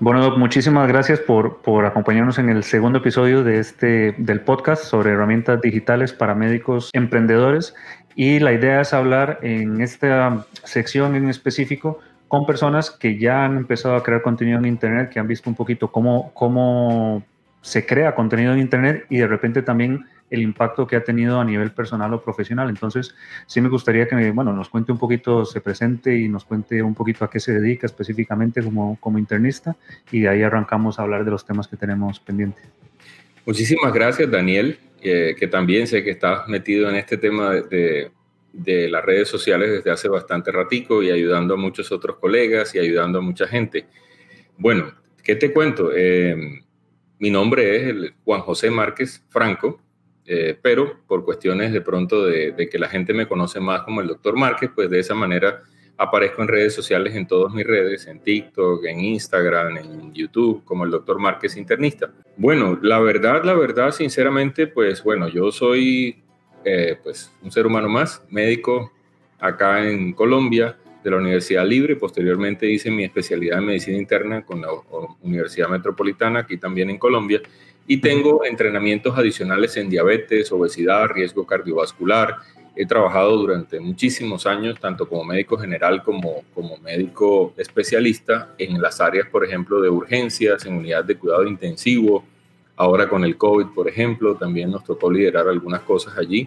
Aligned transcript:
Bueno, 0.00 0.36
muchísimas 0.38 0.86
gracias 0.86 1.18
por, 1.18 1.60
por, 1.60 1.84
acompañarnos 1.84 2.38
en 2.38 2.50
el 2.50 2.62
segundo 2.62 2.98
episodio 2.98 3.42
de 3.42 3.58
este, 3.58 4.14
del 4.16 4.40
podcast 4.42 4.84
sobre 4.84 5.10
herramientas 5.10 5.60
digitales 5.60 6.12
para 6.12 6.36
médicos 6.36 6.90
emprendedores. 6.92 7.74
Y 8.14 8.38
la 8.38 8.52
idea 8.52 8.80
es 8.80 8.94
hablar 8.94 9.40
en 9.42 9.80
esta 9.80 10.46
sección 10.62 11.16
en 11.16 11.28
específico 11.28 11.98
con 12.28 12.46
personas 12.46 12.92
que 12.92 13.18
ya 13.18 13.44
han 13.44 13.56
empezado 13.56 13.96
a 13.96 14.04
crear 14.04 14.22
contenido 14.22 14.58
en 14.58 14.66
Internet, 14.66 15.10
que 15.10 15.18
han 15.18 15.26
visto 15.26 15.50
un 15.50 15.56
poquito 15.56 15.90
cómo, 15.90 16.32
cómo 16.32 17.24
se 17.62 17.84
crea 17.84 18.14
contenido 18.14 18.52
en 18.52 18.60
Internet 18.60 19.04
y 19.10 19.18
de 19.18 19.26
repente 19.26 19.62
también 19.62 20.06
el 20.30 20.42
impacto 20.42 20.86
que 20.86 20.96
ha 20.96 21.04
tenido 21.04 21.40
a 21.40 21.44
nivel 21.44 21.70
personal 21.72 22.12
o 22.14 22.22
profesional. 22.22 22.68
Entonces, 22.68 23.14
sí 23.46 23.60
me 23.60 23.68
gustaría 23.68 24.06
que 24.06 24.30
bueno, 24.30 24.52
nos 24.52 24.68
cuente 24.68 24.92
un 24.92 24.98
poquito, 24.98 25.44
se 25.44 25.60
presente 25.60 26.16
y 26.16 26.28
nos 26.28 26.44
cuente 26.44 26.82
un 26.82 26.94
poquito 26.94 27.24
a 27.24 27.30
qué 27.30 27.40
se 27.40 27.52
dedica 27.52 27.86
específicamente 27.86 28.62
como, 28.62 28.98
como 29.00 29.18
internista 29.18 29.76
y 30.10 30.20
de 30.20 30.28
ahí 30.28 30.42
arrancamos 30.42 30.98
a 30.98 31.02
hablar 31.02 31.24
de 31.24 31.30
los 31.30 31.44
temas 31.44 31.68
que 31.68 31.76
tenemos 31.76 32.20
pendientes. 32.20 32.64
Muchísimas 33.46 33.92
gracias, 33.92 34.30
Daniel, 34.30 34.78
que 35.00 35.48
también 35.50 35.86
sé 35.86 36.04
que 36.04 36.10
estás 36.10 36.46
metido 36.48 36.90
en 36.90 36.96
este 36.96 37.16
tema 37.16 37.52
de, 37.52 38.10
de, 38.52 38.88
las 38.88 39.04
redes 39.04 39.28
sociales 39.28 39.70
desde 39.70 39.90
hace 39.90 40.08
bastante 40.08 40.52
ratico 40.52 41.02
y 41.02 41.10
ayudando 41.10 41.54
a 41.54 41.56
muchos 41.56 41.90
otros 41.92 42.18
colegas 42.18 42.74
y 42.74 42.78
ayudando 42.78 43.18
a 43.18 43.22
mucha 43.22 43.46
gente. 43.46 43.86
Bueno, 44.58 44.92
¿qué 45.22 45.36
te 45.36 45.52
cuento? 45.52 45.90
Eh, 45.94 46.62
mi 47.18 47.30
nombre 47.30 47.88
es 47.88 48.12
Juan 48.24 48.40
José 48.40 48.70
Márquez 48.70 49.24
Franco. 49.28 49.80
Eh, 50.30 50.58
pero 50.60 50.94
por 51.06 51.24
cuestiones 51.24 51.72
de 51.72 51.80
pronto 51.80 52.26
de, 52.26 52.68
que 52.70 52.78
la 52.78 52.90
gente 52.90 53.14
me 53.14 53.26
conoce 53.26 53.60
más 53.60 53.80
como 53.80 54.02
el 54.02 54.08
doctor 54.08 54.36
Márquez, 54.36 54.70
pues 54.74 54.90
de 54.90 54.98
esa 54.98 55.14
manera 55.14 55.62
aparezco 55.96 56.42
en 56.42 56.48
redes 56.48 56.74
sociales, 56.74 57.16
en 57.16 57.26
todas 57.26 57.54
mis 57.54 57.66
redes, 57.66 58.06
en 58.06 58.20
TikTok, 58.20 58.84
en 58.84 59.00
Instagram, 59.00 59.78
en 59.78 60.12
YouTube, 60.12 60.62
como 60.66 60.84
el 60.84 60.90
doctor 60.90 61.18
Márquez 61.18 61.56
internista. 61.56 62.12
Bueno, 62.36 62.78
la 62.82 63.00
verdad, 63.00 63.42
la 63.42 63.54
verdad, 63.54 63.90
sinceramente, 63.90 64.66
pues 64.66 65.02
bueno, 65.02 65.28
yo 65.28 65.50
soy 65.50 66.22
eh, 66.62 66.98
pues 67.02 67.32
un 67.40 67.50
ser 67.50 67.66
humano 67.66 67.88
más, 67.88 68.22
médico 68.28 68.92
acá 69.38 69.88
en 69.88 70.12
Colombia, 70.12 70.76
de 71.02 71.10
la 71.10 71.16
Universidad 71.16 71.64
Libre, 71.64 71.96
posteriormente 71.96 72.70
hice 72.70 72.90
mi 72.90 73.04
especialidad 73.04 73.60
en 73.60 73.66
medicina 73.66 73.96
interna 73.96 74.44
con 74.44 74.60
la 74.60 74.68
Universidad 75.22 75.68
Metropolitana, 75.68 76.40
aquí 76.40 76.58
también 76.58 76.90
en 76.90 76.98
Colombia, 76.98 77.40
y 77.90 77.96
tengo 77.96 78.44
entrenamientos 78.44 79.16
adicionales 79.16 79.78
en 79.78 79.88
diabetes, 79.88 80.52
obesidad, 80.52 81.06
riesgo 81.08 81.46
cardiovascular. 81.46 82.36
He 82.76 82.84
trabajado 82.84 83.34
durante 83.38 83.80
muchísimos 83.80 84.46
años, 84.46 84.78
tanto 84.78 85.08
como 85.08 85.24
médico 85.24 85.56
general 85.56 86.02
como 86.02 86.44
como 86.54 86.76
médico 86.76 87.54
especialista, 87.56 88.54
en 88.58 88.80
las 88.80 89.00
áreas, 89.00 89.26
por 89.28 89.42
ejemplo, 89.42 89.80
de 89.80 89.88
urgencias, 89.88 90.66
en 90.66 90.74
unidades 90.74 91.06
de 91.06 91.16
cuidado 91.16 91.46
intensivo. 91.46 92.24
Ahora 92.76 93.08
con 93.08 93.24
el 93.24 93.38
COVID, 93.38 93.68
por 93.74 93.88
ejemplo, 93.88 94.36
también 94.36 94.70
nos 94.70 94.84
tocó 94.84 95.10
liderar 95.10 95.48
algunas 95.48 95.80
cosas 95.80 96.16
allí. 96.18 96.46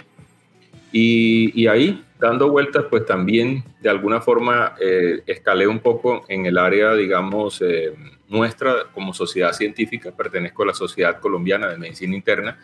Y, 0.91 1.59
y 1.59 1.65
ahí, 1.65 2.03
dando 2.21 2.51
vueltas, 2.51 2.85
pues 2.87 3.03
también 3.07 3.63
de 3.81 3.89
alguna 3.89 4.21
forma 4.21 4.75
eh, 4.79 5.23
escalé 5.25 5.65
un 5.65 5.79
poco 5.79 6.23
en 6.29 6.45
el 6.45 6.59
área, 6.59 6.93
digamos, 6.93 7.59
eh, 7.63 7.95
nuestra 8.29 8.85
como 8.93 9.11
sociedad 9.11 9.53
científica, 9.53 10.11
pertenezco 10.15 10.61
a 10.61 10.67
la 10.67 10.73
Sociedad 10.75 11.19
Colombiana 11.19 11.67
de 11.69 11.79
Medicina 11.79 12.15
Interna 12.15 12.59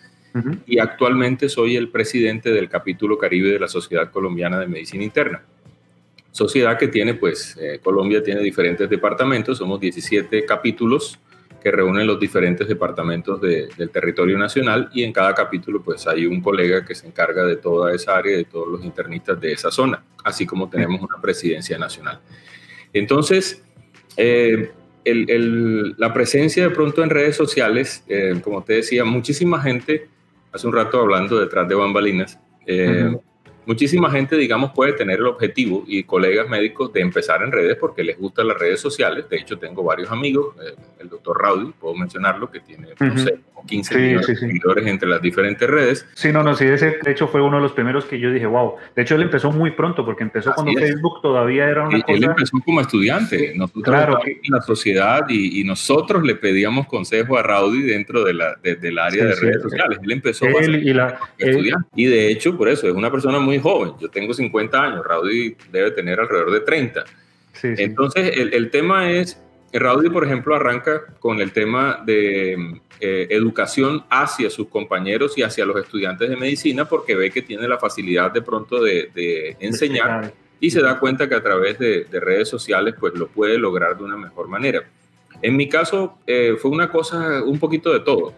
y 0.67 0.77
actualmente 0.77 1.49
soy 1.49 1.75
el 1.75 1.89
presidente 1.89 2.51
del 2.51 2.69
capítulo 2.69 3.17
Caribe 3.17 3.53
de 3.53 3.59
la 3.59 3.67
Sociedad 3.67 4.11
Colombiana 4.11 4.59
de 4.59 4.67
Medicina 4.67 5.03
Interna. 5.03 5.41
Sociedad 6.31 6.77
que 6.77 6.87
tiene, 6.87 7.15
pues, 7.15 7.57
eh, 7.59 7.79
Colombia 7.81 8.21
tiene 8.21 8.41
diferentes 8.41 8.87
departamentos, 8.87 9.57
somos 9.57 9.79
17 9.79 10.45
capítulos 10.45 11.17
que 11.61 11.71
reúnen 11.71 12.07
los 12.07 12.19
diferentes 12.19 12.67
departamentos 12.67 13.41
del 13.41 13.89
territorio 13.89 14.37
nacional 14.37 14.89
y 14.93 15.03
en 15.03 15.11
cada 15.11 15.33
capítulo 15.33 15.81
pues 15.81 16.07
hay 16.07 16.25
un 16.25 16.41
colega 16.41 16.85
que 16.85 16.95
se 16.95 17.07
encarga 17.07 17.43
de 17.45 17.57
toda 17.57 17.93
esa 17.93 18.15
área, 18.17 18.37
de 18.37 18.45
todos 18.45 18.67
los 18.67 18.83
internistas 18.83 19.39
de 19.39 19.51
esa 19.51 19.71
zona, 19.71 20.03
así 20.23 20.45
como 20.45 20.69
tenemos 20.69 21.01
una 21.01 21.19
presidencia 21.21 21.77
nacional. 21.77 22.19
Entonces, 22.93 23.63
eh, 24.15 24.71
la 25.05 26.13
presencia 26.13 26.63
de 26.63 26.69
pronto 26.69 27.03
en 27.03 27.09
redes 27.09 27.35
sociales, 27.35 28.03
eh, 28.07 28.39
como 28.43 28.63
te 28.63 28.73
decía, 28.73 29.05
muchísima 29.05 29.61
gente, 29.61 30.07
hace 30.51 30.67
un 30.67 30.73
rato 30.73 30.99
hablando 30.99 31.39
detrás 31.39 31.67
de 31.67 31.75
bambalinas, 31.75 32.39
eh, 32.65 33.15
muchísima 33.67 34.09
gente, 34.09 34.37
digamos, 34.37 34.71
puede 34.71 34.93
tener 34.93 35.19
el 35.19 35.27
objetivo 35.27 35.83
y 35.85 36.03
colegas 36.03 36.49
médicos 36.49 36.91
de 36.93 37.01
empezar 37.01 37.43
en 37.43 37.51
redes 37.51 37.77
porque 37.79 38.03
les 38.03 38.17
gustan 38.17 38.47
las 38.47 38.57
redes 38.57 38.79
sociales. 38.79 39.29
De 39.29 39.37
hecho, 39.37 39.59
tengo 39.59 39.83
varios 39.83 40.09
amigos, 40.09 40.55
eh, 40.61 40.73
el 40.99 41.09
doctor 41.09 41.39
Raudy, 41.39 41.73
puedo 41.79 41.93
mencionarlo, 41.93 42.49
que 42.49 42.61
tiene, 42.61 42.87
no 42.99 43.17
sé, 43.17 43.39
15 43.67 43.97
millones 43.97 44.27
de 44.27 44.35
seguidores 44.35 44.87
entre 44.87 45.09
las 45.09 45.21
diferentes 45.21 45.69
redes. 45.69 46.07
Sí, 46.13 46.31
no, 46.31 46.43
no, 46.43 46.55
sí, 46.55 46.65
ese 46.65 46.97
de 47.03 47.11
hecho 47.11 47.27
fue 47.27 47.41
uno 47.41 47.57
de 47.57 47.63
los 47.63 47.73
primeros 47.73 48.05
que 48.05 48.19
yo 48.19 48.31
dije, 48.31 48.45
wow. 48.45 48.75
De 48.95 49.01
hecho, 49.01 49.15
él 49.15 49.23
empezó 49.23 49.51
muy 49.51 49.71
pronto 49.71 50.05
porque 50.05 50.23
empezó 50.23 50.53
cuando 50.53 50.71
Facebook 50.73 51.21
todavía 51.21 51.67
era 51.67 51.87
una 51.87 52.01
cosa... 52.01 52.17
Él 52.17 52.23
empezó 52.23 52.57
como 52.63 52.79
estudiante, 52.81 53.53
nosotros 53.55 53.83
claro, 53.83 54.19
en 54.25 54.39
la 54.49 54.61
sociedad 54.61 55.25
y, 55.29 55.57
nosotros 55.67 56.23
le 56.23 56.35
pedíamos 56.35 56.87
consejo 56.87 57.37
a 57.37 57.43
Raudy 57.43 57.81
dentro 57.81 58.23
de 58.23 58.33
la, 58.33 58.55
del 58.63 58.97
área 58.97 59.25
de 59.25 59.35
redes 59.35 59.61
sociales. 59.61 59.99
Él 60.01 60.11
empezó 60.13 60.45
él 60.45 60.87
y, 60.87 60.93
la, 60.93 61.19
estudiante. 61.37 61.89
y 61.93 62.05
de 62.05 62.31
hecho, 62.31 62.55
por 62.55 62.69
eso, 62.69 62.87
es 62.87 62.93
una 62.93 63.11
persona 63.11 63.39
muy 63.39 63.56
joven. 63.61 63.93
Yo 63.99 64.09
tengo 64.09 64.33
50 64.33 64.83
años, 64.83 65.05
Raudy 65.05 65.55
debe 65.71 65.91
tener 65.91 66.19
alrededor 66.19 66.51
de 66.51 66.59
30. 66.61 67.03
Entonces, 67.63 68.37
el, 68.37 68.53
el 68.53 68.69
tema 68.69 69.11
es 69.11 69.41
Raudy, 69.73 70.09
por 70.09 70.23
ejemplo, 70.23 70.55
arranca 70.55 71.05
con 71.19 71.41
el 71.41 71.51
tema 71.51 72.01
de 72.05 72.79
eh, 72.99 73.27
educación 73.29 74.05
hacia 74.09 74.49
sus 74.49 74.69
compañeros 74.69 75.37
y 75.37 75.43
hacia 75.43 75.65
los 75.65 75.77
estudiantes 75.77 76.29
de 76.29 76.35
medicina 76.35 76.85
porque 76.85 77.15
ve 77.15 77.31
que 77.31 77.41
tiene 77.41 77.67
la 77.67 77.77
facilidad 77.77 78.31
de 78.31 78.41
pronto 78.41 78.81
de, 78.81 79.55
enseñar 79.59 80.33
y 80.59 80.71
se 80.71 80.81
da 80.81 80.99
cuenta 80.99 81.29
que 81.29 81.35
a 81.35 81.43
través 81.43 81.77
de, 81.77 82.07
redes 82.11 82.49
sociales 82.49 82.95
pues 82.99 83.13
lo 83.13 83.27
puede 83.27 83.57
lograr 83.57 83.97
de 83.97 84.03
una 84.03 84.17
mejor 84.17 84.47
manera. 84.47 84.83
En 85.41 85.55
mi 85.55 85.69
caso 85.69 86.17
eh, 86.25 86.55
fue 86.59 86.71
una 86.71 86.89
cosa 86.89 87.43
un 87.43 87.59
poquito 87.59 87.93
de 87.93 87.99
todo. 87.99 88.33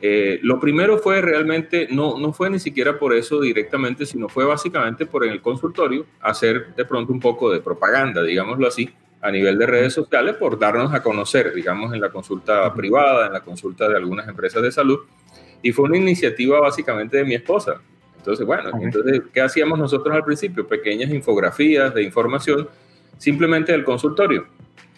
Eh, 0.00 0.40
lo 0.42 0.60
primero 0.60 0.98
fue 0.98 1.20
realmente, 1.20 1.88
no, 1.90 2.18
no 2.18 2.32
fue 2.32 2.50
ni 2.50 2.58
siquiera 2.58 2.98
por 2.98 3.14
eso 3.14 3.40
directamente, 3.40 4.04
sino 4.04 4.28
fue 4.28 4.44
básicamente 4.44 5.06
por 5.06 5.24
en 5.24 5.32
el 5.32 5.40
consultorio 5.40 6.06
hacer 6.20 6.74
de 6.74 6.84
pronto 6.84 7.12
un 7.12 7.20
poco 7.20 7.50
de 7.50 7.60
propaganda, 7.60 8.22
digámoslo 8.22 8.66
así, 8.66 8.90
a 9.22 9.30
nivel 9.30 9.58
de 9.58 9.66
redes 9.66 9.94
sociales 9.94 10.36
por 10.36 10.58
darnos 10.58 10.92
a 10.92 11.02
conocer, 11.02 11.52
digamos, 11.54 11.92
en 11.94 12.00
la 12.00 12.10
consulta 12.10 12.72
privada, 12.74 13.26
en 13.26 13.32
la 13.32 13.40
consulta 13.40 13.88
de 13.88 13.96
algunas 13.96 14.28
empresas 14.28 14.62
de 14.62 14.70
salud. 14.70 15.00
Y 15.62 15.72
fue 15.72 15.86
una 15.86 15.96
iniciativa 15.96 16.60
básicamente 16.60 17.16
de 17.16 17.24
mi 17.24 17.34
esposa. 17.34 17.80
Entonces, 18.18 18.44
bueno, 18.44 18.70
entonces, 18.80 19.22
¿qué 19.32 19.40
hacíamos 19.40 19.78
nosotros 19.78 20.14
al 20.14 20.24
principio? 20.24 20.66
Pequeñas 20.66 21.10
infografías 21.10 21.94
de 21.94 22.02
información 22.02 22.68
simplemente 23.18 23.72
del 23.72 23.84
consultorio. 23.84 24.46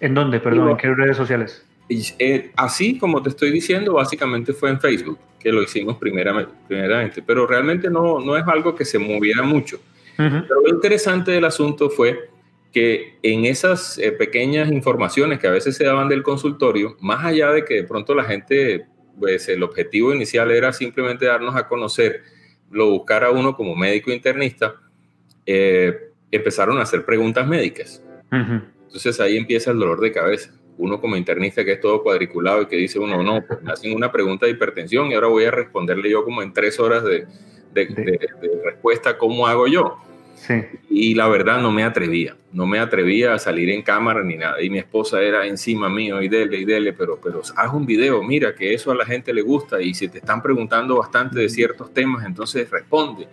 ¿En 0.01 0.15
dónde, 0.15 0.41
perdón? 0.41 0.71
¿En 0.71 0.77
qué 0.77 0.95
redes 0.95 1.17
sociales? 1.17 1.65
Eh, 1.89 2.51
así 2.57 2.99
como 2.99 3.23
te 3.23 3.31
estoy 3.31 3.51
diciendo, 3.51 3.95
básicamente 3.95 4.53
fue 4.53 4.71
en 4.71 4.81
Facebook, 4.81 5.19
que 5.41 5.51
lo 5.51 5.63
hicimos 5.63 5.97
primeramente, 5.97 6.53
primeramente 6.67 7.23
pero 7.23 7.47
realmente 7.47 7.89
no, 7.89 8.21
no 8.21 8.37
es 8.37 8.47
algo 8.47 8.75
que 8.75 8.85
se 8.85 8.99
moviera 8.99 9.43
mucho. 9.43 9.81
Pero 10.17 10.61
lo 10.63 10.69
interesante 10.69 11.31
del 11.31 11.45
asunto 11.45 11.89
fue 11.89 12.29
que 12.73 13.19
en 13.23 13.45
esas 13.45 13.99
eh, 13.99 14.11
pequeñas 14.11 14.69
informaciones 14.71 15.39
que 15.39 15.47
a 15.47 15.53
veces 15.53 15.77
se 15.77 15.85
daban 15.85 16.09
del 16.09 16.25
consultorio, 16.25 16.97
más 17.01 17.25
allá 17.25 17.53
de 17.53 17.65
que 17.65 17.75
de 17.75 17.85
pronto 17.85 18.15
la 18.15 18.25
gente, 18.25 18.85
pues 19.19 19.49
el 19.49 19.63
objetivo 19.63 20.13
inicial 20.13 20.51
era 20.51 20.73
simplemente 20.73 21.27
darnos 21.27 21.55
a 21.55 21.69
conocer, 21.69 22.23
lo 22.71 22.91
buscara 22.91 23.31
uno 23.31 23.55
como 23.55 23.77
médico 23.77 24.11
internista, 24.11 24.75
eh, 25.47 26.11
empezaron 26.33 26.79
a 26.79 26.83
hacer 26.83 27.05
preguntas 27.05 27.47
médicas. 27.47 28.03
Entonces 28.31 29.21
ahí 29.21 29.37
empieza 29.37 29.71
el 29.71 29.79
dolor 29.79 30.01
de 30.01 30.13
cabeza. 30.13 30.53
Uno 30.79 31.01
como 31.01 31.17
internista 31.17 31.65
que 31.65 31.73
es 31.73 31.81
todo 31.81 32.03
cuadriculado 32.03 32.63
y 32.63 32.67
que 32.67 32.77
dice 32.77 32.99
uno, 32.99 33.23
no, 33.23 33.45
pues 33.47 33.63
me 33.63 33.73
hacen 33.73 33.95
una 33.95 34.11
pregunta 34.11 34.47
de 34.47 34.53
hipertensión 34.53 35.11
y 35.11 35.15
ahora 35.15 35.27
voy 35.27 35.45
a 35.45 35.51
responderle 35.51 36.11
yo 36.11 36.25
como 36.25 36.43
en 36.43 36.53
tres 36.53 36.81
horas 36.81 37.05
de, 37.05 37.27
de, 37.73 37.87
de 37.87 38.61
respuesta, 38.65 39.19
¿cómo 39.19 39.47
hago 39.47 39.67
yo? 39.67 39.99
Y 40.89 41.15
la 41.15 41.29
verdad 41.29 41.61
no 41.61 41.71
me 41.71 41.85
atrevía, 41.85 42.37
no 42.53 42.67
me 42.67 42.79
atrevía 42.79 43.35
a 43.35 43.39
salir 43.39 43.71
en 43.71 43.83
cámara 43.83 44.23
ni 44.23 44.37
nada. 44.37 44.63
Y 44.63 44.71
mi 44.71 44.79
esposa 44.79 45.21
era 45.23 45.47
encima 45.47 45.89
mío 45.89 46.23
y 46.23 46.29
dele 46.29 46.59
y 46.59 46.65
dele, 46.65 46.93
pero, 46.93 47.19
pero 47.23 47.43
haz 47.57 47.73
un 47.73 47.87
video, 47.87 48.23
mira 48.23 48.55
que 48.55 48.73
eso 48.73 48.91
a 48.91 48.95
la 48.95 49.05
gente 49.05 49.33
le 49.33 49.43
gusta 49.43 49.81
y 49.81 49.95
si 49.95 50.09
te 50.09 50.19
están 50.19 50.43
preguntando 50.43 50.97
bastante 50.97 51.41
de 51.41 51.49
ciertos 51.49 51.93
temas, 51.93 52.25
entonces 52.25 52.71
responde. 52.71 53.29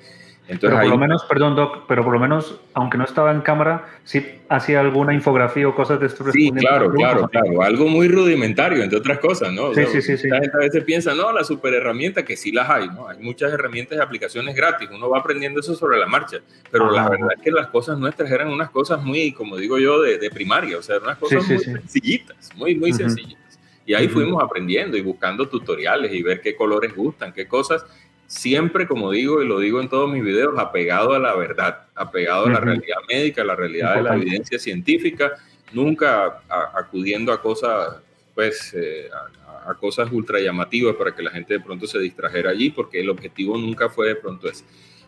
Entonces, 0.48 0.78
pero 0.78 0.82
por 0.82 0.90
lo 0.90 0.98
menos, 0.98 1.26
perdón, 1.26 1.56
Doc, 1.56 1.86
pero 1.88 2.04
por 2.04 2.14
lo 2.14 2.20
menos, 2.20 2.60
aunque 2.74 3.00
no 3.00 3.04
estaba 3.04 3.32
en 3.32 3.42
cámara, 3.42 3.86
sí 4.04 4.24
hacía 4.48 4.80
alguna 4.80 5.12
infografía 5.14 5.68
o 5.68 5.74
cosas 5.74 6.00
de 6.00 6.06
esto. 6.06 6.24
Sí, 6.32 6.52
claro, 6.52 6.92
claro, 6.92 7.28
claro. 7.30 7.64
Algo 7.64 7.88
muy 7.88 8.08
rudimentario, 8.08 8.84
entre 8.84 9.00
otras 9.00 9.18
cosas, 9.18 9.52
¿no? 9.52 9.74
sí, 9.74 9.84
sí, 9.92 10.04
sí, 10.04 10.18
sí. 10.18 10.28
La 10.28 10.40
gente 10.40 10.56
a 10.56 10.60
veces 10.60 10.84
piensa, 10.84 11.16
no, 11.16 11.32
la 11.32 11.44
super 11.44 11.74
herramienta, 11.74 12.24
que 12.24 12.38
sí 12.38 12.52
las 12.52 12.70
hay, 12.70 12.88
¿no? 12.90 13.08
Hay 13.08 13.18
muchas 13.18 13.52
herramientas 13.52 13.98
y 13.98 14.02
aplicaciones 14.02 14.56
gratis. 14.56 14.88
Uno 14.94 15.10
va 15.10 15.20
aprendiendo 15.20 15.62
eso 15.62 15.74
sobre 15.74 15.98
la 15.98 16.06
marcha. 16.06 16.38
Pero 16.70 16.92
la 16.92 17.10
verdad 17.10 17.30
es 17.36 17.42
que 17.42 17.52
las 17.52 17.68
cosas 17.68 17.98
nuestras 17.98 18.30
eran 18.30 18.50
unas 18.50 18.70
cosas 18.70 19.02
muy, 19.02 19.32
como 19.32 19.58
digo 19.58 19.80
yo, 19.80 20.00
de, 20.02 20.20
de 20.20 20.30
primaria. 20.30 20.78
O 20.78 20.84
sea, 20.84 21.00
unas 21.00 21.18
cosas 21.18 21.48
muy 21.48 21.58
sencillitas, 21.58 22.52
muy, 22.56 22.76
muy 22.76 22.94
sencillitas. 22.94 23.60
Y 23.88 23.94
ahí 23.94 24.08
fuimos 24.08 24.44
aprendiendo 24.44 24.98
y 24.98 25.02
buscando 25.02 25.48
tutoriales 25.48 26.12
y 26.12 26.24
ver 26.24 26.42
qué 26.42 26.56
colores 26.56 26.96
gustan, 26.96 27.32
qué 27.32 27.48
cosas 27.48 27.86
siempre, 28.28 28.88
como 28.88 29.12
digo 29.12 29.42
y 29.42 29.48
lo 29.48 29.60
digo 29.60 29.82
en 29.82 29.90
todos 29.90 30.10
mis 30.12 30.24
videos, 30.24 30.58
apegado 30.58 31.14
a 31.14 31.20
la 31.20 31.36
verdad, 31.36 31.86
apegado 31.96 32.46
a 32.48 32.52
la 32.52 32.60
realidad 32.60 32.98
médica, 33.08 33.42
a 33.42 33.46
la 33.46 33.56
realidad 33.56 33.96
de 33.96 34.02
la 34.04 34.16
evidencia 34.16 34.60
científica, 34.60 35.34
nunca 35.74 36.42
acudiendo 36.74 37.32
a 37.32 37.42
cosas, 37.42 37.98
pues, 38.34 38.74
eh, 38.74 39.10
a, 39.66 39.74
cosas 39.76 40.12
ultra 40.12 40.40
llamativas 40.40 40.96
para 40.96 41.16
que 41.16 41.24
la 41.24 41.32
gente 41.32 41.56
de 41.56 41.60
pronto 41.60 41.88
se 41.88 42.00
distrajera 42.00 42.52
allí, 42.52 42.70
porque 42.70 43.00
el 43.00 43.10
objetivo 43.10 43.58
nunca 43.58 43.90
fue 43.90 44.08
de 44.08 44.16
pronto 44.16 44.48
ese. 44.48 44.64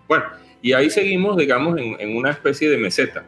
Bueno, 0.07 0.25
y 0.61 0.73
ahí 0.73 0.89
seguimos, 0.89 1.37
digamos, 1.37 1.77
en, 1.79 1.95
en 1.99 2.15
una 2.15 2.31
especie 2.31 2.69
de 2.69 2.77
meseta. 2.77 3.23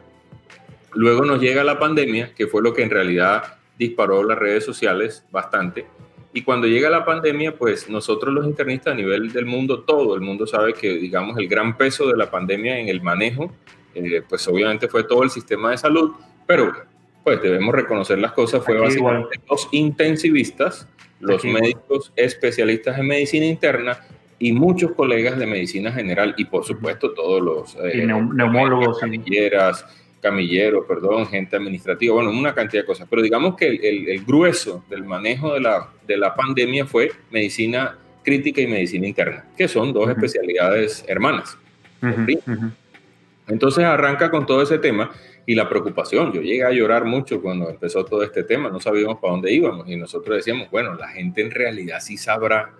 Luego 0.92 1.24
nos 1.24 1.40
llega 1.40 1.62
la 1.62 1.78
pandemia, 1.78 2.34
que 2.34 2.48
fue 2.48 2.62
lo 2.62 2.74
que 2.74 2.82
en 2.82 2.90
realidad 2.90 3.58
disparó 3.78 4.24
las 4.24 4.38
redes 4.38 4.64
sociales 4.64 5.24
bastante 5.30 5.86
y 6.32 6.42
cuando 6.42 6.66
llega 6.68 6.88
la 6.90 7.04
pandemia, 7.04 7.56
pues 7.56 7.88
nosotros 7.88 8.32
los 8.32 8.46
internistas 8.46 8.92
a 8.92 8.96
nivel 8.96 9.32
del 9.32 9.46
mundo, 9.46 9.80
todo 9.80 10.14
el 10.14 10.20
mundo 10.20 10.46
sabe 10.46 10.74
que, 10.74 10.94
digamos, 10.94 11.36
el 11.38 11.48
gran 11.48 11.76
peso 11.76 12.06
de 12.08 12.16
la 12.16 12.30
pandemia 12.30 12.78
en 12.78 12.88
el 12.88 13.02
manejo, 13.02 13.52
eh, 13.94 14.22
pues 14.28 14.46
obviamente 14.46 14.86
fue 14.86 15.04
todo 15.04 15.24
el 15.24 15.30
sistema 15.30 15.72
de 15.72 15.78
salud, 15.78 16.12
pero 16.46 16.72
pues 17.24 17.42
debemos 17.42 17.74
reconocer 17.74 18.18
las 18.18 18.32
cosas, 18.32 18.64
fue 18.64 18.78
básicamente 18.78 19.40
los 19.48 19.68
intensivistas, 19.72 20.86
los 21.18 21.44
médicos 21.44 22.12
especialistas 22.16 22.98
en 22.98 23.06
medicina 23.08 23.46
interna 23.46 23.98
y 24.38 24.52
muchos 24.52 24.92
colegas 24.92 25.38
de 25.38 25.46
medicina 25.46 25.92
general 25.92 26.34
y 26.38 26.46
por 26.46 26.64
supuesto 26.64 27.12
todos 27.12 27.42
los 27.42 27.76
eh, 27.84 28.06
neumólogos, 28.06 29.00
camilleros, 30.20 30.84
perdón, 30.86 31.26
gente 31.26 31.56
administrativa, 31.56 32.14
bueno, 32.14 32.30
una 32.30 32.54
cantidad 32.54 32.82
de 32.82 32.86
cosas. 32.86 33.06
Pero 33.08 33.22
digamos 33.22 33.56
que 33.56 33.66
el, 33.66 34.24
grueso 34.24 34.84
del 34.88 35.04
manejo 35.04 35.54
de 35.54 35.60
la, 35.60 35.88
de 36.06 36.16
la 36.16 36.34
pandemia 36.34 36.86
fue 36.86 37.10
medicina 37.30 37.96
crítica 38.22 38.60
y 38.60 38.66
medicina 38.66 39.06
interna, 39.06 39.46
que 39.56 39.66
son 39.66 39.92
dos 39.92 40.08
especialidades 40.10 41.04
hermanas. 41.08 41.56
Entonces 43.48 43.84
arranca 43.84 44.30
con 44.30 44.46
todo 44.46 44.62
ese 44.62 44.78
tema 44.78 45.10
y 45.46 45.54
la 45.54 45.68
preocupación. 45.68 46.32
Yo 46.32 46.42
llegué 46.42 46.64
a 46.64 46.70
llorar 46.70 47.04
mucho 47.04 47.40
cuando 47.42 47.68
empezó 47.68 48.04
todo 48.04 48.22
este 48.22 48.44
tema, 48.44 48.68
no 48.68 48.80
sabíamos 48.80 49.18
para 49.18 49.32
dónde 49.32 49.52
íbamos 49.52 49.88
y 49.88 49.96
nosotros 49.96 50.36
decíamos, 50.36 50.70
bueno, 50.70 50.94
la 50.94 51.08
gente 51.08 51.40
en 51.40 51.50
realidad 51.50 52.00
sí 52.00 52.16
sabrá 52.16 52.72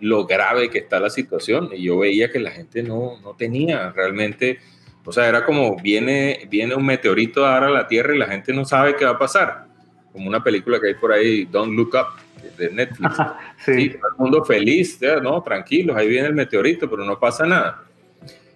lo 0.00 0.26
grave 0.26 0.70
que 0.70 0.78
está 0.78 1.00
la 1.00 1.10
situación 1.10 1.70
y 1.72 1.82
yo 1.82 1.98
veía 1.98 2.30
que 2.30 2.38
la 2.38 2.50
gente 2.50 2.82
no, 2.82 3.20
no 3.22 3.34
tenía 3.34 3.90
realmente 3.90 4.58
o 5.04 5.12
sea, 5.12 5.28
era 5.28 5.44
como 5.44 5.76
viene, 5.76 6.46
viene 6.48 6.74
un 6.74 6.84
meteorito 6.84 7.44
a 7.44 7.50
dar 7.50 7.64
a 7.64 7.70
la 7.70 7.86
Tierra 7.86 8.14
y 8.14 8.18
la 8.18 8.26
gente 8.26 8.52
no 8.52 8.64
sabe 8.64 8.96
qué 8.96 9.04
va 9.04 9.12
a 9.12 9.18
pasar. 9.18 9.66
Como 10.12 10.28
una 10.28 10.42
película 10.42 10.80
que 10.80 10.88
hay 10.88 10.94
por 10.94 11.12
ahí, 11.12 11.44
Don't 11.44 11.74
Look 11.74 11.94
Up, 11.94 12.56
de 12.56 12.70
Netflix. 12.70 13.16
sí. 13.64 13.90
todo 13.90 14.08
el 14.10 14.16
mundo 14.18 14.44
feliz, 14.44 14.98
no, 15.22 15.42
tranquilos, 15.42 15.96
ahí 15.96 16.08
viene 16.08 16.28
el 16.28 16.34
meteorito, 16.34 16.88
pero 16.88 17.04
no 17.04 17.18
pasa 17.18 17.44
nada. 17.46 17.82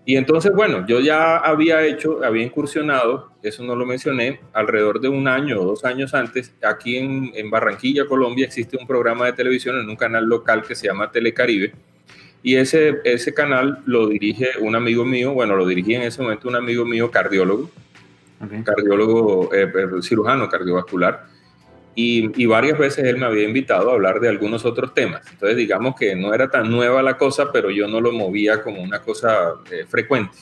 Y 0.05 0.17
entonces, 0.17 0.53
bueno, 0.55 0.87
yo 0.87 1.01
ya 1.01 1.37
había 1.37 1.85
hecho, 1.85 2.25
había 2.25 2.43
incursionado, 2.43 3.31
eso 3.43 3.63
no 3.63 3.77
lo 3.77 3.85
mencioné, 3.85 4.41
alrededor 4.55 5.01
de 5.01 5.09
un 5.09 5.29
año 5.29 5.61
o 5.61 5.67
dos 5.67 5.85
años 5.85 6.15
antes, 6.15 6.55
aquí 6.63 6.97
en, 6.97 7.31
en 7.35 7.51
Barranquilla, 7.51 8.07
Colombia, 8.07 8.47
existe 8.47 8.79
un 8.81 8.87
programa 8.87 9.27
de 9.27 9.35
televisión 9.35 9.79
en 9.79 9.87
un 9.87 9.97
canal 9.97 10.25
local 10.25 10.63
que 10.63 10.75
se 10.75 10.87
llama 10.87 11.11
Telecaribe, 11.11 11.75
y 12.43 12.57
ese, 12.57 13.01
ese 13.05 13.35
canal 13.35 13.81
lo 13.87 14.09
dirige 14.09 14.51
un 14.61 14.77
amigo 14.77 15.05
mío, 15.05 15.33
bueno, 15.33 15.57
lo 15.57 15.67
dirigía 15.67 15.99
en 15.99 16.05
ese 16.05 16.23
momento 16.23 16.49
un 16.49 16.57
amigo 16.57 16.85
mío 16.85 17.11
cardiólogo, 17.11 17.71
cardiólogo, 18.65 19.53
eh, 19.53 19.71
eh, 19.75 20.03
cirujano 20.03 20.49
cardiovascular, 20.49 21.27
y, 21.95 22.31
y, 22.41 22.47
varias 22.47 22.79
veces 22.79 23.05
él 23.07 23.17
me 23.17 23.27
había 23.27 23.43
invitado 23.43 23.91
a 23.91 23.95
hablar 23.95 24.21
de 24.21 24.29
algunos 24.29 24.65
otros 24.65 24.95
temas. 24.95 25.23
Entonces, 25.33 25.57
digamos 25.57 25.97
que 25.97 26.15
no 26.15 26.33
era 26.33 26.49
tan 26.49 26.71
nueva 26.71 27.03
la 27.03 27.19
cosa, 27.19 27.51
pero 27.51 27.73
yo 27.73 27.89
no 27.89 28.01
lo 28.01 28.13
movía 28.13 28.63
como 28.63 28.81
una 28.81 29.01
cosa 29.01 29.55
eh, 29.73 29.85
frecuente. 29.85 30.39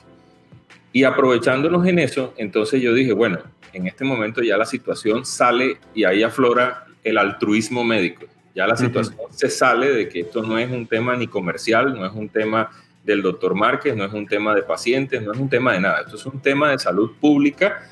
Y 0.92 1.04
aprovechándonos 1.04 1.86
en 1.86 1.98
eso, 1.98 2.34
entonces 2.36 2.82
yo 2.82 2.92
dije, 2.92 3.12
bueno, 3.12 3.38
en 3.72 3.86
este 3.86 4.04
momento 4.04 4.42
ya 4.42 4.58
la 4.58 4.66
situación 4.66 5.24
sale 5.24 5.78
y 5.94 6.04
ahí 6.04 6.22
aflora 6.22 6.84
el 7.02 7.16
altruismo 7.16 7.84
médico. 7.84 8.26
Ya 8.56 8.66
la 8.66 8.74
situación 8.74 9.18
se 9.30 9.50
sale 9.50 9.92
de 9.92 10.08
que 10.08 10.20
esto 10.20 10.42
no 10.42 10.58
es 10.58 10.70
un 10.70 10.86
tema 10.86 11.14
ni 11.14 11.26
comercial, 11.26 11.94
no 11.94 12.06
es 12.06 12.12
un 12.14 12.30
tema 12.30 12.70
del 13.04 13.20
doctor 13.20 13.54
Márquez, 13.54 13.94
no 13.94 14.06
es 14.06 14.12
un 14.14 14.26
tema 14.26 14.54
de 14.54 14.62
pacientes, 14.62 15.22
no 15.22 15.32
es 15.32 15.38
un 15.38 15.50
tema 15.50 15.74
de 15.74 15.80
nada. 15.80 16.00
Esto 16.00 16.16
es 16.16 16.24
un 16.24 16.40
tema 16.40 16.70
de 16.70 16.78
salud 16.78 17.12
pública 17.20 17.82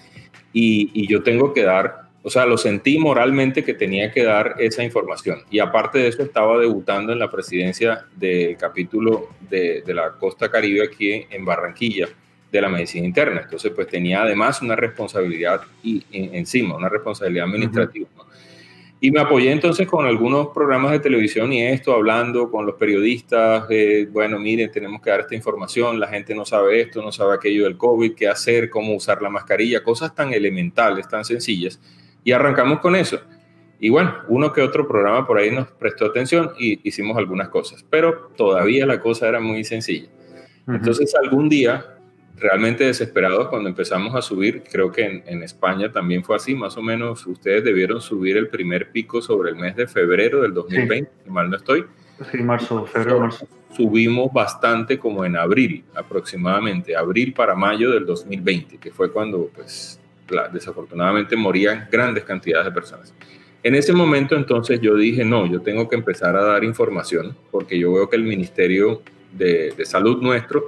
y, 0.55 1.07
yo 1.07 1.23
tengo 1.23 1.53
que 1.53 1.65
dar, 1.65 2.09
o 2.23 2.31
sea, 2.31 2.47
lo 2.47 2.57
sentí 2.57 2.99
moralmente 2.99 3.63
que 3.63 3.75
tenía 3.75 4.11
que 4.11 4.25
dar 4.25 4.55
esa 4.59 4.83
información. 4.83 5.41
Y 5.51 5.59
aparte 5.59 5.99
de 5.99 6.09
eso, 6.09 6.23
estaba 6.23 6.59
debutando 6.59 7.13
en 7.13 7.19
la 7.19 7.31
presidencia 7.31 8.07
del 8.17 8.57
capítulo 8.57 9.29
de, 9.51 9.85
la 9.89 10.13
Costa 10.13 10.51
Caribe 10.51 10.83
aquí 10.83 11.27
en 11.29 11.45
Barranquilla 11.45 12.09
de 12.51 12.61
la 12.63 12.71
medicina 12.71 13.07
interna. 13.07 13.43
Entonces, 13.43 13.71
pues 13.75 13.87
tenía 13.87 14.23
además 14.23 14.63
una 14.63 14.77
responsabilidad 14.77 15.61
y, 15.83 16.03
encima, 16.11 16.75
una 16.75 16.89
responsabilidad 16.89 17.45
administrativa. 17.45 18.09
Y 19.05 19.11
me 19.11 19.21
apoyé 19.21 19.53
entonces 19.53 19.87
con 19.87 20.07
algunos 20.07 20.49
programas 20.55 20.93
de 20.93 20.99
televisión 20.99 21.53
y 21.53 21.63
esto, 21.63 21.93
hablando 21.93 22.51
con 22.51 22.65
los 22.65 22.77
periodistas, 22.77 23.67
bueno, 24.11 24.39
miren, 24.39 24.73
tenemos 24.73 25.03
que 25.03 25.11
dar 25.11 25.21
esta 25.21 25.35
información, 25.35 26.01
la 26.01 26.09
gente 26.09 26.35
no 26.35 26.47
sabe 26.47 26.81
esto, 26.81 27.03
no 27.03 27.13
sabe 27.13 27.35
aquello 27.35 27.65
del 27.65 27.77
COVID, 27.77 28.15
qué 28.15 28.29
hacer, 28.29 28.71
cómo 28.71 28.95
usar 28.95 29.21
la 29.21 29.29
mascarilla, 29.29 29.85
cosas 29.85 30.15
tan 30.15 30.33
elementales, 30.33 31.07
tan 31.07 31.23
sencillas. 31.23 31.79
Y 32.25 32.33
arrancamos 32.33 32.81
con 32.81 32.97
eso. 32.97 33.21
Y 33.79 33.91
bueno, 33.91 34.15
uno 34.29 34.55
que 34.55 34.63
otro 34.63 34.89
programa 34.89 35.27
por 35.27 35.37
ahí 35.37 35.51
nos 35.51 35.71
prestó 35.73 36.07
atención 36.07 36.53
y 36.59 36.81
hicimos 36.89 37.19
algunas 37.19 37.51
cosas, 37.51 37.85
pero 37.91 38.31
todavía 38.35 38.87
la 38.87 39.03
cosa 39.03 39.29
era 39.29 39.39
muy 39.39 39.65
sencilla. 39.65 40.09
Entonces 40.67 41.15
algún 41.15 41.51
día 41.51 41.94
realmente 42.37 42.85
desesperados 42.85 43.49
cuando 43.49 43.69
empezamos 43.69 44.15
a 44.15 44.23
subir. 44.23 44.63
Creo 44.71 44.91
que 44.91 45.23
en, 45.27 45.43
España 45.43 45.93
también 45.93 46.25
fue 46.25 46.37
así, 46.37 46.55
más 46.55 46.77
o 46.77 46.83
menos 46.83 47.27
ustedes 47.27 47.65
debieron 47.65 48.01
subir 48.01 48.37
el 48.37 48.49
primer 48.49 48.91
pico 48.91 49.21
sobre 49.23 49.51
el 49.51 49.57
mes 49.57 49.77
de 49.77 49.87
febrero 49.87 50.43
del 50.43 50.55
2020, 50.55 51.11
si 51.25 51.31
mal 51.31 51.51
no 51.51 51.57
estoy. 51.57 51.85
Sí, 52.31 52.39
marzo, 52.43 52.87
febrero, 52.87 53.21
marzo. 53.21 53.47
Subimos 53.77 54.33
bastante 54.33 54.99
como 54.99 55.25
en 55.25 55.37
abril, 55.37 55.85
aproximadamente, 55.95 56.97
abril 56.97 57.33
para 57.33 57.55
mayo 57.55 57.91
del 57.91 58.07
2020, 58.07 58.79
que 58.79 58.93
fue 58.93 59.11
cuando, 59.11 59.51
pues, 59.55 60.01
desafortunadamente 60.53 61.37
morían 61.37 61.89
grandes 61.91 62.25
cantidades 62.25 62.67
de 62.67 62.73
personas. 62.73 63.13
En 63.63 63.75
ese 63.75 63.93
momento 63.93 64.37
entonces 64.37 64.81
yo 64.81 64.95
dije, 64.95 65.25
no, 65.25 65.47
yo 65.47 65.61
tengo 65.61 65.89
que 65.89 65.97
empezar 65.97 66.37
a 66.37 66.45
dar 66.45 66.65
información, 66.65 67.37
porque 67.51 67.79
yo 67.79 67.93
veo 67.93 68.09
que 68.09 68.17
el 68.17 68.25
Ministerio 68.25 69.03
de, 69.33 69.73
de 69.77 69.85
Salud 69.85 70.23
nuestro 70.23 70.67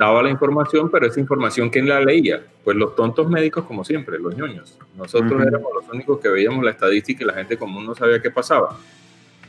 daba 0.00 0.22
la 0.22 0.30
información, 0.30 0.90
pero 0.90 1.06
esa 1.06 1.20
información, 1.20 1.68
¿quién 1.68 1.86
la 1.86 2.00
leía? 2.00 2.42
Pues 2.64 2.74
los 2.74 2.96
tontos 2.96 3.28
médicos, 3.28 3.66
como 3.66 3.84
siempre, 3.84 4.18
los 4.18 4.34
ñoños. 4.34 4.78
Nosotros 4.96 5.42
éramos 5.42 5.74
los 5.74 5.86
únicos 5.92 6.18
que 6.20 6.30
veíamos 6.30 6.64
la 6.64 6.70
estadística 6.70 7.22
y 7.22 7.26
la 7.26 7.34
gente 7.34 7.58
común 7.58 7.84
no 7.84 7.94
sabía 7.94 8.22
qué 8.22 8.30
pasaba. 8.30 8.78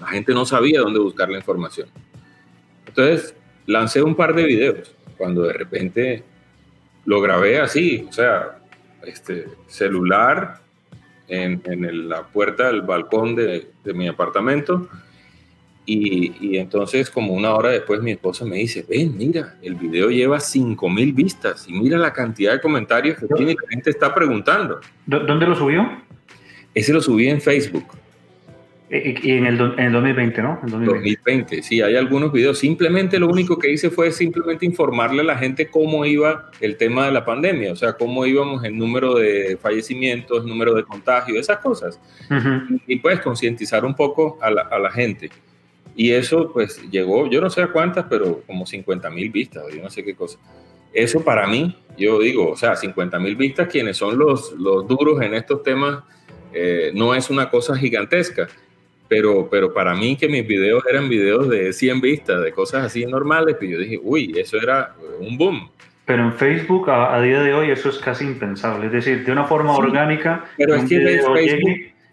La 0.01 0.08
gente 0.08 0.34
no 0.34 0.46
sabía 0.46 0.81
dónde 0.81 1.00
buscar 1.00 1.29
la 1.29 1.38
información. 1.38 1.88
Entonces, 2.86 3.34
lancé 3.65 4.03
un 4.03 4.13
par 4.13 4.36
de 4.36 4.43
videos 4.43 4.93
cuando 5.15 5.43
de 5.43 5.53
repente 5.53 6.24
lo 7.05 7.22
grabé 7.22 7.62
así, 7.62 8.05
o 8.10 8.12
sea, 8.12 8.60
este 9.03 9.46
celular 9.67 10.60
en, 11.29 11.62
en 11.63 12.10
la 12.10 12.24
puerta 12.24 12.67
del 12.67 12.81
balcón 12.81 13.38
de, 13.38 13.72
de 13.86 13.93
mi 13.93 14.10
apartamento 14.10 14.89
y, 15.93 16.57
entonces, 16.57 17.10
como 17.10 17.33
una 17.33 17.53
hora 17.53 17.69
después, 17.69 18.01
mi 18.01 18.12
esposa 18.12 18.45
me 18.45 18.57
dice, 18.57 18.86
ven, 18.88 19.17
mira, 19.17 19.55
el 19.62 19.75
video 19.75 20.10
lleva 20.10 20.38
5.000 20.38 21.13
vistas 21.13 21.65
y 21.67 21.74
mira 21.74 21.98
la 21.98 22.13
cantidad 22.13 22.53
de 22.53 22.62
comentarios 22.62 23.17
que 23.17 23.27
tiene 23.27 23.51
y 23.51 23.55
la 23.55 23.69
gente 23.69 23.89
está 23.89 24.13
preguntando. 24.13 24.79
¿Dónde 25.05 25.45
lo 25.45 25.55
subió? 25.55 26.01
Ese 26.74 26.93
lo 26.93 27.01
subí 27.01 27.27
en 27.27 27.41
Facebook. 27.41 27.86
Y 28.89 29.31
en 29.31 29.45
el, 29.45 29.60
en 29.77 29.79
el 29.79 29.91
2020, 29.93 30.41
¿no? 30.41 30.60
En 30.63 30.86
2020. 30.86 31.63
sí, 31.63 31.81
hay 31.81 31.95
algunos 31.95 32.31
videos. 32.33 32.60
Simplemente 32.60 33.19
lo 33.19 33.27
único 33.27 33.57
que 33.57 33.71
hice 33.71 33.89
fue 33.89 34.12
simplemente 34.12 34.65
informarle 34.65 35.21
a 35.21 35.25
la 35.25 35.38
gente 35.38 35.67
cómo 35.67 36.05
iba 36.05 36.51
el 36.60 36.75
tema 36.75 37.05
de 37.05 37.13
la 37.13 37.24
pandemia, 37.24 37.71
o 37.71 37.75
sea, 37.75 37.93
cómo 37.93 38.25
íbamos 38.25 38.65
en 38.65 38.77
número 38.77 39.15
de 39.15 39.57
fallecimientos, 39.62 40.45
número 40.45 40.74
de 40.74 40.83
contagios, 40.83 41.38
esas 41.38 41.60
cosas. 41.60 42.00
y, 42.86 42.98
pues 42.98 43.21
concientizar 43.21 43.86
un 43.86 43.95
poco 43.95 44.38
a 44.41 44.51
la, 44.51 44.62
a 44.63 44.77
la 44.77 44.91
gente. 44.91 45.29
Y 45.95 46.12
eso 46.12 46.51
pues 46.51 46.81
llegó, 46.89 47.29
yo 47.29 47.41
no 47.41 47.50
sé 47.50 47.62
a 47.62 47.67
cuántas, 47.67 48.05
pero 48.10 48.41
como 48.48 48.65
50 48.65 49.10
mil 49.10 49.29
vistas, 49.29 49.63
yo 49.74 49.81
no 49.81 49.89
sé 49.89 50.03
qué 50.03 50.15
cosa. 50.15 50.39
Eso 50.93 51.24
para 51.24 51.48
mí, 51.48 51.75
yo 51.98 52.19
digo, 52.19 52.50
o 52.51 52.55
sea, 52.55 52.75
50 52.75 53.19
mil 53.19 53.36
vistas, 53.36 53.67
quienes 53.67 53.98
son 53.98 54.17
los, 54.17 54.51
los 54.53 54.88
duros 54.88 55.21
en 55.21 55.33
estos 55.33 55.63
temas, 55.63 56.03
eh, 56.53 56.91
no 56.93 57.15
es 57.15 57.29
una 57.29 57.50
cosa 57.50 57.75
gigantesca. 57.77 58.48
Pero, 59.07 59.50
pero 59.50 59.74
para 59.74 59.93
mí 59.93 60.15
que 60.15 60.29
mis 60.29 60.48
videos 60.48 60.83
eran 60.89 61.10
videos 61.10 61.50
de 61.50 61.74
100 61.74 62.00
vistas, 62.00 62.41
de 62.41 62.53
cosas 62.53 62.86
así 62.86 63.05
normales, 63.05 63.57
pues 63.60 63.69
yo 63.69 63.77
dije, 63.77 64.00
uy, 64.01 64.33
eso 64.38 64.57
era 64.57 64.95
un 65.19 65.38
boom. 65.38 65.69
Pero 66.05 66.24
en 66.24 66.33
Facebook 66.33 66.89
a, 66.89 67.21
día 67.21 67.41
de 67.41 67.53
hoy 67.53 67.71
eso 67.71 67.89
es 67.89 67.98
casi 68.00 68.25
impensable. 68.25 68.88
Es 68.88 68.91
decir, 68.91 69.25
de 69.25 69.31
una 69.31 69.43
forma 69.43 69.74
orgánica. 69.74 70.45
Pero 70.57 70.75
es 70.75 70.89
que 70.89 71.00
Facebook, 71.00 71.38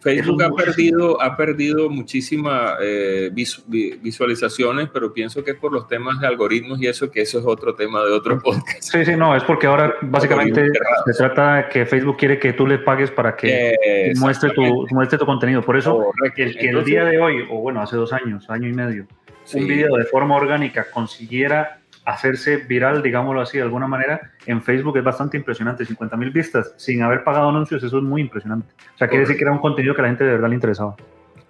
Facebook 0.01 0.43
ha 0.43 0.51
perdido, 0.51 1.21
ha 1.21 1.37
perdido 1.37 1.91
muchísimas 1.91 2.77
eh, 2.81 3.31
visualizaciones, 3.33 4.89
pero 4.93 5.13
pienso 5.13 5.43
que 5.43 5.53
es 5.53 5.57
por 5.57 5.73
los 5.73 5.89
temas 5.89 6.21
de 6.21 6.27
algoritmos 6.27 6.81
y 6.81 6.87
eso, 6.87 7.11
que 7.11 7.23
eso 7.23 7.41
es 7.41 7.45
otro 7.45 7.75
tema 7.75 8.05
de 8.05 8.13
otro 8.13 8.39
podcast. 8.39 8.83
Sí, 8.83 9.05
sí, 9.05 9.17
no, 9.17 9.35
es 9.35 9.43
porque 9.43 9.67
ahora 9.67 9.95
básicamente 10.03 10.71
se 11.05 11.13
trata 11.15 11.57
de 11.57 11.69
que 11.69 11.87
Facebook 11.87 12.17
quiere 12.17 12.39
que 12.39 12.53
tú 12.53 12.67
le 12.67 12.79
pagues 12.79 13.11
para 13.11 13.35
que 13.35 14.13
muestre 14.17 14.51
tu, 14.51 14.87
muestre 14.91 15.19
tu 15.19 15.27
contenido. 15.27 15.63
Por 15.63 15.77
eso, 15.77 16.13
el, 16.25 16.33
que 16.33 16.69
el 16.69 16.85
día 16.85 17.05
de 17.05 17.19
hoy, 17.19 17.45
o 17.51 17.61
bueno, 17.61 17.83
hace 17.83 17.97
dos 17.97 18.13
años, 18.13 18.49
año 18.49 18.69
y 18.69 18.73
medio, 18.73 19.07
un 19.55 19.67
video 19.67 19.97
de 19.97 20.05
forma 20.05 20.37
orgánica 20.37 20.87
consiguiera 20.93 21.78
hacerse 22.09 22.57
viral, 22.57 23.03
digámoslo 23.03 23.43
así, 23.43 23.59
de 23.59 23.65
alguna 23.65 23.87
manera, 23.87 24.33
en 24.47 24.63
Facebook 24.63 24.97
es 24.97 25.05
bastante 25.05 25.37
impresionante. 25.37 25.85
50 25.85 26.17
mil 26.17 26.31
vistas 26.31 26.73
sin 26.79 27.03
haber 27.03 27.23
pagado 27.23 27.51
anuncios, 27.51 27.83
eso 27.85 27.99
es 27.99 28.03
muy 28.03 28.23
impresionante. 28.23 28.73
O 28.95 28.99
sea, 28.99 29.09
quiere 29.09 29.25
decir 29.25 29.37
que 29.37 29.45
era 29.45 29.53
un 29.53 29.59
contenido 29.59 29.95
que 29.95 30.01
a 30.01 30.05
la 30.05 30.09
gente 30.09 30.25
de 30.25 30.31
verdad 30.31 30.49
le 30.49 30.55
interesaba. 30.55 30.97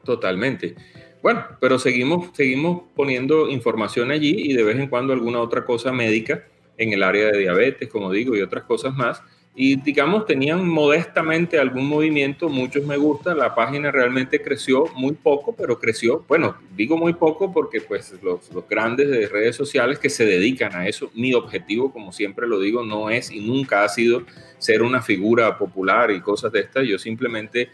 Totalmente. 0.04 0.74
Bueno, 1.22 1.44
pero 1.60 1.78
seguimos, 1.78 2.30
seguimos 2.32 2.82
poniendo 2.96 3.48
información 3.48 4.10
allí 4.10 4.34
y 4.50 4.54
de 4.54 4.64
vez 4.64 4.76
en 4.78 4.88
cuando 4.88 5.12
alguna 5.12 5.38
otra 5.38 5.64
cosa 5.64 5.92
médica 5.92 6.42
en 6.76 6.92
el 6.92 7.04
área 7.04 7.26
de 7.26 7.38
diabetes, 7.38 7.88
como 7.88 8.10
digo, 8.10 8.36
y 8.36 8.42
otras 8.42 8.64
cosas 8.64 8.94
más 8.96 9.22
y 9.60 9.74
digamos 9.74 10.24
tenían 10.24 10.68
modestamente 10.68 11.58
algún 11.58 11.88
movimiento, 11.88 12.48
muchos 12.48 12.86
me 12.86 12.96
gusta, 12.96 13.34
la 13.34 13.56
página 13.56 13.90
realmente 13.90 14.40
creció 14.40 14.86
muy 14.94 15.14
poco, 15.14 15.52
pero 15.52 15.80
creció, 15.80 16.24
bueno, 16.28 16.56
digo 16.76 16.96
muy 16.96 17.12
poco 17.12 17.52
porque 17.52 17.80
pues 17.80 18.14
los, 18.22 18.52
los, 18.54 18.68
grandes 18.68 19.10
de 19.10 19.26
redes 19.26 19.56
sociales 19.56 19.98
que 19.98 20.10
se 20.10 20.24
dedican 20.24 20.76
a 20.76 20.86
eso, 20.86 21.10
mi 21.12 21.34
objetivo, 21.34 21.92
como 21.92 22.12
siempre 22.12 22.46
lo 22.46 22.60
digo, 22.60 22.84
no 22.84 23.10
es 23.10 23.32
y 23.32 23.40
nunca 23.40 23.82
ha 23.82 23.88
sido 23.88 24.22
ser 24.58 24.80
una 24.80 25.02
figura 25.02 25.58
popular 25.58 26.12
y 26.12 26.20
cosas 26.20 26.52
de 26.52 26.60
estas, 26.60 26.86
yo 26.86 26.96
simplemente 26.96 27.70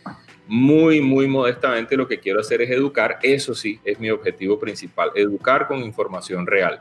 muy, 0.49 1.03
muy 1.03 1.27
modestamente 1.27 1.99
lo 1.99 2.09
que 2.09 2.19
quiero 2.19 2.41
hacer 2.41 2.63
es 2.63 2.71
educar, 2.71 3.19
eso 3.23 3.55
sí, 3.55 3.79
es 3.85 4.01
mi 4.01 4.09
objetivo 4.09 4.59
principal, 4.59 5.11
educar 5.15 5.69
con 5.69 5.83
información 5.83 6.47
real. 6.47 6.81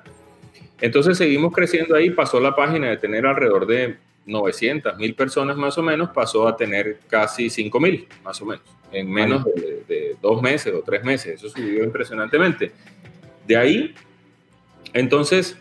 Entonces 0.79 1.17
seguimos 1.17 1.51
creciendo 1.51 1.93
ahí, 1.93 2.09
pasó 2.09 2.39
la 2.39 2.55
página 2.55 2.89
de 2.89 2.95
tener 2.95 3.25
alrededor 3.25 3.67
de 3.67 3.97
900 4.25 4.97
mil 4.97 5.15
personas 5.15 5.57
más 5.57 5.77
o 5.77 5.83
menos, 5.83 6.09
pasó 6.09 6.47
a 6.47 6.55
tener 6.55 6.99
casi 7.07 7.49
5 7.49 7.79
mil, 7.79 8.07
más 8.23 8.41
o 8.41 8.45
menos, 8.45 8.63
en 8.91 9.11
menos 9.11 9.43
de, 9.45 10.15
dos 10.21 10.41
meses 10.41 10.73
o 10.73 10.81
tres 10.81 11.03
meses. 11.03 11.35
Eso 11.35 11.49
subió 11.49 11.83
impresionantemente. 11.83 12.71
De 13.45 13.57
ahí, 13.57 13.93
entonces, 14.93 15.57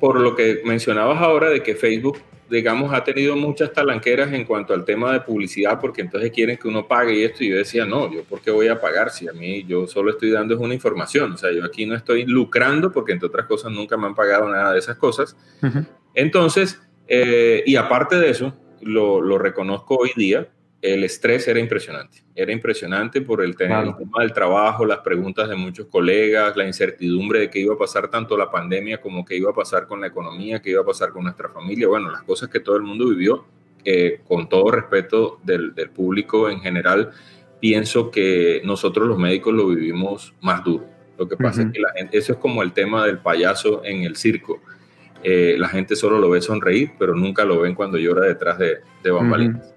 por 0.00 0.18
lo 0.18 0.34
que 0.34 0.62
mencionabas 0.64 1.22
ahora 1.22 1.48
de 1.50 1.62
que 1.62 1.76
Facebook, 1.76 2.18
digamos, 2.50 2.92
ha 2.92 3.04
tenido 3.04 3.36
muchas 3.36 3.72
talanqueras 3.72 4.32
en 4.32 4.44
cuanto 4.44 4.74
al 4.74 4.84
tema 4.84 5.12
de 5.12 5.20
publicidad, 5.20 5.80
porque 5.80 6.00
entonces 6.00 6.32
quieren 6.32 6.56
que 6.56 6.68
uno 6.68 6.86
pague 6.86 7.14
y 7.14 7.22
esto, 7.22 7.44
y 7.44 7.50
yo 7.50 7.56
decía, 7.56 7.86
no, 7.86 8.12
yo 8.12 8.24
por 8.24 8.40
qué 8.40 8.50
voy 8.50 8.68
a 8.68 8.80
pagar 8.80 9.10
si 9.10 9.28
a 9.28 9.32
mí 9.32 9.64
yo 9.64 9.86
solo 9.86 10.10
estoy 10.10 10.30
dando 10.30 10.54
es 10.54 10.60
una 10.60 10.74
información, 10.74 11.32
o 11.32 11.36
sea, 11.36 11.52
yo 11.52 11.64
aquí 11.64 11.86
no 11.86 11.94
estoy 11.94 12.24
lucrando, 12.26 12.90
porque 12.90 13.12
entre 13.12 13.28
otras 13.28 13.46
cosas 13.46 13.70
nunca 13.72 13.96
me 13.96 14.06
han 14.06 14.14
pagado 14.14 14.48
nada 14.50 14.72
de 14.72 14.80
esas 14.80 14.96
cosas. 14.96 15.36
Entonces, 16.14 16.80
eh, 17.08 17.62
y 17.66 17.76
aparte 17.76 18.16
de 18.16 18.30
eso, 18.30 18.54
lo, 18.80 19.38
reconozco 19.38 19.96
hoy 19.96 20.10
día, 20.16 20.48
el 20.80 21.04
estrés 21.04 21.46
era 21.46 21.60
impresionante. 21.60 22.24
Era 22.34 22.52
impresionante 22.52 23.20
por 23.20 23.42
el, 23.42 23.54
tema 23.56 23.94
del 24.20 24.32
trabajo, 24.32 24.84
las 24.84 24.98
preguntas 24.98 25.48
de 25.48 25.54
muchos 25.54 25.86
colegas, 25.86 26.56
la 26.56 26.66
incertidumbre 26.66 27.40
de 27.40 27.50
qué 27.50 27.60
iba 27.60 27.74
a 27.74 27.78
pasar 27.78 28.08
tanto 28.08 28.36
la 28.36 28.50
pandemia 28.50 29.00
como 29.00 29.24
qué 29.24 29.36
iba 29.36 29.50
a 29.50 29.54
pasar 29.54 29.86
con 29.86 30.00
la 30.00 30.08
economía, 30.08 30.60
qué 30.60 30.70
iba 30.70 30.82
a 30.82 30.84
pasar 30.84 31.10
con 31.10 31.24
nuestra 31.24 31.48
familia. 31.50 31.86
Bueno, 31.86 32.10
las 32.10 32.22
cosas 32.22 32.48
que 32.48 32.60
todo 32.60 32.76
el 32.76 32.82
mundo 32.82 33.08
vivió, 33.08 33.44
eh, 33.84 34.20
con 34.26 34.48
todo 34.48 34.70
respeto 34.70 35.40
del, 35.44 35.72
público 35.94 36.50
en 36.50 36.60
general, 36.60 37.10
pienso 37.60 38.10
que 38.10 38.60
nosotros 38.64 39.06
los 39.06 39.18
médicos 39.18 39.54
lo 39.54 39.68
vivimos 39.68 40.34
más 40.40 40.64
duro. 40.64 40.86
Lo 41.18 41.28
que 41.28 41.36
pasa 41.36 41.62
es 41.62 41.70
que 41.70 41.78
la 41.78 41.92
gente, 41.92 42.18
eso 42.18 42.32
es 42.32 42.38
como 42.38 42.62
el 42.62 42.72
tema 42.72 43.06
del 43.06 43.18
payaso 43.18 43.84
en 43.84 44.02
el 44.02 44.16
circo 44.16 44.60
eh, 45.22 45.56
la 45.58 45.68
gente 45.68 45.96
solo 45.96 46.18
lo 46.18 46.30
ve 46.30 46.40
sonreír, 46.40 46.92
pero 46.98 47.14
nunca 47.14 47.44
lo 47.44 47.60
ven 47.60 47.74
cuando 47.74 47.98
llora 47.98 48.26
detrás 48.26 48.58
de, 48.58 48.78
de 49.02 49.10
bambalinas. 49.10 49.74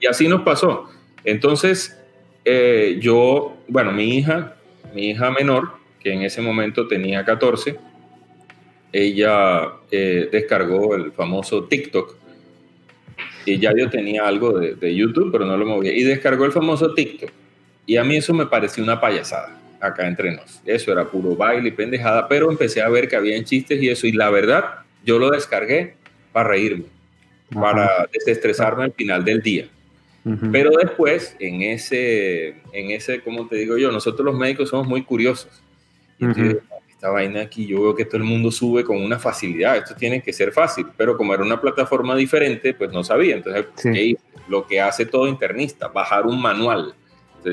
Y 0.00 0.06
así 0.06 0.28
nos 0.28 0.42
pasó. 0.42 0.90
Entonces, 1.24 1.96
eh, 2.44 2.98
yo, 3.00 3.56
bueno, 3.68 3.92
mi 3.92 4.16
hija, 4.16 4.56
mi 4.94 5.10
hija 5.10 5.30
menor, 5.30 5.70
que 6.00 6.12
en 6.12 6.22
ese 6.22 6.40
momento 6.40 6.88
tenía 6.88 7.24
14, 7.24 7.76
ella 8.92 9.72
eh, 9.90 10.28
descargó 10.30 10.94
el 10.94 11.12
famoso 11.12 11.64
TikTok. 11.64 12.16
Y 13.44 13.58
ya 13.58 13.72
yo 13.76 13.88
tenía 13.88 14.26
algo 14.26 14.58
de, 14.58 14.74
de 14.74 14.94
YouTube, 14.94 15.30
pero 15.30 15.44
no 15.46 15.56
lo 15.56 15.64
movía. 15.64 15.94
Y 15.94 16.02
descargó 16.02 16.44
el 16.44 16.52
famoso 16.52 16.94
TikTok. 16.94 17.30
Y 17.86 17.96
a 17.96 18.04
mí 18.04 18.16
eso 18.16 18.34
me 18.34 18.46
pareció 18.46 18.82
una 18.82 19.00
payasada 19.00 19.60
acá 19.86 20.06
entre 20.06 20.34
nos. 20.34 20.60
Eso 20.64 20.92
era 20.92 21.04
puro 21.04 21.34
baile 21.34 21.68
y 21.68 21.72
pendejada, 21.72 22.28
pero 22.28 22.50
empecé 22.50 22.80
a 22.80 22.88
ver 22.88 23.08
que 23.08 23.16
habían 23.16 23.44
chistes 23.44 23.82
y 23.82 23.88
eso, 23.88 24.06
y 24.06 24.12
la 24.12 24.30
verdad, 24.30 24.80
yo 25.04 25.18
lo 25.18 25.30
descargué 25.30 25.94
para 26.32 26.50
reírme, 26.50 26.84
para 27.52 28.08
desestresarme 28.12 28.84
al 28.84 28.92
final 28.92 29.24
del 29.24 29.42
día. 29.42 29.68
Pero 30.50 30.70
después, 30.70 31.36
en 31.38 31.62
ese, 31.62 32.48
en 32.72 32.90
ese, 32.90 33.20
como 33.20 33.46
te 33.46 33.56
digo 33.56 33.78
yo, 33.78 33.92
nosotros 33.92 34.26
los 34.26 34.36
médicos 34.36 34.70
somos 34.70 34.88
muy 34.88 35.04
curiosos. 35.04 35.62
esta 36.88 37.10
vaina 37.10 37.42
aquí, 37.42 37.66
yo 37.66 37.80
veo 37.82 37.94
que 37.94 38.04
todo 38.04 38.16
el 38.16 38.24
mundo 38.24 38.50
sube 38.50 38.82
con 38.82 38.96
una 38.96 39.18
facilidad, 39.20 39.76
esto 39.76 39.94
tiene 39.94 40.22
que 40.22 40.32
ser 40.32 40.50
fácil, 40.50 40.86
pero 40.96 41.16
como 41.16 41.32
era 41.32 41.44
una 41.44 41.60
plataforma 41.60 42.16
diferente, 42.16 42.74
pues 42.74 42.90
no 42.90 43.04
sabía. 43.04 43.36
Entonces, 43.36 43.66
Lo 44.48 44.66
que 44.66 44.80
hace 44.80 45.06
todo 45.06 45.28
internista, 45.28 45.88
bajar 45.88 46.26
un 46.26 46.40
manual 46.40 46.94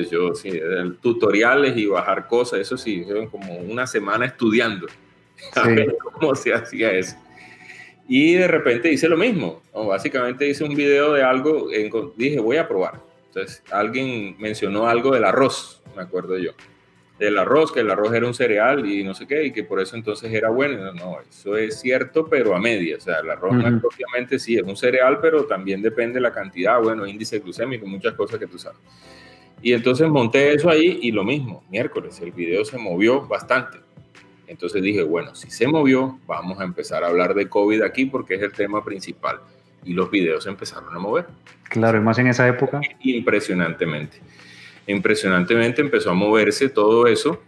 yo, 0.02 0.34
sí, 0.34 0.60
tutoriales 1.00 1.76
y 1.76 1.86
bajar 1.86 2.26
cosas, 2.26 2.60
eso 2.60 2.76
sí, 2.76 3.04
como 3.30 3.56
una 3.58 3.86
semana 3.86 4.26
estudiando 4.26 4.86
a 5.54 5.68
ver 5.68 5.96
cómo 6.12 6.34
se 6.34 6.52
hacía 6.52 6.92
eso. 6.92 7.16
Y 8.06 8.34
de 8.34 8.48
repente 8.48 8.92
hice 8.92 9.08
lo 9.08 9.16
mismo, 9.16 9.62
básicamente 9.72 10.46
hice 10.46 10.64
un 10.64 10.74
video 10.74 11.14
de 11.14 11.22
algo, 11.22 11.68
dije, 12.16 12.38
voy 12.38 12.58
a 12.58 12.68
probar. 12.68 13.00
Entonces, 13.28 13.62
alguien 13.70 14.36
mencionó 14.38 14.86
algo 14.86 15.12
del 15.12 15.24
arroz, 15.24 15.82
me 15.96 16.02
acuerdo 16.02 16.38
yo. 16.38 16.52
Del 17.18 17.38
arroz, 17.38 17.72
que 17.72 17.80
el 17.80 17.90
arroz 17.90 18.12
era 18.12 18.26
un 18.26 18.34
cereal 18.34 18.84
y 18.86 19.02
no 19.04 19.14
sé 19.14 19.26
qué, 19.26 19.44
y 19.44 19.52
que 19.52 19.64
por 19.64 19.80
eso 19.80 19.96
entonces 19.96 20.32
era 20.32 20.50
bueno. 20.50 20.92
No, 20.92 21.18
eso 21.20 21.56
es 21.56 21.80
cierto, 21.80 22.26
pero 22.26 22.54
a 22.54 22.60
media. 22.60 22.96
O 22.96 23.00
sea, 23.00 23.20
el 23.20 23.30
arroz 23.30 23.54
no 23.54 23.68
es 23.68 23.80
propiamente, 23.80 24.38
sí, 24.38 24.56
es 24.56 24.62
un 24.62 24.76
cereal, 24.76 25.18
pero 25.20 25.46
también 25.46 25.80
depende 25.80 26.14
de 26.14 26.20
la 26.20 26.32
cantidad, 26.32 26.80
bueno, 26.80 27.06
índice 27.06 27.38
glucémico, 27.38 27.86
muchas 27.86 28.14
cosas 28.14 28.38
que 28.38 28.46
tú 28.46 28.58
sabes. 28.58 28.78
Y 29.64 29.72
entonces 29.72 30.06
monté 30.10 30.52
eso 30.52 30.68
ahí 30.68 30.98
y 31.00 31.10
lo 31.10 31.24
mismo, 31.24 31.64
miércoles, 31.70 32.20
el 32.20 32.32
video 32.32 32.66
se 32.66 32.76
movió 32.76 33.26
bastante. 33.26 33.78
Entonces 34.46 34.82
dije, 34.82 35.02
bueno, 35.02 35.34
si 35.34 35.50
se 35.50 35.66
movió, 35.66 36.18
vamos 36.26 36.60
a 36.60 36.64
empezar 36.64 37.02
a 37.02 37.06
hablar 37.06 37.32
de 37.32 37.48
COVID 37.48 37.80
aquí 37.80 38.04
porque 38.04 38.34
es 38.34 38.42
el 38.42 38.52
tema 38.52 38.84
principal. 38.84 39.38
Y 39.82 39.94
los 39.94 40.10
videos 40.10 40.46
empezaron 40.46 40.94
a 40.94 40.98
mover. 40.98 41.28
Claro, 41.70 41.96
y 41.96 42.02
más 42.02 42.18
en 42.18 42.26
esa 42.26 42.46
época. 42.46 42.82
Impresionantemente. 43.00 44.18
Impresionantemente 44.86 45.80
empezó 45.80 46.10
a 46.10 46.14
moverse 46.14 46.68
todo 46.68 47.06
eso 47.06 47.40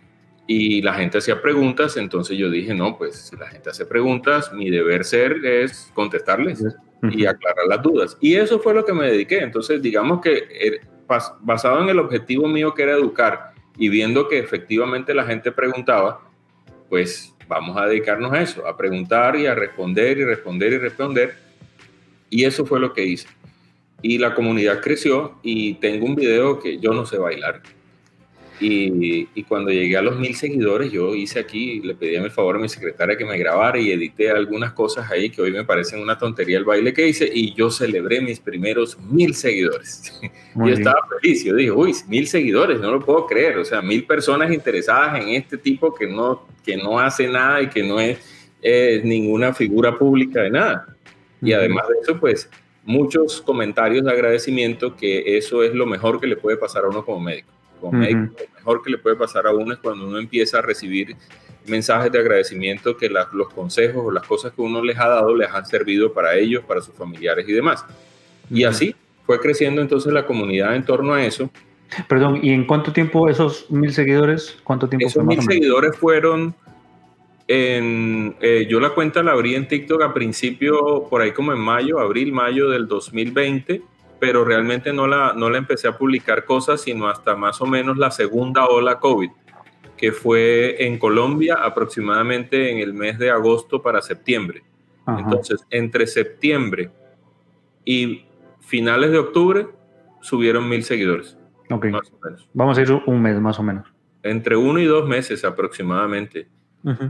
y 0.47 0.81
la 0.81 0.95
gente 0.95 1.19
hacía 1.19 1.43
preguntas. 1.43 1.99
Entonces 1.99 2.39
yo 2.39 2.49
dije, 2.49 2.73
no, 2.73 2.97
pues 2.97 3.29
si 3.29 3.37
la 3.37 3.49
gente 3.49 3.69
hace 3.69 3.85
preguntas, 3.85 4.55
mi 4.55 4.71
deber 4.71 5.05
ser 5.05 5.45
es 5.45 5.93
contestarles 5.93 6.65
y 7.03 7.27
aclarar 7.27 7.67
las 7.69 7.83
dudas. 7.83 8.17
Y 8.23 8.37
eso 8.37 8.59
fue 8.59 8.73
lo 8.73 8.87
que 8.87 8.95
me 8.95 9.05
dediqué. 9.05 9.41
Entonces, 9.41 9.83
digamos 9.83 10.23
que 10.23 10.81
basado 11.41 11.83
en 11.83 11.89
el 11.89 11.99
objetivo 11.99 12.49
mío 12.49 12.75
que 12.75 12.83
era 12.83 12.93
educar 12.93 13.53
y 13.79 13.89
viendo 13.89 14.29
que 14.29 14.39
efectivamente 14.39 15.15
la 15.15 15.25
gente 15.25 15.53
preguntaba, 15.53 16.21
pues 16.89 17.35
vamos 17.49 17.77
a 17.77 17.87
dedicarnos 17.87 18.33
a 18.33 18.41
eso, 18.41 18.67
a 18.67 18.77
preguntar 18.77 19.37
y 19.37 19.47
a 19.47 19.55
responder 19.55 20.19
y 20.19 20.25
responder 20.25 20.73
y 20.73 20.79
responder. 20.79 21.37
Y 22.31 22.45
eso 22.45 22.67
fue 22.67 22.81
lo 22.81 22.93
que 22.93 23.05
hice. 23.05 23.29
Y 24.03 24.19
la 24.19 24.35
comunidad 24.35 24.81
creció 24.81 25.39
y 25.43 25.75
tengo 25.75 26.07
un 26.07 26.15
video 26.15 26.59
que 26.59 26.79
yo 26.79 26.93
no 26.93 27.07
sé 27.07 27.19
bailar. 27.19 27.63
Y, 28.59 29.43
cuando 29.45 29.71
llegué 29.71 29.97
a 29.97 30.03
los 30.03 30.19
mil 30.19 30.35
seguidores, 30.35 30.91
yo 30.91 31.15
hice 31.15 31.39
aquí, 31.39 31.81
le 31.81 31.95
pedí 31.95 32.17
a 32.17 32.23
mi 32.23 32.31
favor 32.31 32.57
a 32.57 32.59
mi 32.59 32.69
secretaria 32.69 33.17
que 33.17 33.25
me 33.25 33.37
grabara 33.39 33.79
y 33.79 33.91
edité 33.91 34.31
algunas 34.31 34.73
cosas 34.73 35.11
ahí 35.11 35.31
que 35.31 35.43
hoy 35.43 35.53
me 35.53 35.65
parecen 35.65 36.01
una 36.01 36.19
tontería 36.19 36.59
el 36.59 36.65
baile 36.65 36.93
que 36.95 37.07
hice 37.07 37.31
y 37.33 37.55
yo 37.55 37.71
celebré 37.71 38.21
mis 38.21 38.41
primeros 38.41 38.99
mil 38.99 39.35
seguidores. 39.35 40.19
yo 40.55 40.69
estaba 40.69 41.07
feliz, 41.21 41.45
yo 41.45 41.55
dije, 41.55 41.71
uy, 41.71 41.95
mil 42.09 42.27
seguidores, 42.27 42.81
no 42.81 42.91
lo 42.93 43.05
puedo 43.05 43.27
creer, 43.27 43.59
o 43.59 43.65
sea, 43.65 43.83
mil 43.83 44.05
personas 44.05 44.51
interesadas 44.53 45.23
en 45.23 45.31
este 45.31 45.59
tipo 45.59 45.95
que 45.95 46.07
no, 46.07 46.47
que 46.65 46.77
no 46.77 46.99
hace 46.99 47.29
nada 47.29 47.63
y 47.63 47.69
que 47.69 47.83
no 47.83 48.01
es 48.01 48.19
eh, 48.63 49.01
ninguna 49.05 49.53
figura 49.53 49.97
pública 49.97 50.43
de 50.43 50.51
nada. 50.51 50.97
Y 51.43 51.53
además 51.53 51.87
de 51.89 51.95
eso, 52.03 52.19
pues 52.19 52.49
muchos 52.85 53.43
comentarios 53.43 54.05
de 54.05 54.13
agradecimiento 54.13 54.97
que 54.97 55.37
eso 55.37 55.63
es 55.63 55.75
lo 55.75 55.85
mejor 55.85 56.21
que 56.21 56.27
le 56.27 56.37
puede 56.37 56.57
pasar 56.57 56.85
a 56.85 56.89
uno 56.89 57.05
como 57.05 57.21
médico. 57.21 57.56
Como 57.81 57.99
médico, 57.99 58.35
lo 58.39 58.55
mejor 58.55 58.83
que 58.83 58.91
le 58.91 58.99
puede 58.99 59.17
pasar 59.17 59.47
a 59.47 59.53
uno 59.53 59.73
es 59.73 59.79
cuando 59.79 60.07
uno 60.07 60.19
empieza 60.19 60.59
a 60.59 60.63
recibir 60.63 61.17
mensajes 61.67 62.11
de 62.13 62.19
agradecimiento 62.19 62.97
que 62.97 63.09
los 63.09 63.49
consejos 63.53 64.03
o 64.05 64.11
las 64.11 64.27
cosas 64.27 64.53
que 64.53 64.63
uno 64.63 64.83
les 64.83 64.99
ha 64.99 65.09
dado 65.09 65.35
les 65.35 65.51
han 65.51 65.67
servido 65.67 66.13
para 66.13 66.37
ellos, 66.37 66.65
para 66.65 66.81
sus 66.81 66.95
familiares 66.95 67.49
y 67.49 67.53
demás. 67.53 67.85
Y 68.51 68.65
así 68.65 68.95
fue 69.25 69.41
creciendo 69.41 69.81
entonces 69.81 70.13
la 70.13 70.27
comunidad 70.27 70.77
en 70.77 70.85
torno 70.85 71.15
a 71.15 71.25
eso. 71.25 71.51
Perdón, 72.09 72.41
¿y 72.43 72.51
en 72.51 72.65
cuánto 72.65 72.93
tiempo 72.93 73.29
esos 73.29 73.71
mil 73.71 73.93
seguidores? 73.93 74.59
¿Cuánto 74.65 74.89
tiempo 74.89 75.07
Esos 75.07 75.25
mil 75.25 75.41
seguidores 75.43 75.97
fueron 75.97 76.55
en, 77.49 78.35
eh, 78.41 78.67
yo 78.69 78.81
la 78.81 78.91
cuenta 78.91 79.23
la 79.23 79.33
abrí 79.33 79.55
en 79.55 79.69
TikTok 79.69 80.03
a 80.03 80.15
principio, 80.15 81.07
por 81.09 81.21
ahí 81.21 81.33
como 81.33 81.53
en 81.53 81.59
mayo, 81.59 82.01
abril, 82.01 82.33
mayo 82.33 82.71
del 82.71 82.89
2020, 82.89 83.83
pero 84.19 84.45
realmente 84.45 84.93
no 84.93 85.07
la, 85.07 85.33
no 85.35 85.51
la 85.51 85.59
empecé 85.59 85.89
a 85.89 85.97
publicar 85.97 86.45
cosas, 86.45 86.81
sino 86.81 87.09
hasta 87.09 87.37
más 87.37 87.61
o 87.61 87.67
menos 87.67 87.97
la 87.97 88.11
segunda 88.11 88.67
ola 88.67 88.99
COVID, 88.99 89.31
que 89.97 90.13
fue 90.13 90.87
en 90.87 90.99
Colombia 90.99 91.57
aproximadamente 91.63 92.71
en 92.71 92.79
el 92.79 92.95
mes 92.95 93.19
de 93.19 93.31
agosto 93.31 93.83
para 93.83 94.03
septiembre. 94.03 94.63
Entonces, 95.07 95.65
entre 95.71 96.07
septiembre 96.07 96.91
y 97.85 98.25
finales 98.61 99.13
de 99.13 99.19
octubre 99.19 99.69
subieron 100.21 100.69
mil 100.69 100.83
seguidores. 100.83 101.39
Vamos 102.53 102.79
a 102.79 102.83
ir 102.83 102.93
un 103.07 103.23
mes 103.23 103.41
más 103.41 103.59
o 103.59 103.63
menos. 103.63 103.87
Entre 104.23 104.57
uno 104.57 104.81
y 104.81 104.85
dos 104.85 105.07
meses 105.07 105.45
aproximadamente. 105.45 106.49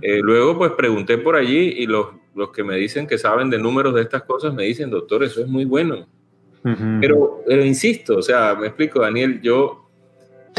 Eh, 0.00 0.20
luego, 0.22 0.56
pues 0.56 0.72
pregunté 0.72 1.18
por 1.18 1.36
allí 1.36 1.74
y 1.76 1.86
los, 1.86 2.08
los 2.34 2.50
que 2.50 2.64
me 2.64 2.76
dicen 2.76 3.06
que 3.06 3.18
saben 3.18 3.50
de 3.50 3.58
números 3.58 3.94
de 3.94 4.02
estas 4.02 4.22
cosas 4.22 4.54
me 4.54 4.62
dicen, 4.64 4.90
doctor, 4.90 5.22
eso 5.22 5.42
es 5.42 5.48
muy 5.48 5.66
bueno. 5.66 6.06
Pero, 7.00 7.42
pero, 7.46 7.64
insisto, 7.64 8.18
o 8.18 8.22
sea, 8.22 8.54
me 8.54 8.68
explico, 8.68 9.00
Daniel, 9.00 9.40
yo... 9.40 9.82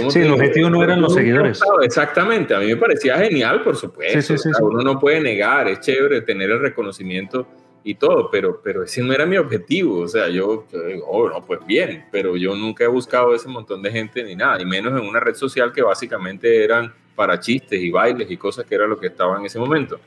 Sí, 0.09 0.19
el 0.19 0.31
objetivo 0.31 0.69
no 0.69 0.83
eran 0.83 1.01
los 1.01 1.15
seguidores. 1.15 1.59
Exactamente, 1.81 2.53
a 2.53 2.59
mí 2.59 2.67
me 2.67 2.77
parecía 2.77 3.17
genial, 3.17 3.63
por 3.63 3.75
supuesto. 3.75 4.35
uno 4.61 4.81
no 4.81 4.99
puede 4.99 5.19
negar, 5.19 5.67
es 5.67 5.79
chévere 5.79 6.21
tener 6.21 6.51
el 6.51 6.59
reconocimiento 6.59 7.47
y 7.83 7.95
todo, 7.95 8.29
pero, 8.29 8.61
pero 8.61 8.83
ese 8.83 9.01
no 9.01 9.13
era 9.13 9.25
mi 9.25 9.37
objetivo. 9.37 9.99
O 10.01 10.07
sea, 10.07 10.27
yo, 10.27 10.65
digo, 10.87 11.05
oh, 11.07 11.29
no, 11.29 11.41
pues 11.45 11.65
bien, 11.65 12.05
pero 12.11 12.35
yo 12.35 12.53
nunca 12.53 12.83
he 12.83 12.87
buscado 12.87 13.33
ese 13.33 13.47
montón 13.47 13.81
de 13.81 13.89
gente 13.89 14.23
ni 14.23 14.35
nada, 14.35 14.61
y 14.61 14.65
menos 14.65 14.99
en 14.99 15.07
una 15.07 15.21
red 15.21 15.35
social 15.35 15.71
que 15.71 15.81
básicamente 15.81 16.63
eran 16.63 16.93
para 17.15 17.39
chistes 17.39 17.81
y 17.81 17.89
bailes 17.89 18.29
y 18.29 18.35
cosas 18.35 18.65
que 18.65 18.75
era 18.75 18.85
lo 18.85 18.99
que 18.99 19.07
estaba 19.07 19.39
en 19.39 19.45
ese 19.45 19.57
momento. 19.57 19.99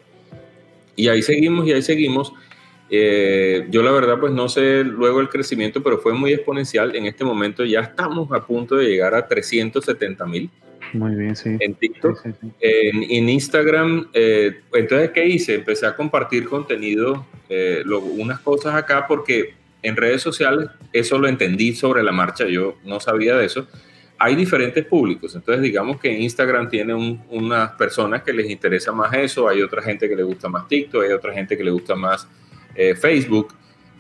Y 0.95 1.09
ahí 1.09 1.23
seguimos 1.23 1.67
y 1.67 1.73
ahí 1.73 1.81
seguimos. 1.81 2.33
Eh, 2.93 3.69
yo 3.71 3.83
la 3.83 3.93
verdad 3.93 4.19
pues 4.19 4.33
no 4.33 4.49
sé 4.49 4.83
luego 4.83 5.21
el 5.21 5.29
crecimiento, 5.29 5.83
pero 5.83 5.99
fue 5.99 6.13
muy 6.13 6.33
exponencial. 6.33 6.97
En 6.97 7.07
este 7.07 7.25
momento 7.25 7.65
ya 7.65 7.81
estamos 7.81 8.31
a 8.33 8.45
punto 8.45 8.77
de 8.77 8.89
llegar 8.89 9.15
a 9.15 9.27
370 9.27 10.27
mil. 10.27 10.51
Muy 10.93 11.15
bien, 11.15 11.37
sí. 11.37 11.57
En 11.61 11.75
TikTok. 11.75 12.21
En, 12.61 13.29
Instagram, 13.29 14.09
eh, 14.13 14.61
entonces, 14.73 15.11
¿qué 15.11 15.25
hice? 15.25 15.55
Empecé 15.55 15.87
a 15.87 15.95
compartir 15.95 16.49
contenido, 16.49 17.27
eh, 17.49 17.85
unas 17.87 18.41
cosas 18.41 18.75
acá, 18.75 19.07
porque 19.07 19.55
en 19.83 19.97
redes 19.97 20.23
sociales 20.23 20.69
eso 20.93 21.19
lo 21.19 21.29
entendí 21.29 21.75
sobre 21.75 22.03
la 22.03 22.13
marcha, 22.13 22.47
yo 22.47 22.77
no 22.85 22.99
sabía 22.99 23.37
de 23.37 23.47
eso. 23.47 23.69
Hay 24.19 24.35
diferentes 24.35 24.85
públicos, 24.85 25.35
entonces 25.35 25.63
digamos 25.63 25.99
que 25.99 26.13
Instagram 26.13 26.69
tiene 26.69 26.93
unas 27.31 27.71
personas 27.73 28.23
que 28.23 28.35
les 28.35 28.51
interesa 28.51 28.93
más 28.93 29.15
eso, 29.15 29.49
hay 29.49 29.63
otra 29.63 29.81
gente 29.81 30.09
que 30.09 30.17
le 30.17 30.23
gusta 30.23 30.49
más 30.49 30.69
TikTok, 30.69 31.05
hay 31.05 31.13
otra 31.13 31.33
gente 31.33 31.57
que 31.57 31.65
le 31.65 31.71
gusta 31.71 31.95
más 31.95 32.29
eh, 32.81 32.95
Facebook, 32.95 33.55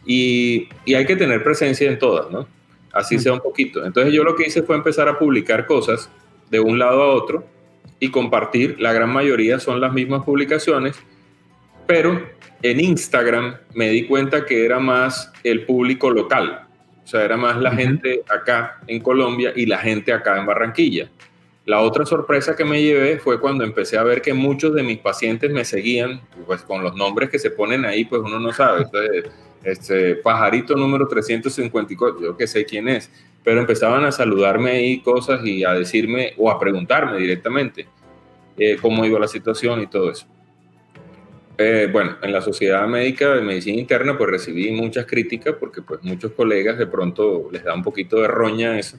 y, 0.06 0.68
y 0.87 0.94
hay 0.94 1.04
que 1.04 1.16
tener 1.16 1.44
presencia 1.44 1.87
en 1.87 1.99
todas, 1.99 2.30
¿no? 2.30 2.49
Así 2.92 3.18
sea 3.18 3.34
un 3.34 3.40
poquito. 3.40 3.84
Entonces 3.84 4.12
yo 4.14 4.25
lo 4.25 4.34
que 4.34 4.46
hice 4.46 4.62
fue 4.62 4.75
empezar 4.75 5.06
a 5.06 5.18
publicar 5.18 5.66
cosas 5.66 6.10
de 6.50 6.60
un 6.60 6.78
lado 6.78 7.02
a 7.02 7.14
otro 7.14 7.44
y 7.99 8.10
compartir. 8.10 8.80
La 8.80 8.94
gran 8.94 9.10
mayoría 9.10 9.60
son 9.60 9.80
las 9.80 9.92
mismas 9.92 10.25
publicaciones, 10.25 10.96
pero 11.87 12.26
en 12.62 12.80
Instagram 12.80 13.56
me 13.75 13.90
di 13.90 14.06
cuenta 14.06 14.46
que 14.46 14.64
era 14.64 14.80
más 14.80 15.30
el 15.44 15.66
público 15.66 16.10
local. 16.10 16.66
O 17.04 17.06
sea, 17.06 17.22
era 17.22 17.37
más 17.37 17.58
la 17.58 17.72
gente 17.72 18.22
acá 18.28 18.80
en 18.87 19.00
Colombia 19.00 19.52
y 19.54 19.66
la 19.66 19.78
gente 19.78 20.12
acá 20.12 20.38
en 20.38 20.46
Barranquilla. 20.46 21.10
La 21.70 21.80
otra 21.80 22.04
sorpresa 22.04 22.56
que 22.56 22.64
me 22.64 22.82
llevé 22.82 23.18
fue 23.18 23.40
cuando 23.40 23.62
empecé 23.62 23.96
a 23.96 24.02
ver 24.02 24.20
que 24.20 24.34
muchos 24.34 24.74
de 24.74 24.82
mis 24.82 24.98
pacientes 24.98 25.50
me 25.52 25.64
seguían, 25.64 26.20
pues 26.45 26.62
con 26.62 26.82
los 26.82 26.97
nombres 26.97 27.30
que 27.30 27.38
se 27.38 27.50
ponen 27.50 27.84
ahí, 27.84 28.04
pues 28.04 28.23
uno 28.23 28.40
no 28.40 28.52
sabe. 28.52 28.82
Entonces, 28.82 29.25
este 29.62 30.16
pajarito 30.16 30.75
número 30.75 31.06
354, 31.06 32.21
yo 32.21 32.36
que 32.36 32.47
sé 32.47 32.64
quién 32.64 32.88
es 32.88 33.10
pero 33.42 33.60
empezaban 33.60 34.04
a 34.04 34.12
saludarme 34.12 34.73
ahí 34.73 35.00
cosas 35.00 35.45
y 35.45 35.64
a 35.64 35.73
decirme 35.73 36.34
o 36.36 36.50
a 36.50 36.58
preguntarme 36.58 37.18
directamente 37.18 37.86
eh, 38.58 38.76
cómo 38.80 39.04
iba 39.04 39.18
la 39.18 39.28
situación 39.28 39.80
y 39.80 39.86
todo 39.86 40.10
eso. 40.10 40.26
Eh, 41.56 41.88
bueno, 41.92 42.16
en 42.23 42.32
la 42.32 42.40
Sociedad 42.40 42.86
Médica 42.86 43.34
de 43.34 43.42
Medicina 43.42 43.78
Interna 43.78 44.16
pues 44.16 44.30
recibí 44.30 44.71
muchas 44.73 45.06
críticas 45.06 45.54
porque 45.58 45.82
pues 45.82 46.02
muchos 46.02 46.32
colegas 46.32 46.78
de 46.78 46.86
pronto 46.86 47.49
les 47.52 47.64
da 47.64 47.75
un 47.75 47.82
poquito 47.82 48.21
de 48.21 48.28
roña 48.28 48.78
eso, 48.78 48.97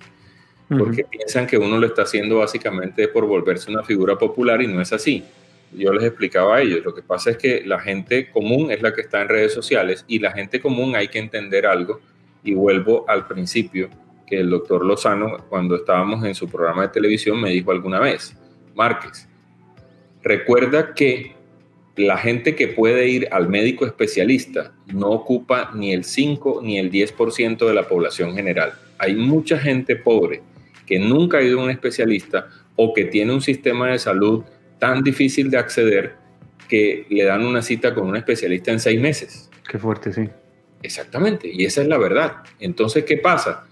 porque 0.77 1.03
piensan 1.03 1.47
que 1.47 1.57
uno 1.57 1.77
lo 1.77 1.85
está 1.85 2.03
haciendo 2.03 2.37
básicamente 2.37 3.07
por 3.07 3.25
volverse 3.25 3.69
una 3.69 3.83
figura 3.83 4.17
popular 4.17 4.61
y 4.61 4.67
no 4.67 4.81
es 4.81 4.93
así. 4.93 5.23
Yo 5.73 5.93
les 5.93 6.03
explicaba 6.03 6.57
a 6.57 6.61
ellos, 6.61 6.83
lo 6.83 6.93
que 6.93 7.01
pasa 7.01 7.31
es 7.31 7.37
que 7.37 7.63
la 7.65 7.79
gente 7.79 8.29
común 8.29 8.71
es 8.71 8.81
la 8.81 8.93
que 8.93 9.01
está 9.01 9.21
en 9.21 9.29
redes 9.29 9.53
sociales 9.53 10.05
y 10.07 10.19
la 10.19 10.31
gente 10.31 10.59
común 10.59 10.95
hay 10.95 11.07
que 11.07 11.19
entender 11.19 11.65
algo 11.65 11.99
y 12.43 12.53
vuelvo 12.53 13.05
al 13.07 13.27
principio 13.27 13.89
que 14.27 14.39
el 14.39 14.49
doctor 14.49 14.85
Lozano, 14.85 15.37
cuando 15.49 15.75
estábamos 15.75 16.23
en 16.25 16.35
su 16.35 16.49
programa 16.49 16.83
de 16.83 16.89
televisión, 16.89 17.41
me 17.41 17.51
dijo 17.51 17.71
alguna 17.71 17.99
vez, 17.99 18.35
Márquez, 18.75 19.27
recuerda 20.23 20.93
que 20.93 21.35
la 21.97 22.17
gente 22.17 22.55
que 22.55 22.69
puede 22.69 23.07
ir 23.09 23.27
al 23.31 23.49
médico 23.49 23.85
especialista 23.85 24.73
no 24.93 25.09
ocupa 25.09 25.71
ni 25.73 25.93
el 25.93 26.05
5 26.05 26.61
ni 26.63 26.77
el 26.77 26.89
10% 26.91 27.67
de 27.67 27.73
la 27.73 27.87
población 27.87 28.33
general. 28.33 28.73
Hay 28.97 29.15
mucha 29.15 29.57
gente 29.57 29.95
pobre 29.95 30.41
que 30.91 30.99
nunca 30.99 31.37
ha 31.37 31.41
ido 31.41 31.61
a 31.61 31.63
un 31.63 31.69
especialista 31.69 32.49
o 32.75 32.93
que 32.93 33.05
tiene 33.05 33.31
un 33.31 33.39
sistema 33.39 33.87
de 33.87 33.97
salud 33.97 34.43
tan 34.77 35.01
difícil 35.03 35.49
de 35.49 35.57
acceder 35.57 36.15
que 36.67 37.05
le 37.09 37.23
dan 37.23 37.45
una 37.45 37.61
cita 37.61 37.95
con 37.95 38.09
un 38.09 38.17
especialista 38.17 38.73
en 38.73 38.81
seis 38.81 38.99
meses. 38.99 39.49
Qué 39.69 39.79
fuerte, 39.79 40.11
sí. 40.11 40.27
Exactamente, 40.83 41.49
y 41.49 41.63
esa 41.63 41.81
es 41.81 41.87
la 41.87 41.97
verdad. 41.97 42.43
Entonces, 42.59 43.05
¿qué 43.05 43.15
pasa? 43.15 43.67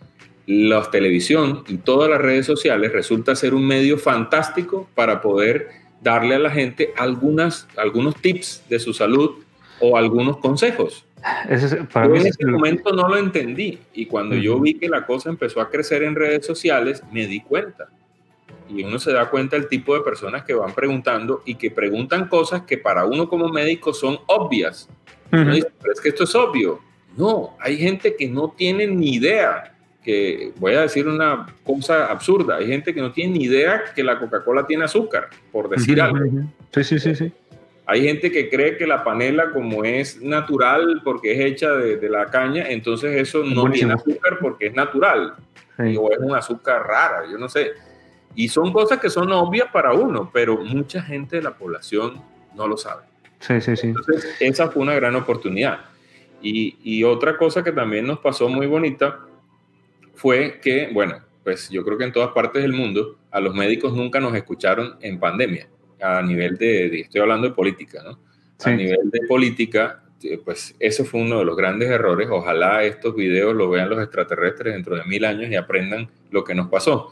la 0.45 0.81
televisión 0.89 1.65
y 1.67 1.77
todas 1.77 2.09
las 2.09 2.19
redes 2.19 2.45
sociales 2.45 2.93
resulta 2.93 3.35
ser 3.35 3.53
un 3.53 3.67
medio 3.67 3.97
fantástico 3.97 4.89
para 4.95 5.21
poder 5.21 5.67
darle 6.01 6.35
a 6.35 6.39
la 6.39 6.49
gente 6.49 6.93
algunas, 6.95 7.67
algunos 7.75 8.15
tips 8.15 8.63
de 8.69 8.79
su 8.79 8.93
salud 8.93 9.43
o 9.81 9.97
algunos 9.97 10.37
consejos. 10.37 11.05
Para 11.91 12.07
en 12.07 12.27
ese 12.27 12.45
momento 12.45 12.91
no 12.93 13.07
lo 13.07 13.17
entendí 13.17 13.79
y 13.93 14.05
cuando 14.05 14.35
yo 14.35 14.59
vi 14.59 14.75
que 14.75 14.89
la 14.89 15.05
cosa 15.05 15.29
empezó 15.29 15.61
a 15.61 15.69
crecer 15.69 16.03
en 16.03 16.15
redes 16.15 16.45
sociales, 16.45 17.03
me 17.11 17.27
di 17.27 17.41
cuenta. 17.41 17.89
Y 18.69 18.83
uno 18.83 18.99
se 18.99 19.11
da 19.11 19.29
cuenta 19.29 19.55
del 19.55 19.67
tipo 19.67 19.95
de 19.95 20.01
personas 20.01 20.43
que 20.43 20.53
van 20.53 20.73
preguntando 20.73 21.41
y 21.45 21.55
que 21.55 21.71
preguntan 21.71 22.27
cosas 22.27 22.63
que 22.63 22.77
para 22.77 23.05
uno 23.05 23.27
como 23.27 23.49
médico 23.49 23.93
son 23.93 24.19
obvias. 24.27 24.87
pero 25.29 25.53
es 25.53 26.01
que 26.01 26.09
esto 26.09 26.23
es 26.23 26.35
obvio. 26.35 26.79
No, 27.17 27.55
hay 27.59 27.77
gente 27.77 28.15
que 28.15 28.27
no 28.27 28.53
tiene 28.55 28.87
ni 28.87 29.15
idea 29.15 29.73
que 30.03 30.53
voy 30.57 30.75
a 30.75 30.81
decir 30.81 31.07
una 31.07 31.47
cosa 31.63 32.05
absurda, 32.05 32.57
hay 32.57 32.67
gente 32.67 32.93
que 32.93 33.01
no 33.01 33.11
tiene 33.11 33.37
ni 33.37 33.45
idea 33.45 33.83
que 33.93 34.03
la 34.03 34.17
Coca-Cola 34.19 34.65
tiene 34.65 34.85
azúcar, 34.85 35.29
por 35.51 35.69
decir 35.69 36.01
algo. 36.01 36.19
Sí, 36.73 36.83
sí, 36.83 36.99
sí, 36.99 37.15
sí. 37.15 37.31
Hay 37.89 38.03
gente 38.03 38.31
que 38.31 38.51
cree 38.51 38.77
que 38.77 38.85
la 38.85 39.03
panela 39.03 39.49
como 39.49 39.83
es 39.83 40.21
natural 40.21 41.01
porque 41.03 41.31
es 41.31 41.39
hecha 41.39 41.71
de, 41.71 42.07
la 42.07 42.27
caña, 42.27 42.69
entonces 42.69 43.19
eso 43.19 43.43
no 43.43 43.67
tiene 43.71 43.93
azúcar 43.93 44.37
porque 44.39 44.67
es 44.67 44.75
natural. 44.75 45.33
O 45.97 46.11
es 46.11 46.19
un 46.19 46.35
azúcar 46.35 46.85
rara, 46.85 47.23
yo 47.31 47.39
no 47.39 47.49
sé. 47.49 47.71
Y 48.35 48.47
son 48.47 48.71
cosas 48.71 48.99
que 48.99 49.09
son 49.09 49.31
obvias 49.31 49.69
para 49.73 49.93
uno, 49.93 50.29
pero 50.31 50.57
mucha 50.57 51.01
gente 51.01 51.37
de 51.37 51.41
la 51.41 51.57
población 51.57 52.21
no 52.53 52.67
lo 52.67 52.77
sabe. 52.77 53.05
Sí, 53.39 53.59
sí, 53.59 53.75
sí. 53.75 53.87
Entonces, 53.87 54.35
esa 54.39 54.69
fue 54.69 54.83
una 54.83 54.93
gran 54.93 55.15
oportunidad. 55.15 55.79
Y, 56.43 56.77
y 56.83 57.03
otra 57.03 57.37
cosa 57.37 57.63
que 57.63 57.71
también 57.71 58.05
nos 58.05 58.19
pasó 58.19 58.49
muy 58.49 58.67
bonita 58.67 59.17
fue 60.13 60.59
que, 60.61 60.91
bueno, 60.93 61.15
pues 61.43 61.71
yo 61.71 61.83
creo 61.83 61.97
que 61.97 62.03
en 62.03 62.13
todas 62.13 62.33
partes 62.33 62.61
del 62.61 62.73
mundo 62.73 63.17
a 63.31 63.39
los 63.39 63.55
médicos 63.55 63.93
nunca 63.93 64.19
nos 64.19 64.35
escucharon 64.35 64.95
en 65.01 65.19
pandemia, 65.19 65.67
a 66.01 66.21
nivel 66.21 66.57
de, 66.57 67.01
estoy 67.01 67.21
hablando 67.21 67.47
de 67.47 67.53
política, 67.53 68.01
¿no? 68.03 68.19
A 68.63 68.71
nivel 68.71 69.09
de 69.09 69.21
política, 69.27 70.03
eh, 70.23 70.39
pues 70.43 70.75
eso 70.79 71.05
fue 71.05 71.21
uno 71.21 71.39
de 71.39 71.45
los 71.45 71.55
grandes 71.55 71.89
errores. 71.89 72.27
Ojalá 72.29 72.83
estos 72.83 73.15
videos 73.15 73.55
lo 73.55 73.69
vean 73.69 73.89
los 73.89 74.01
extraterrestres 74.01 74.73
dentro 74.73 74.95
de 74.95 75.05
mil 75.05 75.23
años 75.23 75.49
y 75.49 75.55
aprendan 75.55 76.09
lo 76.31 76.43
que 76.43 76.55
nos 76.55 76.67
pasó. 76.67 77.11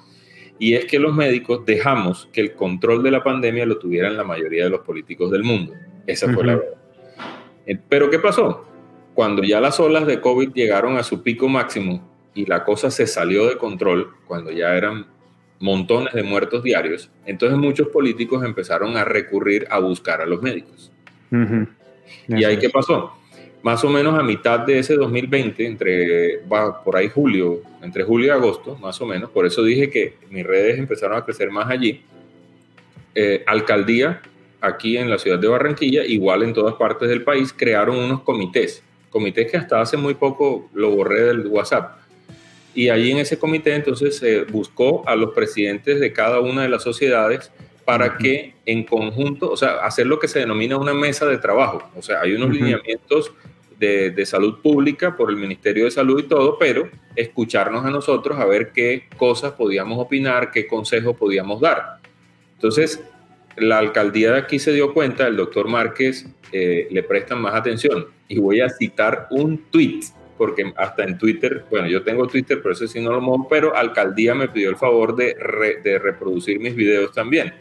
Y 0.60 0.74
es 0.74 0.86
que 0.86 1.00
los 1.00 1.16
médicos 1.16 1.66
dejamos 1.66 2.28
que 2.34 2.42
el 2.42 2.54
control 2.54 3.04
de 3.04 3.12
la 3.12 3.24
pandemia 3.24 3.66
lo 3.66 3.78
tuvieran 3.78 4.18
la 4.18 4.24
mayoría 4.24 4.66
de 4.66 4.70
los 4.72 4.82
políticos 4.82 5.32
del 5.32 5.44
mundo. 5.44 5.74
Esa 6.06 6.32
fue 6.34 6.44
la 6.46 6.56
verdad. 6.56 6.74
Eh, 7.66 7.78
pero 7.88 8.10
¿qué 8.10 8.20
pasó? 8.20 8.66
Cuando 9.14 9.44
ya 9.44 9.62
las 9.62 9.80
olas 9.80 10.06
de 10.08 10.20
COVID 10.20 10.54
llegaron 10.54 10.98
a 10.98 11.04
su 11.04 11.22
pico 11.24 11.48
máximo 11.48 12.08
y 12.34 12.46
la 12.46 12.64
cosa 12.64 12.92
se 12.92 13.08
salió 13.08 13.48
de 13.48 13.58
control, 13.58 14.12
cuando 14.26 14.52
ya 14.52 14.76
eran 14.76 15.08
montones 15.60 16.14
de 16.14 16.24
muertos 16.24 16.64
diarios, 16.64 17.10
entonces 17.26 17.58
muchos 17.58 17.88
políticos 17.88 18.44
empezaron 18.44 18.96
a 18.98 19.04
recurrir 19.04 19.68
a 19.70 19.80
buscar 19.80 20.22
a 20.22 20.26
los 20.26 20.42
médicos. 20.42 20.92
¿Y 22.28 22.44
ahí 22.44 22.58
qué 22.58 22.70
pasó? 22.70 23.14
Más 23.64 23.84
o 23.84 23.90
menos 23.90 24.18
a 24.18 24.24
mitad 24.24 24.60
de 24.60 24.80
ese 24.80 24.96
2020, 24.96 25.66
entre 25.66 26.40
por 26.84 26.96
ahí 26.96 27.10
julio, 27.10 27.62
entre 27.82 28.04
julio 28.04 28.28
y 28.28 28.30
agosto, 28.30 28.78
más 28.78 29.02
o 29.02 29.06
menos, 29.06 29.30
por 29.30 29.46
eso 29.46 29.64
dije 29.64 29.90
que 29.90 30.16
mis 30.30 30.46
redes 30.46 30.78
empezaron 30.78 31.18
a 31.18 31.26
crecer 31.26 31.50
más 31.50 31.70
allí. 31.70 32.02
Eh, 33.16 33.44
alcaldía, 33.48 34.22
aquí 34.62 34.98
en 34.98 35.10
la 35.10 35.18
ciudad 35.18 35.40
de 35.40 35.48
Barranquilla, 35.48 36.06
igual 36.06 36.44
en 36.44 36.54
todas 36.54 36.76
partes 36.76 37.10
del 37.10 37.24
país, 37.24 37.54
crearon 37.56 37.98
unos 37.98 38.22
comités, 38.22 38.84
comités 39.10 39.50
que 39.50 39.58
hasta 39.58 39.82
hace 39.82 39.98
muy 39.98 40.14
poco 40.14 40.70
lo 40.74 40.92
borré 40.92 41.24
del 41.24 41.48
WhatsApp, 41.48 41.98
y 42.78 42.90
allí 42.90 43.10
en 43.10 43.18
ese 43.18 43.40
comité 43.40 43.74
entonces 43.74 44.18
se 44.18 44.44
buscó 44.44 45.02
a 45.08 45.16
los 45.16 45.34
presidentes 45.34 46.00
de 46.00 46.14
cada 46.14 46.40
una 46.42 46.62
de 46.62 46.70
las 46.70 46.84
sociedades 46.84 47.52
para 47.86 48.18
que 48.18 48.54
en 48.68 48.84
conjunto, 48.84 49.50
o 49.50 49.58
sea, 49.58 49.80
hacer 49.80 50.06
lo 50.06 50.20
que 50.20 50.28
se 50.28 50.38
denomina 50.38 50.78
una 50.78 50.94
mesa 50.94 51.26
de 51.26 51.40
trabajo. 51.40 51.90
O 51.96 52.04
sea, 52.04 52.22
hay 52.22 52.34
unos 52.34 52.52
lineamientos 52.52 53.34
de, 53.80 54.12
de, 54.12 54.26
salud 54.28 54.60
pública 54.62 55.18
por 55.18 55.32
el 55.32 55.38
Ministerio 55.38 55.86
de 55.86 55.92
Salud 55.92 56.20
y 56.20 56.28
todo, 56.28 56.60
pero 56.60 56.88
escucharnos 57.16 57.84
a 57.84 57.90
nosotros 57.90 58.38
a 58.38 58.46
ver 58.46 58.72
qué 58.72 59.06
cosas 59.18 59.54
podíamos 59.54 59.98
opinar, 59.98 60.52
qué 60.52 60.68
consejos 60.68 61.18
podíamos 61.18 61.60
dar. 61.60 61.98
Entonces, 62.54 63.04
la 63.56 63.80
alcaldía 63.80 64.34
de 64.34 64.38
aquí 64.38 64.60
se 64.60 64.72
dio 64.72 64.94
cuenta, 64.94 65.26
el 65.26 65.36
doctor 65.36 65.68
Márquez 65.68 66.28
eh, 66.52 66.88
le 66.92 67.02
prestan 67.02 67.42
más 67.42 67.56
atención. 67.56 68.06
Y 68.28 68.38
voy 68.38 68.62
a 68.62 68.70
citar 68.70 69.26
un 69.32 69.58
tweet 69.72 70.02
porque 70.38 70.72
hasta 70.76 71.04
en 71.04 71.18
Twitter, 71.18 71.66
bueno, 71.70 71.88
yo 71.88 72.04
tengo 72.04 72.28
Twitter, 72.28 72.60
pero 72.62 72.74
eso 72.74 72.88
sí 72.88 73.02
no 73.02 73.12
lo 73.12 73.22
muevo, 73.22 73.48
pero 73.50 73.76
Alcaldía 73.76 74.36
me 74.36 74.48
pidió 74.48 74.70
el 74.70 74.78
favor 74.78 75.16
de, 75.16 75.36
de 75.84 76.00
reproducir 76.00 76.60
mis 76.60 76.76
videos 76.76 77.12
también. 77.12 77.54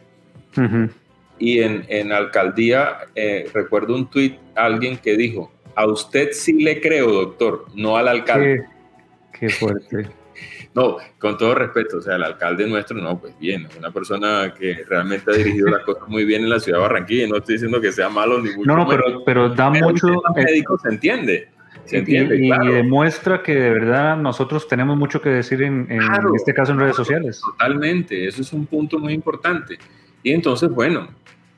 Y 1.39 1.61
en, 1.61 1.85
en 1.89 2.13
Alcaldía 2.13 2.99
eh, 3.15 3.49
recuerdo 3.53 3.95
un 3.95 4.09
tweet, 4.09 4.39
alguien 4.55 4.97
que 4.99 5.17
dijo, 5.17 5.53
a 5.75 5.87
usted 5.87 6.31
sí 6.33 6.63
le 6.63 6.81
creo, 6.81 7.13
doctor, 7.13 7.67
no 7.75 7.97
al 7.97 8.09
alcalde. 8.09 8.65
Qué, 9.39 9.51
fuerte. 9.51 10.09
no, 10.75 10.97
con 11.19 11.37
todo 11.37 11.55
respeto, 11.55 11.99
o 11.99 12.01
sea, 12.01 12.17
el 12.17 12.25
alcalde 12.25 12.67
nuestro, 12.67 12.97
no, 12.97 13.19
pues 13.19 13.39
bien, 13.39 13.67
es 13.67 13.77
una 13.77 13.91
persona 13.91 14.55
que 14.59 14.83
realmente 14.89 15.31
ha 15.31 15.35
dirigido 15.35 15.69
las 15.69 15.85
cosas 15.85 16.09
muy 16.09 16.25
bien 16.25 16.43
en 16.43 16.51
la 16.51 16.61
ciudad 16.61 16.79
de 16.79 16.83
Barranquilla, 16.83 17.29
no 17.29 17.37
estoy 17.37 17.57
diciendo 17.57 17.81
que 17.81 17.93
sea 17.93 18.09
malo 18.09 18.41
ni 18.41 18.51
mucho 18.55 18.67
No, 18.67 18.77
no, 18.77 18.89
pero, 18.89 19.25
pero 19.25 19.49
da 19.51 19.69
mucho... 19.71 20.23
médico 20.35 20.79
se 20.79 20.89
entiende 20.89 21.49
y, 21.91 22.73
demuestra 22.73 23.43
que 23.43 23.55
de 23.55 23.71
verdad 23.71 24.17
nosotros 24.17 24.67
tenemos 24.69 24.97
mucho 24.97 25.21
que 25.21 25.29
decir 25.29 25.63
en, 25.63 25.89
este 26.35 26.55
caso 26.55 26.73
en 26.73 26.81
redes 26.81 26.97
sociales. 26.97 27.41
Totalmente, 27.41 28.27
eso 28.27 28.43
es 28.43 28.53
un 28.53 28.67
punto 28.67 28.99
muy 28.99 29.13
importante. 29.13 29.79
Y 30.23 30.33
entonces, 30.33 30.69
bueno, 30.71 31.09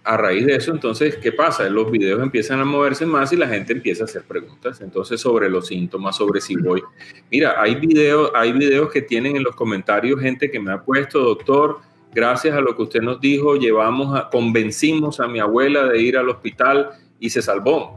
a 0.04 0.16
raíz 0.16 0.46
de 0.46 0.56
eso, 0.56 0.72
entonces, 0.72 1.16
¿qué 1.16 1.32
pasa? 1.32 1.68
Los 1.68 1.90
videos 1.90 2.22
empiezan 2.22 2.60
a 2.60 2.64
moverse 2.64 3.04
más 3.04 3.32
y 3.32 3.36
la 3.36 3.46
gente 3.46 3.74
empieza 3.74 4.04
a 4.04 4.06
hacer 4.06 4.22
preguntas. 4.22 4.80
Entonces, 4.80 5.20
sobre 5.20 5.50
los 5.50 5.66
síntomas, 5.66 6.16
sobre 6.16 6.40
si 6.40 6.56
voy. 6.56 6.82
Mira, 7.30 7.60
hay 7.60 7.74
videos, 7.74 8.30
hay 8.34 8.52
videos 8.52 8.90
que 8.90 9.02
tienen 9.02 9.36
en 9.36 9.42
los 9.42 9.54
comentarios 9.54 10.20
gente 10.20 10.50
que 10.50 10.60
me 10.60 10.72
ha 10.72 10.82
puesto, 10.82 11.20
doctor, 11.20 11.80
gracias 12.14 12.56
a 12.56 12.60
lo 12.60 12.74
que 12.74 12.82
usted 12.82 13.00
nos 13.00 13.20
dijo, 13.20 13.56
llevamos 13.56 14.18
a, 14.18 14.30
convencimos 14.30 15.20
a 15.20 15.28
mi 15.28 15.40
abuela 15.40 15.84
de 15.86 16.00
ir 16.00 16.16
al 16.16 16.28
hospital 16.28 16.90
y 17.20 17.30
se 17.30 17.42
salvó. 17.42 17.96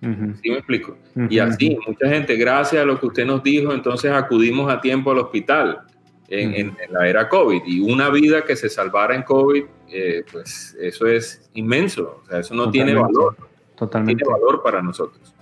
¿Sí 0.00 0.50
me 0.50 0.56
explico? 0.56 0.96
Y 1.28 1.38
así, 1.38 1.76
mucha 1.86 2.08
gente, 2.08 2.36
gracias 2.36 2.82
a 2.82 2.86
lo 2.86 2.98
que 2.98 3.06
usted 3.06 3.26
nos 3.26 3.42
dijo, 3.42 3.72
entonces 3.72 4.10
acudimos 4.10 4.72
a 4.72 4.80
tiempo 4.80 5.10
al 5.10 5.18
hospital 5.18 5.82
en, 6.28 6.76
la 6.90 7.08
era 7.08 7.28
COVID. 7.28 7.62
Y 7.66 7.80
una 7.80 8.08
vida 8.08 8.42
que 8.44 8.56
se 8.56 8.68
salvara 8.68 9.14
en 9.14 9.22
COVID, 9.22 9.64
eh, 9.92 10.24
pues 10.30 10.76
eso 10.80 11.06
es 11.06 11.50
inmenso. 11.54 12.22
O 12.22 12.26
sea, 12.26 12.38
eso 12.38 12.54
no 12.54 12.70
tiene 12.70 12.94
valor. 12.94 13.36
Totalmente. 13.76 14.22
Tiene 14.22 14.40
valor 14.40 14.62
para 14.62 14.80
nosotros. 14.80 15.34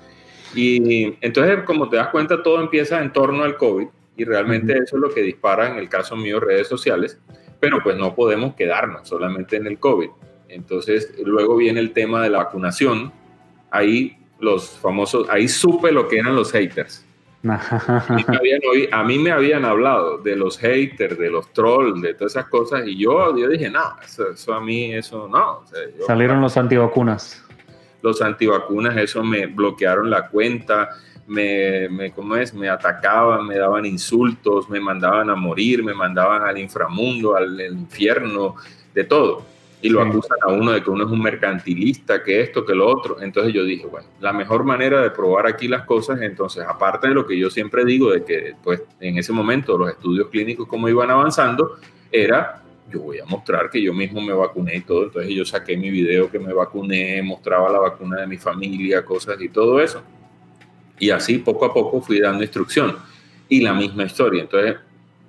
Y 0.55 1.17
entonces, 1.21 1.63
como 1.65 1.89
te 1.89 1.97
das 1.97 2.09
cuenta, 2.09 2.43
todo 2.43 2.61
empieza 2.61 3.01
en 3.01 3.13
torno 3.13 3.45
al 3.45 3.57
COVID 3.57 3.87
y 4.17 4.25
realmente 4.25 4.73
eso 4.73 4.97
es 4.97 5.03
lo 5.03 5.11
que 5.11 5.23
dispara, 5.23 5.71
en 5.71 5.77
el 5.77 5.89
caso 5.89 6.17
mío, 6.17 6.41
redes 6.41 6.67
sociales. 6.67 7.21
Pero 7.61 7.81
pues 7.83 7.97
no 7.97 8.15
podemos 8.15 8.55
quedarnos 8.55 9.07
solamente 9.07 9.57
en 9.57 9.67
el 9.67 9.79
COVID. 9.79 10.09
Entonces, 10.49 11.15
luego 11.25 11.57
viene 11.57 11.81
el 11.81 11.93
tema 11.93 12.23
de 12.23 12.31
la 12.31 12.39
vacunación. 12.39 13.13
Ahí 13.71 14.17
los 14.41 14.71
famosos, 14.79 15.29
ahí 15.31 15.49
supe 15.49 15.93
lo 15.93 16.09
que 16.09 16.19
eran 16.19 16.35
los 16.35 16.53
haters. 16.53 17.05
a, 17.49 19.05
mí 19.05 19.19
me 19.19 19.31
habían 19.31 19.65
hablado 19.65 20.19
de 20.19 20.37
los 20.37 20.59
haters, 20.59 21.19
de 21.19 21.31
los 21.31 21.53
trolls, 21.53 22.03
de 22.03 22.15
todas 22.15 22.33
esas 22.33 22.49
cosas, 22.49 22.87
y 22.87 22.99
yo, 22.99 23.37
yo 23.37 23.49
dije, 23.49 23.71
no, 23.71 23.97
eso, 24.05 24.53
a 24.53 24.61
mí, 24.61 24.93
eso 24.93 25.29
no. 25.29 25.63
Salieron 26.07 26.41
los 26.41 26.57
antivacunas. 26.57 27.45
Los 28.03 28.23
antivacunas, 28.23 28.97
eso 28.97 29.23
me 29.23 29.47
bloquearon 29.47 30.11
la 30.11 30.29
cuenta, 30.29 30.91
me, 31.27 31.89
me, 31.89 32.13
¿cómo 32.13 32.37
es? 32.37 32.55
me 32.55 32.69
atacaban, 32.69 33.47
me 33.47 33.57
daban 33.57 33.85
insultos, 33.87 34.69
me 34.69 34.81
mandaban 34.81 35.31
a 35.31 35.35
morir, 35.35 35.85
me 35.85 35.95
mandaban 35.95 36.43
al 36.43 36.59
inframundo, 36.59 37.37
al 37.37 37.61
infierno, 37.61 38.57
de 38.95 39.05
todo 39.05 39.58
y 39.81 39.89
lo 39.91 40.03
acusan 40.03 40.39
a 40.43 40.49
uno 40.49 40.73
de 40.73 40.83
que 40.83 40.91
uno 40.91 41.05
es 41.05 41.11
un 41.11 41.23
mercantilista, 41.23 42.23
que 42.23 42.41
esto, 42.41 42.65
que 42.65 42.75
lo 42.75 42.89
otro. 42.89 43.21
Entonces 43.21 43.53
yo 43.53 43.65
dije, 43.65 43.87
bueno, 43.87 44.09
la 44.21 44.33
mejor 44.33 44.65
manera 44.65 45.01
de 45.03 45.11
probar 45.11 45.47
aquí 45.47 45.69
las 45.69 45.85
cosas, 45.85 46.21
entonces, 46.21 46.65
aparte 46.67 47.09
de 47.09 47.15
lo 47.15 47.27
que 47.27 47.39
yo 47.39 47.49
siempre 47.49 47.85
digo, 47.85 48.11
de 48.11 48.25
que 48.25 48.55
pues 48.63 48.83
en 49.01 49.19
ese 49.19 49.33
momento 49.33 49.79
los 49.79 49.91
estudios 49.91 50.29
clínicos 50.29 50.67
como 50.67 50.89
iban 50.89 51.11
avanzando, 51.11 51.79
era, 52.11 52.63
yo 52.91 53.03
voy 53.03 53.21
a 53.21 53.25
mostrar 53.25 53.71
que 53.71 53.81
yo 53.81 53.95
mismo 53.95 54.21
me 54.21 54.33
vacuné 54.33 54.77
y 54.77 54.81
todo. 54.81 55.05
Entonces 55.05 55.33
yo 55.33 55.45
saqué 55.45 55.77
mi 55.77 55.91
video 55.91 56.31
que 56.31 56.41
me 56.41 56.53
vacuné, 56.53 57.23
mostraba 57.23 57.71
la 57.71 57.79
vacuna 57.79 58.21
de 58.21 58.27
mi 58.27 58.37
familia, 58.37 59.05
cosas 59.05 59.41
y 59.41 59.49
todo 59.49 59.81
eso. 59.81 60.03
Y 60.99 61.11
así 61.11 61.39
poco 61.39 61.65
a 61.65 61.73
poco 61.73 62.01
fui 62.01 62.21
dando 62.21 62.43
instrucción. 62.43 62.97
Y 63.49 63.61
la 63.61 63.73
misma 63.73 64.05
historia. 64.05 64.43
Entonces, 64.43 64.77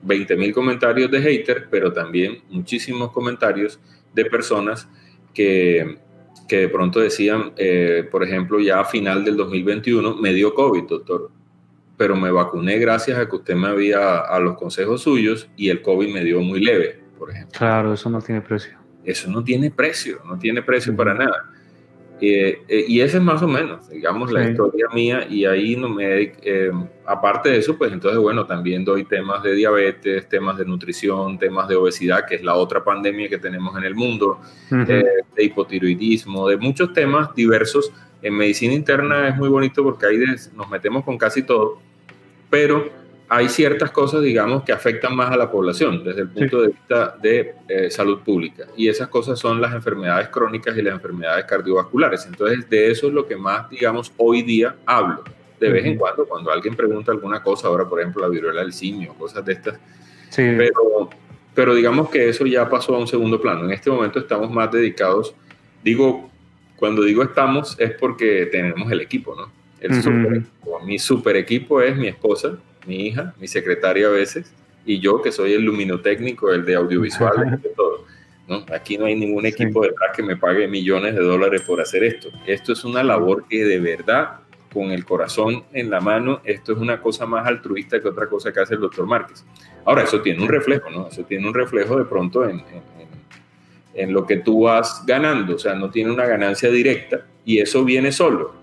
20 0.01 0.35
mil 0.38 0.53
comentarios 0.53 1.12
de 1.12 1.21
hater, 1.21 1.67
pero 1.69 1.91
también 1.91 2.39
muchísimos 2.49 3.12
comentarios 3.12 3.79
de 4.13 4.26
personas 4.26 4.88
que, 5.34 5.98
que 6.48 6.58
de 6.58 6.69
pronto 6.69 7.00
decían, 7.00 7.54
eh, 7.58 8.08
por 8.10 8.24
ejemplo, 8.24 8.60
ya 8.60 8.80
a 8.80 8.86
final 8.86 9.24
del 9.24 9.38
2021 9.38 10.17
me 10.17 10.34
dio 10.34 10.54
COVID, 10.54 10.84
doctor, 10.84 11.32
pero 11.98 12.15
me 12.15 12.32
vacuné 12.32 12.78
gracias 12.78 13.19
a 13.19 13.28
que 13.28 13.36
usted 13.36 13.56
me 13.56 13.67
había 13.67 14.19
a 14.19 14.39
los 14.39 14.58
consejos 14.58 15.02
suyos 15.02 15.50
y 15.56 15.69
el 15.69 15.82
COVID 15.82 16.13
me 16.13 16.24
dio 16.24 16.41
muy 16.41 16.63
leve, 16.63 17.02
por 17.17 17.32
ejemplo. 17.32 17.58
Claro, 17.58 17.93
eso 17.93 18.10
no 18.10 18.22
tiene 18.22 18.41
precio. 18.41 18.78
Eso 19.04 19.30
no 19.30 19.43
tiene 19.43 19.72
precio, 19.72 20.19
no 20.26 20.38
tiene 20.38 20.62
precio 20.62 20.95
para 20.95 21.13
nada. 21.13 21.52
Eh, 22.21 22.62
eh, 22.67 22.86
y 22.88 23.01
esa 23.01 23.17
es 23.17 23.23
más 23.23 23.41
o 23.41 23.47
menos, 23.47 23.89
digamos, 23.89 24.32
la 24.32 24.49
historia 24.49 24.88
mía. 24.93 25.25
Y 25.29 25.45
ahí 25.45 25.75
no 25.75 25.89
me, 25.89 26.34
eh, 26.41 26.71
aparte 27.05 27.49
de 27.49 27.58
eso, 27.58 27.77
pues 27.77 27.91
entonces, 27.91 28.19
bueno, 28.19 28.45
también 28.45 28.84
doy 28.84 29.05
temas 29.05 29.43
de 29.43 29.53
diabetes, 29.53 30.27
temas 30.27 30.58
de 30.58 30.65
nutrición, 30.65 31.38
temas 31.38 31.67
de 31.67 31.75
obesidad, 31.75 32.25
que 32.27 32.36
es 32.36 32.43
la 32.43 32.55
otra 32.55 32.84
pandemia 32.84 33.29
que 33.29 33.38
tenemos 33.38 33.77
en 33.77 33.84
el 33.84 33.95
mundo, 33.95 34.39
de 34.69 35.43
hipotiroidismo, 35.43 36.47
de 36.47 36.58
muchos 36.58 36.93
temas 36.93 37.34
diversos. 37.36 37.91
En 38.21 38.36
medicina 38.36 38.73
interna 38.73 39.29
es 39.29 39.38
muy 39.38 39.47
bonito 39.47 39.84
porque 39.84 40.05
ahí 40.05 40.17
nos 40.53 40.69
metemos 40.69 41.05
con 41.05 41.17
casi 41.17 41.43
todo, 41.43 41.79
pero 42.49 42.98
hay 43.32 43.48
ciertas 43.48 43.92
cosas, 43.92 44.24
digamos, 44.24 44.63
que 44.63 44.72
afectan 44.72 45.15
más 45.15 45.32
a 45.32 45.38
la 45.38 45.52
población 45.52 46.04
desde 46.04 46.22
el 46.22 46.30
punto 46.30 46.62
de 46.63 46.70
vista 46.70 47.15
de 47.22 47.54
eh, 47.68 47.92
salud 47.92 48.22
pública. 48.22 48.65
Y 48.76 48.89
esas 48.89 49.08
cosas 49.08 49.38
son 49.38 49.62
las 49.62 49.74
enfermedades 49.74 50.30
crónicas 50.30 50.76
y 50.76 50.82
las 50.82 50.96
enfermedades 50.96 51.46
cardiovasculares. 51.46 52.26
Entonces, 52.26 52.68
de 52.68 52.89
eso 52.89 53.08
es 53.08 53.13
lo 53.13 53.28
que 53.28 53.36
más, 53.36 53.70
digamos, 53.70 54.12
hoy 54.18 54.42
día 54.42 54.76
hablo. 54.84 55.24
De 55.60 55.70
vez 55.70 55.86
en 55.86 55.98
cuando, 55.98 56.26
cuando 56.26 56.52
alguien 56.52 56.76
pregunta 56.76 57.12
alguna 57.12 57.44
cosa, 57.44 57.68
ahora, 57.68 57.88
por 57.88 58.00
ejemplo, 58.00 58.24
la 58.24 58.30
viruela 58.30 58.62
del 58.62 58.74
simio, 58.74 59.13
cosas 59.13 59.46
de 59.46 59.54
estas. 59.54 59.80
Sí. 60.30 60.44
Pero, 60.58 61.10
pero 61.54 61.76
digamos 61.76 62.10
que 62.10 62.30
eso 62.30 62.48
ya 62.48 62.68
pasó 62.68 62.96
a 62.96 63.00
un 63.00 63.08
segundo 63.08 63.39
plano. 63.39 63.65
En 63.65 63.72
este 63.72 63.92
momento 63.92 64.18
estamos 64.18 64.50
más 64.50 64.72
dedicados, 64.72 65.36
digo, 65.84 66.32
cuando 66.78 67.04
digo 67.04 67.22
estamos 67.22 67.76
es 67.80 67.92
porque 67.92 68.48
tenemos 68.52 68.92
el 68.92 69.02
equipo, 69.02 69.36
¿no? 69.36 69.52
El 69.82 70.02
super 70.02 70.34
equipo. 70.34 70.80
Mi 70.84 70.98
super 70.98 71.36
equipo 71.36 71.82
es 71.82 71.96
mi 71.96 72.08
esposa, 72.08 72.58
mi 72.89 73.06
hija, 73.08 73.34
mi 73.39 73.47
secretaria 73.47 74.08
a 74.08 74.10
veces, 74.10 74.52
y 74.86 74.99
yo 74.99 75.21
que 75.21 75.32
soy 75.32 75.54
el 75.54 75.62
luminotécnico, 75.62 76.52
el 76.52 76.65
de 76.65 76.75
audiovisual, 76.75 77.62
de 77.62 77.69
todo. 77.69 78.06
¿no? 78.47 78.65
Aquí 78.73 78.97
no 78.97 79.06
hay 79.06 79.15
ningún 79.15 79.45
equipo 79.45 79.84
detrás 79.84 80.10
que 80.15 80.23
me 80.23 80.36
pague 80.36 80.67
millones 80.67 81.13
de 81.13 81.21
dólares 81.21 81.62
por 81.62 81.80
hacer 81.80 82.04
esto. 82.04 82.30
Esto 82.47 82.73
es 82.73 82.84
una 82.84 83.04
labor 83.04 83.45
que 83.47 83.63
de 83.63 83.80
verdad, 83.80 84.39
con 84.73 84.91
el 84.91 85.06
corazón 85.06 85.63
en 85.71 85.91
la 85.91 86.02
mano, 86.02 86.41
esto 86.43 86.73
es 86.73 86.80
una 86.80 86.99
cosa 86.99 87.28
más 87.28 87.45
altruista 87.47 88.02
que 88.02 88.08
otra 88.08 88.28
cosa 88.28 88.52
que 88.52 88.60
hace 88.60 88.73
el 88.73 88.82
doctor 88.82 89.06
Márquez. 89.06 89.45
Ahora, 89.86 90.04
eso 90.04 90.21
tiene 90.21 90.41
un 90.41 90.49
reflejo, 90.49 90.89
¿no? 90.89 91.08
Eso 91.08 91.23
tiene 91.23 91.47
un 91.47 91.54
reflejo 91.54 91.95
de 91.97 92.06
pronto 92.06 92.49
en, 92.49 92.63
en 93.93 94.13
lo 94.13 94.25
que 94.25 94.38
tú 94.38 94.63
vas 94.63 95.04
ganando, 95.06 95.56
o 95.56 95.60
sea, 95.60 95.75
no 95.75 95.91
tiene 95.91 96.12
una 96.12 96.25
ganancia 96.25 96.71
directa 96.71 97.25
y 97.45 97.60
eso 97.60 97.84
viene 97.84 98.12
solo 98.12 98.54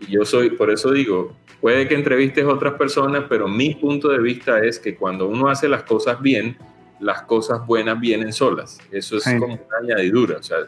Y 0.00 0.12
yo 0.12 0.24
soy, 0.24 0.50
por 0.50 0.70
eso 0.70 0.92
digo, 0.92 1.34
puede 1.64 1.88
que 1.88 1.94
entrevistes 1.94 2.44
a 2.44 2.48
otras 2.48 2.74
personas, 2.74 3.24
pero 3.26 3.48
mi 3.48 3.74
punto 3.74 4.10
de 4.10 4.18
vista 4.18 4.62
es 4.62 4.78
que 4.78 4.96
cuando 4.96 5.26
uno 5.26 5.48
hace 5.48 5.66
las 5.66 5.84
cosas 5.84 6.20
bien, 6.20 6.58
las 7.00 7.22
cosas 7.22 7.66
buenas 7.66 7.98
vienen 7.98 8.34
solas. 8.34 8.78
Eso 8.92 9.16
es 9.16 9.24
como 9.24 9.54
una 9.54 9.76
añadidura. 9.80 10.36
O 10.40 10.42
sea, 10.42 10.58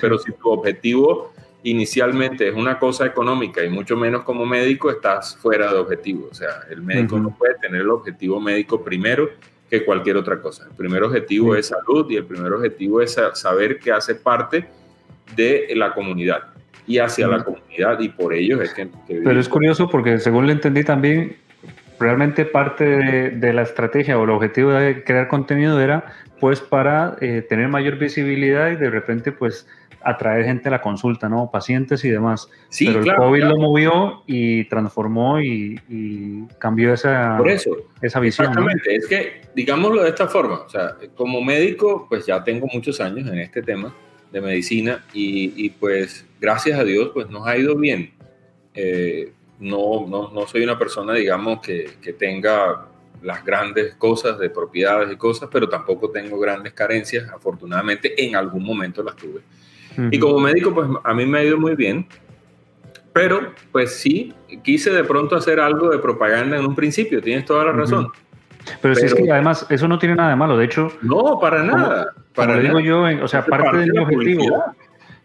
pero 0.00 0.18
si 0.18 0.32
tu 0.32 0.48
objetivo 0.48 1.34
inicialmente 1.62 2.48
es 2.48 2.54
una 2.54 2.78
cosa 2.78 3.04
económica 3.04 3.62
y 3.62 3.68
mucho 3.68 3.98
menos 3.98 4.22
como 4.22 4.46
médico, 4.46 4.88
estás 4.90 5.36
fuera 5.36 5.70
de 5.70 5.78
objetivo. 5.78 6.28
O 6.30 6.34
sea, 6.34 6.62
el 6.70 6.80
médico 6.80 7.18
no 7.18 7.36
puede 7.36 7.56
tener 7.56 7.82
el 7.82 7.90
objetivo 7.90 8.40
médico 8.40 8.82
primero 8.82 9.28
que 9.68 9.84
cualquier 9.84 10.16
otra 10.16 10.40
cosa. 10.40 10.68
El 10.70 10.74
primer 10.74 11.02
objetivo 11.02 11.54
es 11.54 11.66
salud 11.66 12.10
y 12.10 12.16
el 12.16 12.24
primer 12.24 12.54
objetivo 12.54 13.02
es 13.02 13.14
saber 13.34 13.78
que 13.78 13.92
hace 13.92 14.14
parte 14.14 14.66
de 15.36 15.70
la 15.76 15.92
comunidad 15.92 16.55
y 16.86 16.98
hacia 16.98 17.26
la 17.26 17.42
comunidad 17.42 17.98
y 18.00 18.08
por 18.08 18.32
ello 18.32 18.62
es 18.62 18.72
que... 18.72 18.88
Pero 19.08 19.38
es 19.38 19.48
curioso 19.48 19.88
porque 19.88 20.18
según 20.18 20.46
le 20.46 20.52
entendí 20.52 20.84
también, 20.84 21.36
realmente 21.98 22.44
parte 22.44 22.84
de, 22.84 23.52
la 23.52 23.62
estrategia 23.62 24.18
o 24.18 24.24
el 24.24 24.30
objetivo 24.30 24.72
de 24.72 25.02
crear 25.04 25.28
contenido 25.28 25.80
era 25.80 26.04
pues 26.40 26.60
para 26.60 27.16
eh, 27.20 27.44
tener 27.48 27.68
mayor 27.68 27.96
visibilidad 27.96 28.70
y 28.70 28.76
de 28.76 28.90
repente 28.90 29.32
pues 29.32 29.66
atraer 30.02 30.44
gente 30.44 30.68
a 30.68 30.70
la 30.70 30.80
consulta, 30.80 31.28
¿no? 31.28 31.50
Pacientes 31.50 32.04
y 32.04 32.10
demás. 32.10 32.48
Sí, 32.68 32.86
Pero 32.86 33.00
el 33.00 33.16
COVID 33.16 33.42
lo 33.42 33.56
movió 33.56 34.22
y 34.26 34.64
transformó 34.66 35.40
y, 35.40 36.46
cambió 36.58 36.92
esa, 36.92 37.36
Por 37.38 37.48
eso, 37.48 37.70
esa 38.00 38.20
visión. 38.20 38.48
Exactamente, 38.48 38.94
es 38.94 39.06
que 39.06 39.40
digámoslo 39.54 40.04
de 40.04 40.10
esta 40.10 40.28
forma, 40.28 40.60
o 40.60 40.68
sea, 40.68 40.96
como 41.16 41.40
médico 41.42 42.06
pues 42.08 42.24
ya 42.24 42.44
tengo 42.44 42.68
muchos 42.72 43.00
años 43.00 43.28
en 43.28 43.38
este 43.40 43.62
tema 43.62 43.92
de 44.36 44.42
medicina 44.42 45.02
y, 45.14 45.70
pues 45.70 46.26
gracias 46.38 46.78
a 46.78 46.84
Dios 46.84 47.10
pues 47.14 47.30
nos 47.30 47.46
ha 47.46 47.56
ido 47.56 47.74
bien. 47.74 48.12
Eh, 48.74 49.32
no, 49.58 50.06
no, 50.06 50.30
no, 50.30 50.46
soy 50.46 50.62
una 50.62 50.78
persona, 50.78 51.14
digamos, 51.14 51.60
que, 51.62 51.92
que, 52.02 52.12
tenga 52.12 52.86
las 53.22 53.42
grandes 53.42 53.94
cosas 53.94 54.38
de 54.38 54.50
propiedades 54.50 55.10
y 55.10 55.16
cosas, 55.16 55.48
pero 55.50 55.66
tampoco 55.66 56.10
tengo 56.10 56.38
grandes 56.38 56.74
carencias. 56.74 57.30
Afortunadamente, 57.30 58.22
en 58.22 58.36
algún 58.36 58.62
momento 58.62 59.02
las 59.02 59.16
tuve. 59.16 59.40
Y 60.10 60.18
como 60.18 60.38
médico, 60.38 60.74
pues 60.74 60.86
a 61.02 61.14
mí 61.14 61.24
me 61.24 61.38
ha 61.38 61.44
ido 61.44 61.56
muy 61.56 61.74
bien. 61.74 62.06
Pero, 63.14 63.54
pues 63.72 63.94
sí, 63.94 64.34
quise 64.62 64.90
de 64.90 65.04
pronto 65.04 65.36
hacer 65.36 65.58
algo 65.58 65.88
de 65.88 65.98
propaganda 65.98 66.58
en 66.58 66.66
un 66.66 66.74
principio, 66.74 67.22
tienes 67.22 67.46
toda 67.46 67.64
la 67.64 67.72
razón. 67.72 68.12
Pero, 68.80 68.94
si 68.94 69.06
es 69.06 69.14
que 69.14 69.30
además 69.30 69.66
eso 69.70 69.88
no 69.88 69.98
tiene 69.98 70.14
nada 70.14 70.30
de 70.30 70.36
malo, 70.36 70.56
de 70.56 70.64
hecho... 70.64 70.90
No, 71.02 71.38
para 71.40 71.62
nada. 71.62 72.12
para 72.34 72.58
digo 72.58 72.80
yo, 72.80 73.02
o 73.22 73.28
sea, 73.28 73.44
parte, 73.44 73.76
de 73.78 73.92
mi 73.92 73.98
objetivo, 73.98 74.64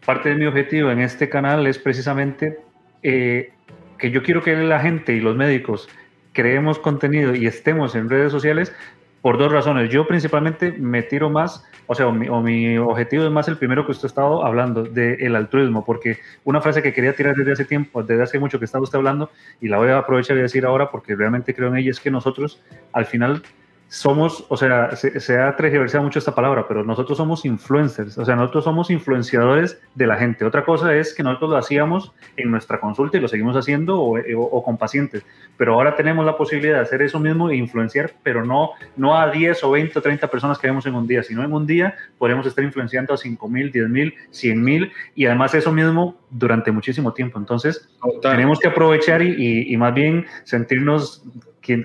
parte 0.06 0.30
de 0.30 0.36
mi 0.36 0.46
objetivo 0.46 0.92
en 0.92 1.02
este 1.02 1.30
canal 1.30 1.66
es 1.68 1.78
precisamente 1.80 2.60
eh, 3.04 3.52
que 3.98 4.12
yo 4.12 4.24
quiero 4.24 4.42
que 4.42 4.56
la 4.56 4.80
gente 4.80 5.14
y 5.14 5.20
los 5.20 5.36
médicos 5.36 5.90
creemos 6.34 6.80
contenido 6.80 7.36
y 7.36 7.46
estemos 7.46 7.96
en 7.96 8.10
redes 8.10 8.32
sociales 8.32 8.74
por 9.22 9.38
dos 9.38 9.52
razones. 9.52 9.90
Yo 9.90 10.08
principalmente 10.08 10.72
me 10.72 11.04
tiro 11.04 11.30
más, 11.30 11.64
o 11.88 11.96
sea, 11.96 12.08
o 12.08 12.42
mi, 12.42 12.78
objetivo 12.78 13.24
es 13.24 13.32
más 13.32 13.48
el 13.48 13.58
primero 13.58 13.86
que 13.86 13.92
usted 13.92 14.06
ha 14.06 14.08
estado 14.08 14.46
hablando, 14.46 14.84
del 14.84 15.36
altruismo, 15.36 15.86
porque 15.86 16.18
una 16.44 16.62
frase 16.62 16.82
que 16.82 16.94
quería 16.94 17.16
tirar 17.16 17.36
desde 17.36 17.52
hace 17.52 17.66
tiempo, 17.66 18.04
desde 18.04 18.24
hace 18.24 18.40
mucho 18.40 18.60
que 18.60 18.66
estaba 18.66 18.84
usted 18.84 18.98
hablando, 18.98 19.30
y 19.60 19.68
la 19.68 19.78
voy 19.78 19.90
a 19.90 20.00
aprovechar 20.00 20.38
y 20.38 20.42
decir 20.42 20.66
ahora 20.66 20.90
porque 20.90 21.16
realmente 21.16 21.54
creo 21.54 21.70
en 21.70 21.78
ella, 21.78 21.92
es 21.92 22.00
que 22.00 22.12
nosotros 22.12 22.62
al 22.94 23.06
final 23.06 23.44
somos, 23.92 24.46
o 24.48 24.56
sea, 24.56 24.96
se, 24.96 25.38
ha 25.38 25.54
transversado 25.58 26.06
mucho 26.06 26.20
esta 26.20 26.34
palabra, 26.34 26.66
pero 26.66 26.82
nosotros 26.82 27.18
somos 27.18 27.44
influencers, 27.44 28.18
o 28.18 28.24
sea, 28.24 28.38
nosotros 28.38 28.64
somos 28.64 28.90
influenciadores 28.90 29.82
de 29.96 30.08
la 30.08 30.16
gente. 30.16 30.46
Otra 30.46 30.64
cosa 30.64 30.96
es 30.96 31.14
que 31.14 31.24
nosotros 31.24 31.50
lo 31.50 31.58
hacíamos 31.58 32.14
en 32.38 32.52
nuestra 32.52 32.80
consulta 32.80 33.18
y 33.18 33.20
lo 33.20 33.28
seguimos 33.28 33.58
haciendo 33.58 34.00
o, 34.02 34.64
con 34.64 34.78
pacientes, 34.78 35.26
pero 35.58 35.74
ahora 35.74 35.98
tenemos 35.98 36.26
la 36.26 36.38
posibilidad 36.38 36.76
de 36.76 36.84
hacer 36.84 37.02
eso 37.02 37.20
mismo 37.20 37.50
e 37.50 37.58
influenciar, 37.58 38.14
pero 38.24 38.46
no, 38.46 38.70
no 38.96 39.20
a 39.20 39.30
10 39.30 39.62
o 39.66 39.72
20 39.72 40.00
o 40.00 40.02
30 40.02 40.26
personas 40.30 40.58
que 40.58 40.68
vemos 40.68 40.86
en 40.86 40.96
un 40.96 41.06
día, 41.06 41.22
sino 41.22 41.44
en 41.44 41.52
un 41.52 41.68
día 41.68 41.94
podemos 42.18 42.46
estar 42.46 42.64
influenciando 42.64 43.14
a 43.14 43.18
5 43.18 43.50
mil, 43.50 43.74
10 43.74 43.90
mil, 43.90 44.14
100 44.30 44.64
mil 44.64 44.92
y 45.16 45.26
además 45.26 45.54
eso 45.54 45.74
mismo 45.74 46.16
durante 46.30 46.72
muchísimo 46.72 47.12
tiempo. 47.12 47.40
Entonces, 47.40 47.90
tenemos 48.22 48.58
que 48.58 48.70
aprovechar 48.70 49.22
y, 49.22 49.74
y 49.74 49.76
más 49.76 49.94
bien 49.94 50.28
sentirnos 50.46 51.26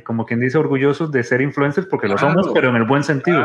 como 0.04 0.24
quien 0.24 0.40
dice, 0.40 0.58
orgullosos 0.58 1.12
de 1.12 1.22
ser 1.22 1.40
influencers, 1.40 1.86
porque 1.86 2.08
lo 2.08 2.16
somos, 2.16 2.48
pero 2.54 2.70
en 2.70 2.76
el 2.76 2.84
buen 2.84 3.02
sentido. 3.02 3.44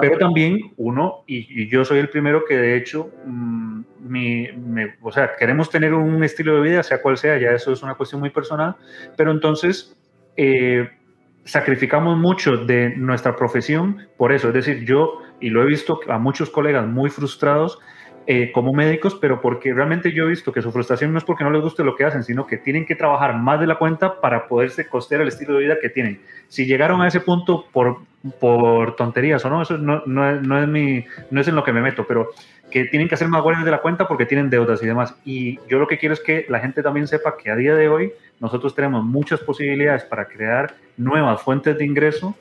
pero 0.00 0.18
también 0.18 0.72
uno, 0.76 1.24
y, 1.26 1.68
yo 1.68 1.84
soy 1.84 1.98
el 1.98 2.08
primero 2.08 2.44
que 2.44 2.56
de 2.56 2.76
hecho, 2.76 3.10
mm, 3.24 3.80
mi, 4.00 4.48
o 5.02 5.10
sea, 5.10 5.32
queremos 5.38 5.70
tener 5.70 5.94
un 5.94 6.22
estilo 6.22 6.56
de 6.56 6.60
vida, 6.60 6.82
sea 6.82 7.00
cual 7.00 7.16
sea, 7.16 7.38
ya 7.38 7.50
eso 7.50 7.72
es 7.72 7.82
una 7.82 7.94
cuestión 7.94 8.20
muy 8.20 8.30
personal, 8.30 8.76
pero 9.16 9.30
entonces 9.30 9.96
eh, 10.36 10.88
sacrificamos 11.44 12.16
mucho 12.18 12.56
de 12.56 12.94
nuestra 12.96 13.36
profesión 13.36 14.08
por 14.16 14.32
eso. 14.32 14.48
Es 14.48 14.54
decir, 14.54 14.84
yo, 14.84 15.20
y 15.40 15.50
lo 15.50 15.62
he 15.62 15.66
visto 15.66 16.00
a 16.08 16.18
muchos 16.18 16.50
colegas 16.50 16.86
muy 16.86 17.10
frustrados, 17.10 17.78
eh, 18.26 18.52
como 18.52 18.72
médicos, 18.72 19.18
pero 19.20 19.42
porque 19.42 19.74
realmente 19.74 20.10
yo 20.12 20.24
he 20.24 20.28
visto 20.28 20.50
que 20.50 20.62
su 20.62 20.72
frustración 20.72 21.12
no 21.12 21.18
es 21.18 21.24
porque 21.24 21.44
no 21.44 21.50
les 21.50 21.60
guste 21.60 21.84
lo 21.84 21.94
que 21.94 22.04
hacen, 22.04 22.24
sino 22.24 22.46
que 22.46 22.56
tienen 22.56 22.86
que 22.86 22.94
trabajar 22.94 23.36
más 23.36 23.60
de 23.60 23.66
la 23.66 23.76
cuenta 23.76 24.18
para 24.20 24.48
poderse 24.48 24.88
costear 24.88 25.20
el 25.20 25.28
estilo 25.28 25.54
de 25.54 25.64
vida 25.64 25.76
que 25.78 25.90
tienen. 25.90 26.20
Si 26.48 26.64
llegaron 26.64 27.02
a 27.02 27.08
ese 27.08 27.20
punto 27.20 27.66
por, 27.70 27.98
por 28.40 28.96
tonterías 28.96 29.44
o 29.44 29.50
no, 29.50 29.60
eso 29.60 29.76
no, 29.76 30.02
no, 30.06 30.40
no, 30.40 30.58
es 30.58 30.66
mi, 30.66 31.04
no 31.30 31.40
es 31.42 31.48
en 31.48 31.54
lo 31.54 31.64
que 31.64 31.74
me 31.74 31.82
meto, 31.82 32.06
pero 32.06 32.30
que 32.70 32.86
tienen 32.86 33.08
que 33.08 33.14
hacer 33.14 33.28
más 33.28 33.42
guardias 33.42 33.66
de 33.66 33.70
la 33.70 33.82
cuenta 33.82 34.08
porque 34.08 34.24
tienen 34.24 34.48
deudas 34.48 34.82
y 34.82 34.86
demás. 34.86 35.14
Y 35.26 35.58
yo 35.68 35.78
lo 35.78 35.86
que 35.86 35.98
quiero 35.98 36.14
es 36.14 36.20
que 36.20 36.46
la 36.48 36.60
gente 36.60 36.82
también 36.82 37.06
sepa 37.06 37.36
que 37.36 37.50
a 37.50 37.56
día 37.56 37.74
de 37.74 37.90
hoy 37.90 38.12
nosotros 38.40 38.74
tenemos 38.74 39.04
muchas 39.04 39.40
posibilidades 39.40 40.04
para 40.04 40.28
crear 40.28 40.74
nuevas 40.96 41.42
fuentes 41.42 41.76
de 41.76 41.84
ingreso 41.84 42.34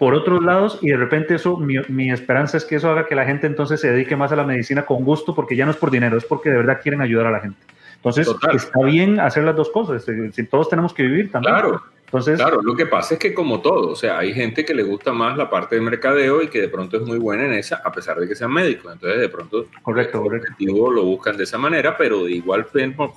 por 0.00 0.14
otros 0.14 0.42
lados 0.42 0.78
y 0.80 0.88
de 0.88 0.96
repente 0.96 1.34
eso, 1.34 1.58
mi, 1.58 2.10
esperanza 2.10 2.56
es 2.56 2.64
que 2.64 2.76
eso 2.76 2.88
haga 2.88 3.04
que 3.04 3.14
la 3.14 3.26
gente 3.26 3.46
entonces 3.46 3.82
se 3.82 3.92
dedique 3.92 4.16
más 4.16 4.32
a 4.32 4.36
la 4.36 4.44
medicina 4.44 4.86
con 4.86 5.04
gusto 5.04 5.34
porque 5.34 5.54
ya 5.54 5.66
no 5.66 5.72
es 5.72 5.76
por 5.76 5.90
dinero, 5.90 6.16
es 6.16 6.24
porque 6.24 6.48
de 6.48 6.56
verdad 6.56 6.80
quieren 6.82 7.02
ayudar 7.02 7.26
a 7.26 7.30
la 7.30 7.40
gente. 7.40 7.58
Entonces, 7.96 8.26
está 8.54 8.80
bien 8.82 9.20
hacer 9.20 9.44
las 9.44 9.54
dos 9.54 9.68
cosas, 9.68 10.08
eh, 10.08 10.30
si 10.32 10.44
todos 10.44 10.70
tenemos 10.70 10.94
que 10.94 11.02
vivir 11.02 11.30
también. 11.30 11.54
Claro. 11.54 11.82
Entonces, 12.06 12.38
claro, 12.38 12.62
lo 12.62 12.74
que 12.74 12.86
pasa 12.86 13.12
es 13.12 13.20
que 13.20 13.34
como 13.34 13.60
todo, 13.60 13.90
o 13.90 13.94
sea, 13.94 14.18
hay 14.20 14.32
gente 14.32 14.64
que 14.64 14.74
le 14.74 14.84
gusta 14.84 15.12
más 15.12 15.36
la 15.36 15.50
parte 15.50 15.74
de 15.74 15.82
mercadeo 15.82 16.40
y 16.40 16.48
que 16.48 16.62
de 16.62 16.68
pronto 16.68 16.96
es 16.96 17.02
muy 17.02 17.18
buena 17.18 17.44
en 17.44 17.52
esa, 17.52 17.82
a 17.84 17.92
pesar 17.92 18.18
de 18.18 18.26
que 18.26 18.34
sean 18.34 18.52
médicos. 18.54 18.94
Entonces, 18.94 19.20
de 19.20 19.28
pronto, 19.28 19.66
correcto, 19.82 20.24
el 20.24 20.34
objetivo 20.34 20.90
lo 20.90 21.04
buscan 21.04 21.36
de 21.36 21.44
esa 21.44 21.58
manera, 21.58 21.94
pero 21.98 22.24
de 22.24 22.32
igual 22.32 22.66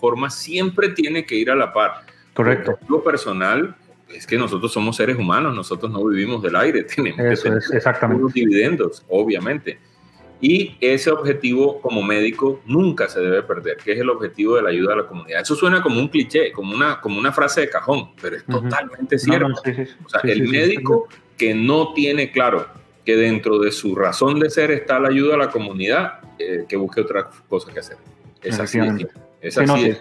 forma 0.01 0.29
siempre 0.29 0.89
tiene 0.89 1.25
que 1.25 1.35
ir 1.35 1.49
a 1.49 1.55
la 1.55 1.71
par. 1.71 2.01
Correcto. 2.33 2.77
Lo 2.89 3.01
personal 3.01 3.73
es 4.15 4.27
que 4.27 4.37
nosotros 4.37 4.71
somos 4.71 4.95
seres 4.95 5.17
humanos, 5.17 5.55
nosotros 5.55 5.91
no 5.91 6.03
vivimos 6.05 6.41
del 6.41 6.55
aire, 6.55 6.83
tenemos 6.95 7.19
Eso 7.19 7.51
que 7.51 7.57
es, 7.57 7.71
exactamente. 7.71 8.31
dividendos, 8.33 9.05
obviamente. 9.09 9.79
Y 10.41 10.75
ese 10.81 11.09
objetivo 11.09 11.79
como 11.79 12.03
médico 12.03 12.61
nunca 12.65 13.07
se 13.07 13.21
debe 13.21 13.43
perder, 13.43 13.77
que 13.77 13.93
es 13.93 13.99
el 13.99 14.09
objetivo 14.09 14.57
de 14.57 14.63
la 14.63 14.69
ayuda 14.69 14.93
a 14.93 14.97
la 14.97 15.07
comunidad. 15.07 15.41
Eso 15.41 15.55
suena 15.55 15.81
como 15.81 15.99
un 16.01 16.09
cliché, 16.09 16.51
como 16.51 16.75
una, 16.75 16.99
como 16.99 17.17
una 17.17 17.31
frase 17.31 17.61
de 17.61 17.69
cajón, 17.69 18.09
pero 18.21 18.35
es 18.35 18.45
totalmente 18.45 19.17
cierto. 19.17 19.61
o 20.05 20.09
sea, 20.09 20.19
el 20.23 20.49
médico 20.49 21.07
que 21.37 21.53
no 21.53 21.93
tiene 21.93 22.29
claro 22.31 22.67
que 23.05 23.15
dentro 23.15 23.59
de 23.59 23.71
su 23.71 23.95
razón 23.95 24.39
de 24.39 24.49
ser 24.49 24.71
está 24.71 24.99
la 24.99 25.09
ayuda 25.09 25.35
a 25.35 25.37
la 25.37 25.49
comunidad, 25.49 26.19
eh, 26.37 26.65
que 26.67 26.75
busque 26.75 26.99
otra 26.99 27.29
cosa 27.47 27.71
que 27.71 27.79
hacer. 27.79 27.97
Es 28.41 28.59
así. 28.59 28.79
Es 29.41 29.57
así. 29.57 29.95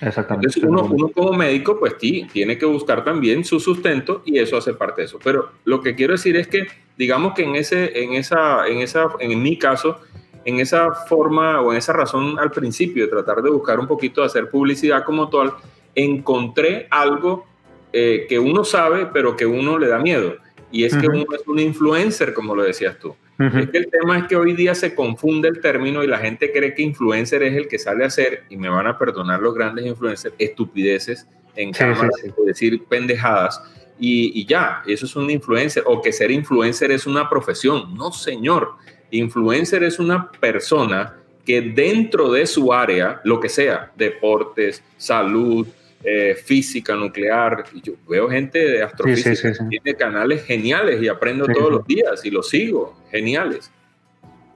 Exactamente. 0.00 0.58
Entonces 0.58 0.64
uno, 0.64 1.08
como 1.10 1.32
médico 1.32 1.78
pues 1.78 1.94
sí, 2.00 2.26
tiene 2.32 2.56
que 2.56 2.64
buscar 2.64 3.04
también 3.04 3.44
su 3.44 3.60
sustento 3.60 4.22
y 4.24 4.38
eso 4.38 4.56
hace 4.56 4.74
parte 4.74 5.02
de 5.02 5.06
eso. 5.06 5.18
Pero 5.22 5.50
lo 5.64 5.80
que 5.80 5.94
quiero 5.94 6.12
decir 6.12 6.36
es 6.36 6.48
que 6.48 6.66
digamos 6.96 7.34
que 7.34 7.44
en, 7.44 7.56
ese, 7.56 8.02
en, 8.02 8.14
esa, 8.14 8.66
en, 8.66 8.78
esa, 8.78 9.08
en 9.18 9.42
mi 9.42 9.58
caso, 9.58 10.00
en 10.44 10.60
esa 10.60 10.92
forma 10.92 11.60
o 11.60 11.72
en 11.72 11.78
esa 11.78 11.92
razón 11.92 12.38
al 12.38 12.50
principio 12.50 13.04
de 13.04 13.10
tratar 13.10 13.42
de 13.42 13.50
buscar 13.50 13.78
un 13.78 13.86
poquito 13.86 14.22
de 14.22 14.28
hacer 14.28 14.48
publicidad 14.48 15.04
como 15.04 15.28
tal, 15.28 15.52
encontré 15.94 16.86
algo 16.90 17.46
eh, 17.92 18.26
que 18.28 18.38
uno 18.38 18.64
sabe 18.64 19.06
pero 19.06 19.36
que 19.36 19.46
uno 19.46 19.78
le 19.78 19.88
da 19.88 19.98
miedo. 19.98 20.36
Y 20.72 20.84
es 20.84 20.96
que 20.96 21.08
uno 21.08 21.24
es 21.34 21.46
un 21.48 21.58
influencer, 21.58 22.32
como 22.32 22.54
lo 22.54 22.62
decías 22.62 22.96
tú. 22.98 23.16
Es 23.40 23.70
que 23.70 23.78
el 23.78 23.90
tema 23.90 24.18
es 24.18 24.24
que 24.26 24.36
hoy 24.36 24.52
día 24.52 24.74
se 24.74 24.94
confunde 24.94 25.48
el 25.48 25.62
término 25.62 26.04
y 26.04 26.06
la 26.06 26.18
gente 26.18 26.52
cree 26.52 26.74
que 26.74 26.82
influencer 26.82 27.42
es 27.42 27.54
el 27.54 27.68
que 27.68 27.78
sale 27.78 28.04
a 28.04 28.08
hacer, 28.08 28.44
y 28.50 28.56
me 28.58 28.68
van 28.68 28.86
a 28.86 28.98
perdonar 28.98 29.40
los 29.40 29.54
grandes 29.54 29.86
influencers, 29.86 30.34
estupideces 30.38 31.26
en 31.56 31.72
cámara, 31.72 32.10
decir 32.44 32.84
pendejadas, 32.84 33.62
y, 33.98 34.38
y, 34.38 34.46
ya, 34.46 34.82
eso 34.86 35.06
es 35.06 35.16
un 35.16 35.30
influencer, 35.30 35.82
o 35.86 36.02
que 36.02 36.12
ser 36.12 36.30
influencer 36.30 36.90
es 36.90 37.06
una 37.06 37.28
profesión. 37.30 37.94
No, 37.94 38.12
señor, 38.12 38.72
influencer 39.10 39.84
es 39.84 39.98
una 39.98 40.30
persona 40.32 41.16
que 41.44 41.62
dentro 41.62 42.32
de 42.32 42.46
su 42.46 42.72
área, 42.72 43.20
lo 43.24 43.40
que 43.40 43.48
sea, 43.48 43.90
deportes, 43.96 44.82
salud, 44.96 45.66
eh, 46.02 46.34
física 46.34 46.94
nuclear. 46.94 47.64
Yo 47.82 47.94
veo 48.08 48.28
gente 48.28 48.58
de 48.58 48.82
astrofísica 48.82 49.52
que 49.52 49.64
tiene 49.68 49.94
canales 49.98 50.44
geniales 50.44 51.02
y 51.02 51.08
aprendo 51.08 51.46
todos 51.46 51.70
los 51.70 51.86
días 51.86 52.24
y 52.24 52.30
los 52.30 52.48
sigo, 52.48 52.98
geniales. 53.10 53.70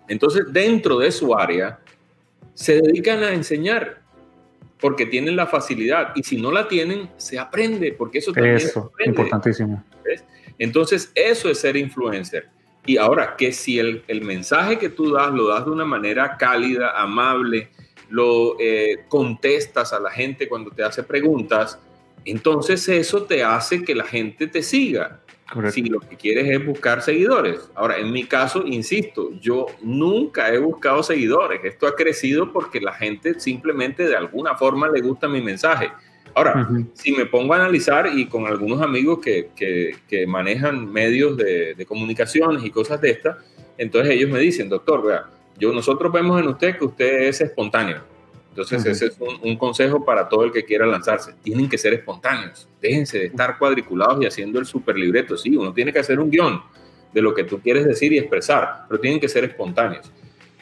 Entonces, 0.09 0.45
dentro 0.51 0.99
de 0.99 1.13
su 1.13 1.35
área, 1.35 1.79
se 2.55 2.81
dedican 2.81 3.23
a 3.23 3.33
enseñar. 3.33 4.03
porque 4.81 5.07
tienen 5.07 5.35
la 5.35 5.47
facilidad 5.47 6.13
y 6.15 6.23
si 6.25 6.37
no 6.37 6.53
la 6.53 6.69
tienen, 6.69 7.09
se 7.17 7.39
aprende, 7.39 7.93
porque 7.93 8.19
eso 8.19 8.33
también 8.33 8.57
eso, 8.57 8.93
es 8.99 9.07
importantísimo. 9.07 9.83
Entonces, 10.59 11.11
eso 11.15 11.49
es 11.49 11.59
ser 11.59 11.77
influencer. 11.77 12.49
Y 12.85 12.99
ahora, 12.99 13.35
que 13.37 13.53
si 13.53 13.79
el, 13.79 14.03
el, 14.09 14.21
mensaje 14.21 14.79
que 14.79 14.91
tú 14.91 15.11
das 15.13 15.33
lo 15.33 15.49
das 15.49 15.65
de 15.65 15.71
una 15.71 15.87
manera 15.87 16.37
cálida, 16.37 17.01
amable, 17.01 17.71
lo 18.11 18.59
eh, 18.61 19.05
contestas 19.09 19.93
a 19.93 20.01
la 20.01 20.11
gente 20.11 20.49
cuando 20.49 20.71
te 20.71 20.83
hace 20.83 21.03
preguntas, 21.03 21.79
entonces 22.25 22.89
eso 22.89 23.25
te 23.25 23.43
hace 23.43 23.83
que 23.83 23.95
la 23.95 24.05
gente 24.05 24.47
te 24.47 24.63
siga. 24.63 25.21
Si 25.71 25.83
lo 25.83 26.01
que 26.01 26.17
quieres 26.17 26.49
es 26.49 26.67
buscar 26.67 27.03
seguidores. 27.03 27.71
Ahora, 27.75 27.99
en 27.99 28.11
mi 28.11 28.25
caso, 28.25 28.65
insisto, 28.67 29.31
yo 29.41 29.67
nunca 29.83 30.53
he 30.53 30.59
buscado 30.59 31.03
seguidores. 31.03 31.61
Esto 31.63 31.87
ha 31.87 31.95
crecido 31.95 32.51
porque 32.51 32.81
la 32.81 32.95
gente 32.95 33.39
simplemente 33.39 34.09
de 34.09 34.17
alguna 34.17 34.57
forma 34.57 34.89
le 34.89 35.01
gusta 35.01 35.29
mi 35.29 35.43
mensaje. 35.43 35.93
Ahora, 36.35 36.69
si 36.95 37.13
me 37.13 37.27
pongo 37.27 37.55
a 37.55 37.59
analizar 37.59 38.11
y 38.13 38.27
con 38.27 38.47
algunos 38.47 38.83
amigos 38.83 39.21
que, 39.21 39.51
que, 39.55 40.27
manejan 40.27 40.91
medios 40.91 41.37
de, 41.37 41.75
de, 41.75 41.87
comunicaciones 41.87 42.65
y 42.65 42.71
cosas 42.71 43.01
de 43.01 43.11
estas, 43.11 43.37
entonces 43.79 44.15
ellos 44.15 44.31
me 44.31 44.41
dicen, 44.41 44.69
doctor, 44.69 45.07
vea, 45.07 45.27
yo, 45.59 45.73
nosotros 45.73 46.13
vemos 46.13 46.41
en 46.41 46.49
usted 46.49 46.77
que 46.79 46.85
usted 46.85 47.23
es 47.23 47.41
espontáneo. 47.41 48.03
Entonces, 48.51 48.87
ese 48.87 49.07
es 49.07 49.19
un, 49.43 49.57
consejo 49.57 50.05
para 50.05 50.29
todo 50.29 50.45
el 50.45 50.53
que 50.53 50.65
quiera 50.65 50.87
lanzarse. 50.87 51.35
Tienen 51.43 51.69
que 51.69 51.77
ser 51.77 51.93
espontáneos. 51.93 52.69
Déjense 52.81 53.19
de 53.19 53.27
estar 53.27 53.59
cuadriculados 53.59 54.23
y 54.23 54.27
haciendo 54.27 54.61
el 54.61 54.67
super 54.67 54.97
libreto. 54.97 55.37
Sí, 55.37 55.57
uno 55.57 55.73
tiene 55.73 55.93
que 55.93 55.99
hacer 55.99 56.21
un 56.21 56.31
guion 56.31 56.63
de 57.13 57.21
lo 57.21 57.35
que 57.35 57.43
tú 57.43 57.61
quieres 57.61 57.85
decir 57.85 58.13
y 58.13 58.19
expresar, 58.19 58.85
pero 58.89 59.01
tienen 59.01 59.19
que 59.19 59.29
ser 59.29 59.43
espontáneos. 59.43 60.09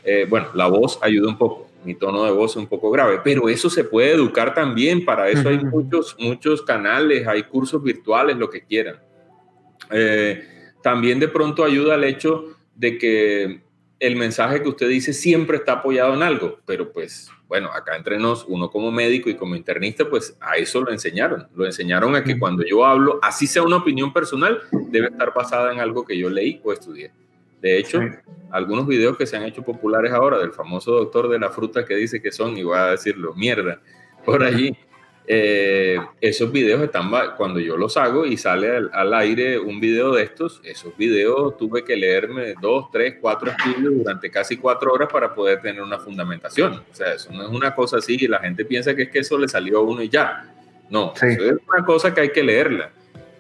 Eh, 0.05 0.27
bueno, 0.29 0.49
la 0.55 0.69
voz 0.69 0.99
ayuda 1.03 1.29
un 1.29 1.37
poco. 1.37 1.69
Mi 1.85 1.95
tono 1.95 2.25
de 2.25 2.31
voz 2.31 2.53
es 2.53 2.57
un 2.57 2.67
poco 2.67 2.91
grave, 2.91 3.21
pero 3.23 3.49
eso 3.49 3.69
se 3.69 3.85
puede 3.85 4.13
educar 4.13 4.55
también. 4.55 5.05
Para 5.05 5.29
eso 5.29 5.51
hay 5.51 5.59
muchos, 5.59 6.17
muchos 6.19 6.63
canales, 6.63 7.27
hay 7.27 7.43
cursos 7.43 7.83
virtuales, 7.83 8.39
lo 8.39 8.49
que 8.49 8.63
quieran. 8.63 8.97
Eh, 9.91 10.71
también 10.83 11.21
de 11.21 11.29
pronto 11.29 11.63
ayuda 11.63 11.97
el 11.97 12.05
hecho 12.05 12.57
de 12.75 12.97
que 12.97 13.61
el 14.03 14.17
mensaje 14.17 14.61
que 14.61 14.69
usted 14.69 14.89
dice 14.89 15.13
siempre 15.13 15.59
está 15.59 15.75
apoyado 15.75 16.13
en 16.15 16.25
algo, 16.25 16.59
pero 16.67 16.93
pues 16.93 17.31
bueno, 17.47 17.71
acá 17.73 17.95
entre 17.97 18.19
nos, 18.19 18.45
uno 18.49 18.69
como 18.69 18.91
médico 18.91 19.31
y 19.31 19.37
como 19.37 19.55
internista, 19.55 20.11
pues 20.11 20.37
a 20.41 20.57
eso 20.57 20.81
lo 20.81 20.91
enseñaron. 20.91 21.47
Lo 21.55 21.67
enseñaron 21.67 22.17
a 22.17 22.25
que 22.25 22.37
cuando 22.37 22.65
yo 22.65 22.85
hablo, 22.85 23.21
así 23.23 23.47
sea 23.47 23.63
una 23.63 23.77
opinión 23.77 24.13
personal, 24.13 24.61
debe 24.91 25.07
estar 25.07 25.33
basada 25.33 25.73
en 25.73 25.79
algo 25.79 26.05
que 26.05 26.19
yo 26.19 26.29
leí 26.29 26.61
o 26.65 26.73
estudié. 26.73 27.13
De 27.61 27.79
hecho, 27.79 28.01
algunos 28.51 28.89
videos 28.89 29.17
que 29.17 29.25
se 29.25 29.37
han 29.37 29.45
hecho 29.45 29.63
populares 29.63 30.13
ahora 30.13 30.39
del 30.39 30.51
famoso 30.51 30.93
doctor 30.93 31.29
de 31.29 31.39
la 31.39 31.51
fruta 31.51 31.85
que 31.85 31.95
dice 31.95 32.21
que 32.21 32.33
son, 32.33 32.57
y 32.57 32.65
voy 32.65 32.79
a 32.79 32.87
decirlo, 32.87 33.35
mierda, 33.35 33.81
por 34.25 34.43
allí, 34.43 34.77
eh, 35.27 35.99
esos 36.21 36.51
videos 36.51 36.83
están, 36.83 37.11
cuando 37.37 37.61
yo 37.61 37.77
los 37.77 37.97
hago 37.97 38.27
y 38.27 38.37
sale 38.37 38.89
al, 38.93 39.15
aire 39.15 39.59
un 39.59 39.79
video 39.79 40.13
de 40.13 40.25
estos, 40.25 40.61
esos 40.65 40.97
videos 40.97 41.57
tuve 41.57 41.85
que 41.85 41.97
leerme 41.97 42.55
dos, 42.61 42.91
tres, 42.91 43.17
cuatro 43.21 43.51
estudios 43.51 43.95
durante 43.95 44.31
casi 44.31 44.57
cuatro 44.57 44.93
horas 44.93 45.09
para 45.13 45.33
poder 45.35 45.61
tener 45.61 45.83
una 45.83 45.99
fundamentación. 45.99 46.83
O 46.91 46.95
sea, 46.95 47.15
eso 47.15 47.33
no 47.33 47.45
es 47.45 47.51
una 47.51 47.75
cosa 47.75 47.99
así 47.99 48.17
y 48.19 48.27
la 48.27 48.41
gente 48.41 48.65
piensa 48.65 48.97
que 48.97 49.03
es 49.03 49.11
que 49.11 49.21
eso 49.21 49.39
le 49.39 49.49
salió 49.49 49.79
a 49.79 49.83
uno 49.83 50.03
y 50.03 50.09
ya. 50.09 50.53
No, 50.91 51.13
eso 51.15 51.27
es 51.27 51.57
una 51.69 51.85
cosa 51.85 52.13
que 52.13 52.21
hay 52.21 52.31
que 52.31 52.43
leerla 52.43 52.91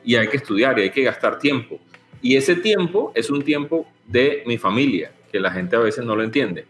y 0.05 0.14
hay 0.14 0.29
que 0.29 0.37
estudiar 0.37 0.79
y 0.79 0.83
hay 0.83 0.90
que 0.90 1.03
gastar 1.03 1.38
tiempo. 1.38 1.81
Y 2.23 2.37
ese 2.37 2.55
tiempo 2.55 3.12
es 3.14 3.29
un 3.29 3.42
tiempo 3.42 3.87
de 4.07 4.45
mi 4.47 4.57
familia, 4.57 5.11
que 5.31 5.40
la 5.40 5.51
gente 5.51 5.75
a 5.75 5.81
veces 5.81 6.05
no 6.05 6.14
lo 6.14 6.23
entiende 6.23 6.64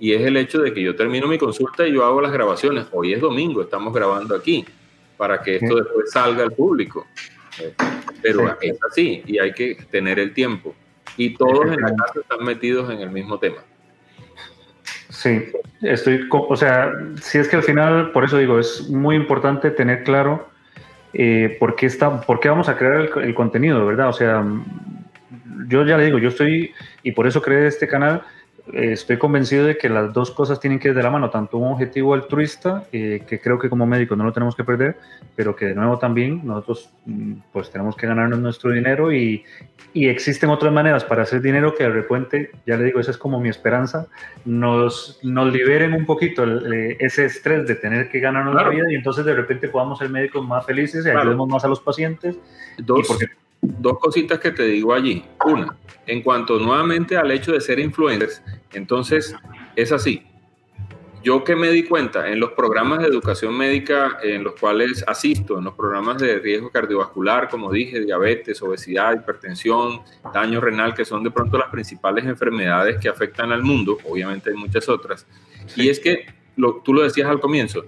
y 0.00 0.14
es 0.14 0.22
el 0.22 0.36
hecho 0.38 0.62
de 0.62 0.72
que 0.72 0.82
yo 0.82 0.96
termino 0.96 1.28
mi 1.28 1.36
consulta 1.36 1.86
y 1.86 1.92
yo 1.92 2.04
hago 2.04 2.22
las 2.22 2.32
grabaciones. 2.32 2.86
Hoy 2.90 3.12
es 3.12 3.20
domingo, 3.20 3.60
estamos 3.60 3.92
grabando 3.92 4.34
aquí 4.34 4.64
para 5.18 5.42
que 5.42 5.56
esto 5.56 5.76
después 5.76 6.10
salga 6.10 6.42
al 6.42 6.52
público. 6.52 7.06
Pero 8.22 8.56
es 8.62 8.78
así 8.90 9.22
y 9.26 9.38
hay 9.38 9.52
que 9.52 9.76
tener 9.90 10.18
el 10.18 10.32
tiempo. 10.32 10.74
Y 11.18 11.34
todos 11.34 11.66
en 11.66 11.82
la 11.82 11.94
casa 11.94 12.20
están 12.20 12.42
metidos 12.44 12.90
en 12.90 13.00
el 13.00 13.10
mismo 13.10 13.38
tema. 13.38 13.58
Sí, 15.10 15.52
estoy, 15.82 16.26
o 16.30 16.56
sea, 16.56 16.92
si 17.20 17.36
es 17.36 17.48
que 17.48 17.56
al 17.56 17.62
final, 17.62 18.10
por 18.12 18.24
eso 18.24 18.38
digo, 18.38 18.58
es 18.58 18.88
muy 18.88 19.16
importante 19.16 19.70
tener 19.70 20.02
claro 20.04 20.48
eh, 21.12 21.58
por, 21.60 21.76
qué 21.76 21.84
está, 21.86 22.22
por 22.22 22.40
qué 22.40 22.48
vamos 22.48 22.70
a 22.70 22.78
crear 22.78 22.94
el, 22.94 23.24
el 23.24 23.34
contenido, 23.34 23.84
¿verdad? 23.84 24.08
O 24.08 24.14
sea, 24.14 24.42
yo 25.66 25.84
ya 25.84 25.98
le 25.98 26.06
digo, 26.06 26.18
yo 26.18 26.30
estoy, 26.30 26.72
y 27.02 27.12
por 27.12 27.26
eso 27.26 27.42
creé 27.42 27.66
este 27.66 27.86
canal, 27.86 28.22
estoy 28.72 29.18
convencido 29.18 29.66
de 29.66 29.76
que 29.76 29.88
las 29.88 30.12
dos 30.12 30.30
cosas 30.30 30.60
tienen 30.60 30.78
que 30.78 30.88
ir 30.88 30.94
de 30.94 31.02
la 31.02 31.10
mano, 31.10 31.30
tanto 31.30 31.58
un 31.58 31.72
objetivo 31.72 32.14
altruista, 32.14 32.84
eh, 32.92 33.22
que 33.26 33.40
creo 33.40 33.58
que 33.58 33.68
como 33.68 33.86
médico 33.86 34.16
no 34.16 34.24
lo 34.24 34.32
tenemos 34.32 34.54
que 34.54 34.64
perder, 34.64 34.96
pero 35.36 35.56
que 35.56 35.66
de 35.66 35.74
nuevo 35.74 35.98
también 35.98 36.40
nosotros 36.44 36.90
mm, 37.06 37.34
pues 37.52 37.70
tenemos 37.70 37.96
que 37.96 38.06
ganarnos 38.06 38.38
nuestro 38.38 38.70
dinero 38.70 39.12
y, 39.12 39.44
y, 39.92 40.08
existen 40.08 40.50
otras 40.50 40.72
maneras 40.72 41.04
para 41.04 41.22
hacer 41.22 41.40
dinero 41.40 41.74
que 41.74 41.84
de 41.84 41.90
repente, 41.90 42.50
ya 42.66 42.76
le 42.76 42.84
digo, 42.84 43.00
esa 43.00 43.10
es 43.10 43.18
como 43.18 43.40
mi 43.40 43.48
esperanza, 43.48 44.06
nos, 44.44 45.18
nos 45.22 45.52
liberen 45.52 45.92
un 45.92 46.06
poquito 46.06 46.44
eh, 46.44 46.96
ese 47.00 47.24
estrés 47.24 47.66
de 47.66 47.74
tener 47.74 48.08
que 48.08 48.20
ganarnos 48.20 48.54
la 48.54 48.68
vida 48.68 48.84
y 48.90 48.94
entonces 48.94 49.24
de 49.24 49.34
repente 49.34 49.68
podamos 49.68 49.98
ser 49.98 50.10
médicos 50.10 50.46
más 50.46 50.64
felices 50.66 51.04
y 51.06 51.10
ayudemos 51.10 51.48
más 51.48 51.64
a 51.64 51.68
los 51.68 51.80
pacientes. 51.80 52.38
Dos, 52.78 53.08
dos 53.60 53.98
cositas 53.98 54.38
que 54.38 54.50
te 54.50 54.64
digo 54.64 54.94
allí. 54.94 55.24
Una, 55.44 55.76
en 56.06 56.22
cuanto 56.22 56.58
nuevamente 56.58 57.16
al 57.16 57.30
hecho 57.30 57.52
de 57.52 57.60
ser 57.60 57.78
influencers, 57.78 58.42
entonces 58.72 59.34
es 59.76 59.92
así. 59.92 60.26
Yo 61.22 61.44
que 61.44 61.54
me 61.54 61.70
di 61.70 61.82
cuenta 61.82 62.28
en 62.30 62.40
los 62.40 62.52
programas 62.52 63.00
de 63.00 63.06
educación 63.06 63.54
médica 63.54 64.18
en 64.22 64.42
los 64.42 64.54
cuales 64.54 65.04
asisto, 65.06 65.58
en 65.58 65.64
los 65.64 65.74
programas 65.74 66.16
de 66.16 66.38
riesgo 66.38 66.70
cardiovascular, 66.70 67.50
como 67.50 67.70
dije, 67.70 68.00
diabetes, 68.00 68.62
obesidad, 68.62 69.14
hipertensión, 69.16 70.00
daño 70.32 70.62
renal, 70.62 70.94
que 70.94 71.04
son 71.04 71.22
de 71.22 71.30
pronto 71.30 71.58
las 71.58 71.68
principales 71.68 72.24
enfermedades 72.24 72.98
que 72.98 73.10
afectan 73.10 73.52
al 73.52 73.62
mundo, 73.62 73.98
obviamente 74.08 74.48
hay 74.48 74.56
muchas 74.56 74.88
otras, 74.88 75.26
y 75.76 75.90
es 75.90 76.00
que 76.00 76.24
lo, 76.56 76.76
tú 76.76 76.94
lo 76.94 77.02
decías 77.02 77.28
al 77.28 77.38
comienzo, 77.38 77.84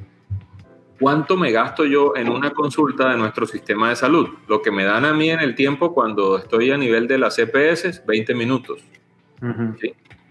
¿cuánto 1.02 1.36
me 1.36 1.50
gasto 1.50 1.84
yo 1.84 2.14
en 2.14 2.28
una 2.28 2.52
consulta 2.52 3.10
de 3.10 3.16
nuestro 3.16 3.44
sistema 3.44 3.88
de 3.88 3.96
salud? 3.96 4.28
Lo 4.46 4.62
que 4.62 4.70
me 4.70 4.84
dan 4.84 5.04
a 5.04 5.12
mí 5.12 5.30
en 5.30 5.40
el 5.40 5.56
tiempo 5.56 5.92
cuando 5.92 6.38
estoy 6.38 6.70
a 6.70 6.76
nivel 6.76 7.08
de 7.08 7.18
las 7.18 7.34
CPS, 7.34 8.04
20 8.06 8.34
minutos. 8.36 8.84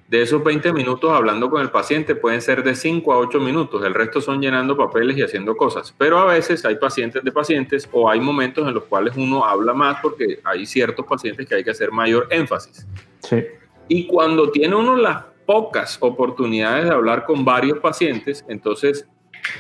De 0.08 0.22
esos 0.22 0.42
20 0.42 0.72
minutos 0.72 1.12
hablando 1.12 1.50
con 1.50 1.62
el 1.62 1.72
paciente 1.72 2.16
pueden 2.16 2.42
ser 2.42 2.64
de 2.64 2.74
5 2.74 3.12
a 3.12 3.18
8 3.18 3.42
minutos, 3.42 3.84
el 3.84 3.94
resto 3.94 4.22
son 4.22 4.42
llenando 4.42 4.78
papeles 4.78 5.18
y 5.18 5.24
haciendo 5.24 5.58
cosas. 5.58 5.94
Pero 5.98 6.20
a 6.20 6.26
veces 6.26 6.64
hay 6.64 6.76
pacientes 6.76 7.22
de 7.22 7.32
pacientes 7.34 7.90
o 7.92 8.10
hay 8.10 8.22
momentos 8.22 8.66
en 8.66 8.74
los 8.74 8.86
cuales 8.86 9.18
uno 9.18 9.44
habla 9.44 9.74
más 9.74 9.98
porque 10.02 10.40
hay 10.46 10.66
ciertos 10.66 11.06
pacientes 11.06 11.50
que 11.50 11.56
hay 11.56 11.66
que 11.66 11.72
hacer 11.72 11.92
mayor 11.92 12.28
énfasis. 12.30 12.88
Sí. 13.20 13.44
Y 13.90 14.08
cuando 14.08 14.50
tiene 14.52 14.74
uno 14.76 14.96
las 14.96 15.26
pocas 15.46 15.98
oportunidades 16.00 16.86
de 16.86 16.92
hablar 16.92 17.26
con 17.26 17.44
varios 17.44 17.80
pacientes, 17.80 18.46
entonces 18.48 19.06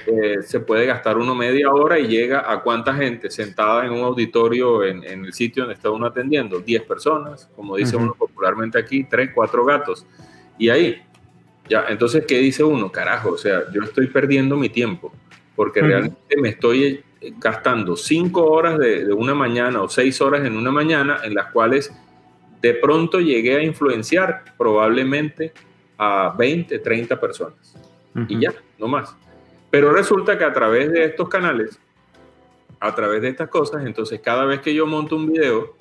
eh, 0.06 0.42
se 0.44 0.60
puede 0.60 0.86
gastar 0.86 1.18
uno 1.18 1.36
media 1.36 1.72
hora 1.72 2.00
y 2.00 2.08
llega 2.08 2.52
a 2.52 2.62
cuánta 2.62 2.94
gente 2.94 3.30
sentada 3.30 3.86
en 3.86 3.92
un 3.92 4.04
auditorio 4.04 4.84
en, 4.84 5.04
el 5.04 5.34
sitio 5.34 5.64
donde 5.64 5.76
está 5.76 5.90
uno 5.90 6.08
atendiendo. 6.08 6.60
10 6.60 6.84
personas, 6.84 7.50
como 7.56 7.76
dice 7.76 7.96
uno 7.96 8.14
popularmente 8.14 8.78
aquí, 8.78 9.04
3, 9.04 9.32
4 9.34 9.66
gatos. 9.66 10.06
Y 10.58 10.70
ahí, 10.70 11.02
ya, 11.70 11.86
entonces, 11.90 12.26
¿qué 12.26 12.38
dice 12.40 12.64
uno? 12.64 12.92
Carajo, 12.92 13.32
o 13.32 13.38
sea, 13.38 13.64
yo 13.72 13.82
estoy 13.84 14.08
perdiendo 14.08 14.58
mi 14.58 14.70
tiempo 14.70 15.14
porque 15.56 15.82
realmente 15.82 16.38
me 16.38 16.50
estoy 16.50 17.04
gastando 17.38 17.96
5 17.96 18.44
horas 18.44 18.80
de, 18.80 19.06
de 19.06 19.14
una 19.14 19.36
mañana 19.36 19.82
o 19.82 19.90
6 19.90 20.22
horas 20.22 20.46
en 20.46 20.58
una 20.58 20.72
mañana 20.72 21.20
en 21.24 21.36
las 21.36 21.52
cuales 21.52 21.92
de 22.62 22.74
pronto 22.76 23.20
llegué 23.20 23.58
a 23.58 23.64
influenciar 23.64 24.44
probablemente 24.58 25.52
a 25.98 26.34
20, 26.38 26.80
30 26.80 27.20
personas. 27.20 27.76
Y 28.28 28.40
ya, 28.40 28.54
no 28.78 28.88
más. 28.88 29.16
Pero 29.72 29.92
resulta 29.94 30.38
que 30.38 30.44
a 30.44 30.54
través 30.54 30.92
de 30.92 31.06
estos 31.06 31.30
canales, 31.30 31.80
a 32.80 32.94
través 32.94 33.22
de 33.22 33.30
estas 33.30 33.50
cosas, 33.50 33.86
entonces 33.86 34.20
cada 34.20 34.46
vez 34.46 34.60
que 34.60 34.76
yo 34.76 34.86
monto 34.86 35.16
un 35.16 35.32
video, 35.32 35.76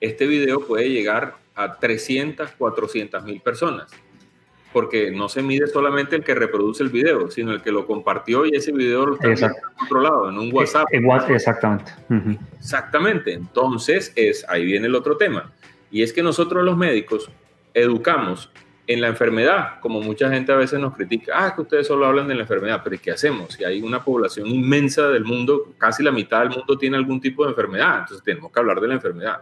este 0.00 0.26
video 0.26 0.60
puede 0.60 0.88
llegar 0.88 1.36
a 1.54 1.78
300, 1.78 2.52
400 2.52 3.22
mil 3.24 3.40
personas. 3.40 3.90
Porque 4.72 5.12
no 5.12 5.28
se 5.28 5.40
mide 5.40 5.68
solamente 5.68 6.16
el 6.16 6.24
que 6.24 6.34
reproduce 6.34 6.82
el 6.82 6.88
video, 6.88 7.30
sino 7.30 7.52
el 7.52 7.62
que 7.62 7.70
lo 7.70 7.86
compartió 7.86 8.44
y 8.44 8.56
ese 8.56 8.72
video 8.72 9.06
lo 9.06 9.20
está 9.20 9.52
controlado 9.78 10.28
en 10.28 10.38
un 10.38 10.52
WhatsApp. 10.52 10.88
Exactamente. 10.90 11.92
Exactamente. 12.58 13.32
Entonces, 13.34 14.12
es, 14.16 14.44
ahí 14.48 14.64
viene 14.64 14.88
el 14.88 14.96
otro 14.96 15.16
tema. 15.16 15.52
Y 15.92 16.02
es 16.02 16.12
que 16.12 16.24
nosotros 16.24 16.64
los 16.64 16.76
médicos 16.76 17.30
educamos 17.72 18.50
en 18.86 19.00
la 19.00 19.08
enfermedad, 19.08 19.80
como 19.80 20.00
mucha 20.02 20.30
gente 20.30 20.52
a 20.52 20.56
veces 20.56 20.78
nos 20.78 20.94
critica, 20.94 21.32
ah, 21.34 21.54
que 21.54 21.62
ustedes 21.62 21.86
solo 21.86 22.06
hablan 22.06 22.28
de 22.28 22.34
la 22.34 22.42
enfermedad, 22.42 22.82
pero 22.84 22.96
¿qué 23.02 23.12
hacemos? 23.12 23.54
Si 23.54 23.64
hay 23.64 23.80
una 23.82 24.04
población 24.04 24.46
inmensa 24.46 25.08
del 25.08 25.24
mundo, 25.24 25.72
casi 25.78 26.02
la 26.02 26.12
mitad 26.12 26.40
del 26.40 26.50
mundo 26.50 26.76
tiene 26.76 26.96
algún 26.96 27.20
tipo 27.20 27.44
de 27.44 27.50
enfermedad, 27.50 28.00
entonces 28.00 28.22
tenemos 28.22 28.52
que 28.52 28.60
hablar 28.60 28.80
de 28.80 28.88
la 28.88 28.94
enfermedad. 28.94 29.40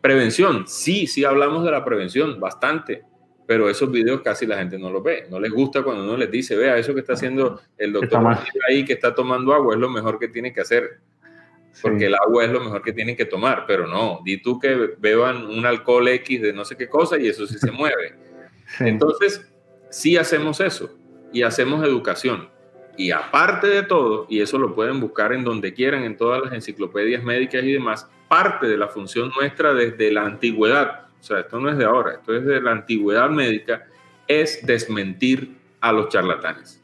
Prevención, 0.00 0.64
sí, 0.66 1.06
sí 1.06 1.24
hablamos 1.24 1.64
de 1.64 1.70
la 1.70 1.84
prevención, 1.84 2.40
bastante, 2.40 3.02
pero 3.46 3.68
esos 3.68 3.90
videos 3.90 4.22
casi 4.22 4.46
la 4.46 4.58
gente 4.58 4.78
no 4.78 4.90
los 4.90 5.02
ve. 5.02 5.26
No 5.30 5.40
les 5.40 5.50
gusta 5.50 5.82
cuando 5.82 6.04
uno 6.04 6.16
les 6.16 6.30
dice, 6.30 6.56
vea, 6.56 6.76
eso 6.78 6.94
que 6.94 7.00
está 7.00 7.14
haciendo 7.14 7.60
el 7.76 7.92
doctor 7.92 8.36
ahí, 8.68 8.84
que 8.84 8.92
está 8.92 9.14
tomando 9.14 9.52
agua, 9.54 9.74
es 9.74 9.80
lo 9.80 9.90
mejor 9.90 10.18
que 10.18 10.28
tiene 10.28 10.52
que 10.52 10.60
hacer. 10.60 11.00
Porque 11.82 12.06
el 12.06 12.14
agua 12.14 12.44
es 12.44 12.50
lo 12.50 12.60
mejor 12.60 12.82
que 12.82 12.92
tienen 12.92 13.16
que 13.16 13.24
tomar, 13.24 13.64
pero 13.66 13.86
no, 13.86 14.20
di 14.24 14.40
tú 14.42 14.58
que 14.58 14.94
beban 14.98 15.46
un 15.46 15.64
alcohol 15.64 16.08
X 16.08 16.42
de 16.42 16.52
no 16.52 16.64
sé 16.64 16.76
qué 16.76 16.88
cosa 16.88 17.18
y 17.18 17.28
eso 17.28 17.46
sí 17.46 17.58
se 17.58 17.70
mueve. 17.70 18.27
Entonces, 18.80 19.46
sí 19.90 20.16
hacemos 20.16 20.60
eso 20.60 20.94
y 21.32 21.42
hacemos 21.42 21.84
educación. 21.84 22.48
Y 22.96 23.12
aparte 23.12 23.68
de 23.68 23.82
todo, 23.84 24.26
y 24.28 24.40
eso 24.40 24.58
lo 24.58 24.74
pueden 24.74 25.00
buscar 25.00 25.32
en 25.32 25.44
donde 25.44 25.72
quieran, 25.72 26.02
en 26.02 26.16
todas 26.16 26.42
las 26.42 26.52
enciclopedias 26.52 27.22
médicas 27.22 27.62
y 27.62 27.72
demás, 27.72 28.08
parte 28.28 28.66
de 28.66 28.76
la 28.76 28.88
función 28.88 29.30
nuestra 29.36 29.72
desde 29.72 30.10
la 30.10 30.26
antigüedad, 30.26 31.06
o 31.20 31.22
sea, 31.22 31.40
esto 31.40 31.60
no 31.60 31.70
es 31.70 31.78
de 31.78 31.84
ahora, 31.84 32.14
esto 32.14 32.34
es 32.34 32.44
de 32.44 32.60
la 32.60 32.72
antigüedad 32.72 33.30
médica, 33.30 33.86
es 34.26 34.66
desmentir 34.66 35.56
a 35.80 35.92
los 35.92 36.08
charlatanes. 36.08 36.80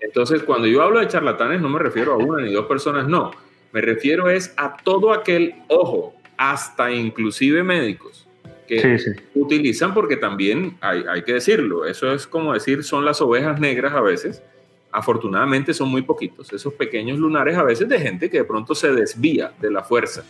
Entonces, 0.00 0.42
cuando 0.42 0.66
yo 0.66 0.82
hablo 0.82 1.00
de 1.00 1.08
charlatanes, 1.08 1.62
no 1.62 1.70
me 1.70 1.78
refiero 1.78 2.12
a 2.12 2.16
una 2.18 2.42
ni 2.42 2.52
dos 2.52 2.66
personas, 2.66 3.08
no. 3.08 3.30
Me 3.72 3.80
refiero 3.80 4.28
es 4.28 4.52
a 4.58 4.76
todo 4.76 5.14
aquel, 5.14 5.54
ojo, 5.68 6.14
hasta 6.36 6.90
inclusive 6.92 7.62
médicos, 7.62 8.27
que 8.68 8.98
utilizan, 9.34 9.92
porque 9.92 10.16
también 10.16 10.76
hay, 10.80 11.02
hay 11.08 11.22
que 11.22 11.32
decirlo, 11.32 11.86
eso 11.86 12.12
es 12.12 12.26
como 12.26 12.52
decir, 12.52 12.84
son 12.84 13.04
las 13.04 13.20
ovejas 13.20 13.58
negras 13.58 13.94
a 13.94 14.00
veces, 14.00 14.42
afortunadamente 14.92 15.74
son 15.74 15.88
muy 15.88 16.02
poquitos, 16.02 16.52
esos 16.52 16.74
pequeños 16.74 17.18
lunares 17.18 17.56
a 17.56 17.64
veces 17.64 17.88
de 17.88 17.98
gente 17.98 18.30
que 18.30 18.38
de 18.38 18.44
pronto 18.44 18.74
se 18.74 18.92
desvía 18.92 19.52
de 19.60 19.70
la 19.70 19.82
fuerza, 19.82 20.24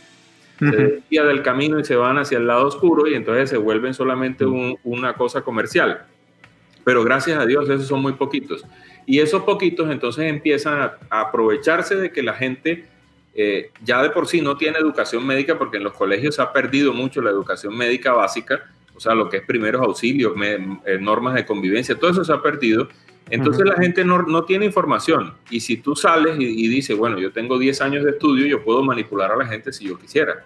se 0.58 0.64
desvía 0.64 1.24
del 1.24 1.42
camino 1.42 1.78
y 1.78 1.84
se 1.84 1.94
van 1.94 2.18
hacia 2.18 2.38
el 2.38 2.46
lado 2.46 2.66
oscuro 2.66 3.06
y 3.06 3.14
entonces 3.14 3.50
se 3.50 3.58
vuelven 3.58 3.94
solamente 3.94 4.44
una 4.44 5.14
cosa 5.14 5.42
comercial. 5.42 6.06
Pero 6.84 7.04
gracias 7.04 7.38
a 7.38 7.46
Dios 7.46 7.68
esos 7.68 7.86
son 7.86 8.02
muy 8.02 8.14
poquitos. 8.14 8.64
Y 9.06 9.20
esos 9.20 9.42
poquitos 9.42 9.90
entonces 9.90 10.24
empiezan 10.24 10.80
a, 10.80 10.98
aprovecharse 11.10 11.96
de 11.96 12.10
que 12.10 12.22
la 12.22 12.34
gente 12.34 12.86
eh, 13.40 13.70
ya 13.84 14.02
de 14.02 14.10
por 14.10 14.26
sí 14.26 14.40
no 14.40 14.56
tiene 14.56 14.78
educación 14.78 15.24
médica 15.24 15.56
porque 15.56 15.76
en 15.76 15.84
los 15.84 15.92
colegios 15.92 16.34
se 16.34 16.42
ha 16.42 16.52
perdido 16.52 16.92
mucho 16.92 17.22
la 17.22 17.30
educación 17.30 17.76
médica 17.76 18.12
básica, 18.12 18.64
o 18.96 19.00
sea, 19.00 19.14
lo 19.14 19.28
que 19.28 19.36
es 19.36 19.42
primeros 19.44 19.80
auxilios, 19.80 20.32
eh, 20.42 20.98
normas 21.00 21.34
de 21.34 21.46
convivencia, 21.46 21.94
todo 21.94 22.10
eso 22.10 22.24
se 22.24 22.32
ha 22.32 22.42
perdido 22.42 22.88
entonces 23.30 23.64
la 23.64 23.76
gente 23.76 24.04
no, 24.04 24.44
tiene 24.44 24.64
información 24.64 25.34
y 25.50 25.60
si 25.60 25.76
tú 25.76 25.94
sales 25.94 26.36
y, 26.38 26.68
dices, 26.68 26.96
bueno, 26.96 27.18
yo 27.18 27.32
tengo 27.32 27.58
10 27.58 27.80
años 27.82 28.04
de 28.04 28.10
estudio, 28.10 28.46
yo 28.46 28.64
puedo 28.64 28.82
manipular 28.82 29.32
a 29.32 29.36
la 29.36 29.46
gente 29.46 29.72
si 29.72 29.86
yo 29.86 29.98
quisiera. 29.98 30.44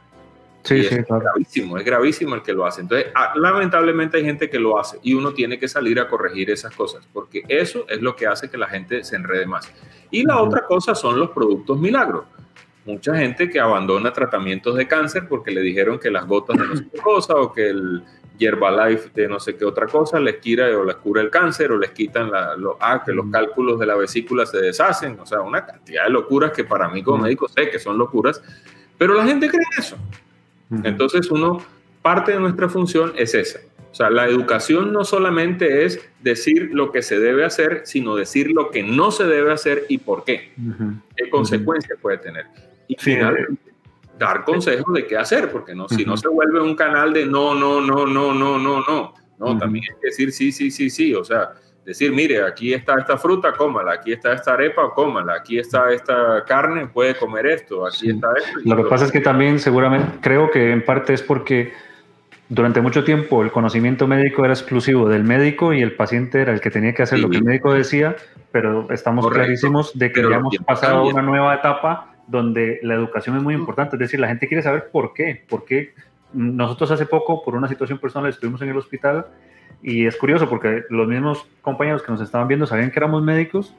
Sí, 0.65 0.81
sí, 0.85 0.95
es 0.95 1.07
gravísimo, 1.09 1.77
es 1.77 1.85
gravísimo 1.85 2.37
el 2.37 2.43
que 2.43 2.53
lo 2.53 2.65
hace. 2.65 2.83
Entonces, 2.83 3.09
ah, 3.17 3.33
lamentablemente 3.35 4.19
hay 4.19 4.25
gente 4.25 4.49
que 4.49 4.61
lo 4.61 4.79
hace 4.79 4.99
y 5.03 5.13
uno 5.15 5.33
tiene 5.33 5.59
que 5.59 5.67
salir 5.67 5.99
a 5.99 6.09
corregir 6.09 6.51
esas 6.51 6.75
cosas, 6.75 7.07
porque 7.13 7.43
eso 7.49 7.85
es 7.89 8.01
lo 8.01 8.15
que 8.15 8.29
hace 8.29 8.49
que 8.49 8.57
la 8.57 8.69
gente 8.69 9.03
se 9.03 9.17
enrede 9.17 9.45
más. 9.45 9.73
Y 10.13 10.25
la 10.25 10.41
otra 10.41 10.65
cosa 10.65 10.95
son 10.95 11.19
los 11.19 11.31
productos 11.31 11.79
milagros. 11.79 12.27
Mucha 12.85 13.17
gente 13.17 13.49
que 13.49 13.61
abandona 13.61 14.13
tratamientos 14.13 14.77
de 14.77 14.89
cáncer 14.89 15.29
porque 15.29 15.51
le 15.51 15.61
dijeron 15.61 15.99
que 15.99 16.11
las 16.11 16.27
gotas 16.27 16.59
de 16.59 16.67
no 16.67 16.77
sé 16.77 16.85
qué 16.93 16.99
cosa 16.99 17.37
o 17.37 17.53
que 17.53 17.69
el, 17.69 18.03
Herbalife 18.47 19.11
de 19.15 19.29
no 19.29 19.39
sé 19.39 19.57
qué 19.57 19.65
otra 19.65 19.87
cosa, 19.87 20.19
les 20.19 20.37
quita 20.37 20.65
o 20.77 20.85
les 20.85 20.97
cura 20.97 21.23
el 21.23 21.31
cáncer 21.31 21.73
o 21.73 21.79
les 21.79 21.91
quitan 21.91 22.31
la, 22.31 22.57
ah, 22.81 23.03
que 23.05 23.13
los 23.13 23.27
cálculos 23.31 23.79
de 23.79 23.87
la 23.87 23.95
vesícula 23.95 24.47
se 24.47 24.59
deshacen, 24.59 25.19
o 25.21 25.27
sea, 25.27 25.41
una 25.41 25.65
cantidad 25.65 26.05
de 26.05 26.11
locuras 26.11 26.53
que 26.53 26.65
para 26.65 26.89
mí 26.89 27.03
como 27.03 27.25
médico 27.25 27.49
sé 27.49 27.71
que 27.71 27.79
son 27.79 27.99
locuras, 27.99 28.43
pero 28.99 29.15
la 29.15 29.25
gente 29.25 29.49
cree 29.49 29.63
eso. 29.79 29.97
Entonces 30.85 31.31
uno, 31.31 31.63
parte 32.01 32.33
de 32.33 32.41
nuestra 32.41 32.69
función 32.69 33.13
es 33.17 33.35
esa. 33.35 33.61
O 33.91 33.95
sea, 33.95 34.09
la 34.09 34.27
educación 34.27 34.91
no 34.91 35.05
solamente 35.05 35.85
es 35.85 36.01
decir 36.23 36.71
lo 36.73 36.93
que 36.93 37.03
se 37.03 37.19
debe 37.19 37.45
hacer, 37.45 37.83
sino 37.85 38.17
decir 38.17 38.51
lo 38.51 38.71
que 38.71 38.83
no 38.83 39.11
se 39.11 39.25
debe 39.25 39.53
hacer 39.53 39.85
y 39.91 39.99
por 39.99 40.25
qué. 40.25 40.53
¿Qué 41.15 41.29
consecuencias 41.29 41.99
puede 42.01 42.17
tener? 42.17 42.47
Y 42.93 43.03
finalmente, 43.03 43.61
dar 44.19 44.45
consejos 44.45 44.95
de 44.95 45.07
qué 45.07 45.17
hacer, 45.17 45.51
porque 45.51 45.75
no, 45.75 45.89
si 45.89 46.05
no 46.05 46.17
se 46.17 46.29
vuelve 46.29 46.61
un 46.61 46.77
canal 46.77 47.13
de 47.13 47.27
no, 47.27 47.55
no, 47.55 47.81
no, 47.81 48.07
no, 48.07 48.33
no, 48.35 48.59
no, 48.59 48.81
no. 48.81 49.15
No, 49.39 49.59
también 49.59 49.85
hay 49.91 50.01
que 50.01 50.07
decir 50.07 50.31
sí, 50.31 50.53
sí, 50.53 50.71
sí, 50.71 50.89
sí. 50.89 51.15
O 51.15 51.25
sea, 51.25 51.51
decir, 51.85 52.13
mire, 52.13 52.43
aquí 52.45 52.73
está 52.73 52.99
esta 52.99 53.19
fruta, 53.19 53.53
cómala, 53.53 53.95
aquí 53.95 54.13
está 54.13 54.33
esta 54.35 54.55
arepa, 54.55 54.91
cómala, 54.95 55.35
aquí 55.35 55.59
está 55.59 55.93
esta 55.93 56.45
carne, 56.47 56.87
puede 56.87 57.17
comer 57.17 57.47
esto, 57.47 57.85
aquí 57.85 58.11
está 58.11 58.29
esto. 58.37 58.61
Lo 58.65 58.77
que 58.77 58.89
pasa 58.89 59.07
es 59.07 59.13
que 59.13 59.21
también 59.21 59.59
seguramente, 59.59 60.19
creo 60.21 60.51
que 60.51 60.71
en 60.71 60.85
parte 60.85 61.15
es 61.15 61.23
porque 61.23 61.73
durante 62.49 62.81
mucho 62.81 63.03
tiempo 63.03 63.43
el 63.43 63.51
conocimiento 63.51 64.07
médico 64.07 64.45
era 64.45 64.55
exclusivo 64.55 65.09
del 65.09 65.25
médico 65.25 65.73
y 65.73 65.81
el 65.83 65.97
paciente 65.97 66.43
era 66.43 66.53
el 66.53 66.61
que 66.61 66.71
tenía 66.71 66.95
que 66.95 67.03
hacer 67.03 67.19
lo 67.19 67.29
que 67.29 67.39
el 67.39 67.45
médico 67.45 67.73
decía, 67.73 68.15
pero 68.53 68.89
estamos 68.91 69.29
clarísimos 69.29 69.99
de 69.99 70.13
que 70.13 70.23
ya 70.23 70.37
hemos 70.37 70.57
pasado 70.59 70.99
a 70.99 71.03
una 71.09 71.23
nueva 71.23 71.55
etapa 71.55 72.12
donde 72.27 72.79
la 72.83 72.95
educación 72.95 73.37
es 73.37 73.43
muy 73.43 73.55
importante, 73.55 73.97
es 73.97 74.01
decir, 74.01 74.21
la 74.21 74.29
gente 74.29 74.49
quiere 74.49 74.63
saber 74.63 74.91
por 74.91 75.13
qué, 75.13 75.45
por 75.49 75.65
qué. 75.65 75.95
Nosotros 76.33 76.91
hace 76.91 77.07
poco, 77.07 77.45
por 77.45 77.55
una 77.55 77.69
situación 77.69 77.99
personal, 77.99 78.31
estuvimos 78.31 78.63
en 78.63 78.71
el 78.71 78.77
hospital. 78.77 79.27
Y 79.83 80.07
es 80.07 80.17
curioso 80.17 80.49
porque 80.49 80.85
los 80.91 81.09
mismos 81.09 81.45
compañeros 81.61 82.03
que 82.03 82.13
nos 82.13 82.21
estaban 82.21 82.47
viendo 82.47 82.67
sabían 82.67 82.91
que 82.91 83.01
éramos 83.01 83.23
médicos, 83.23 83.75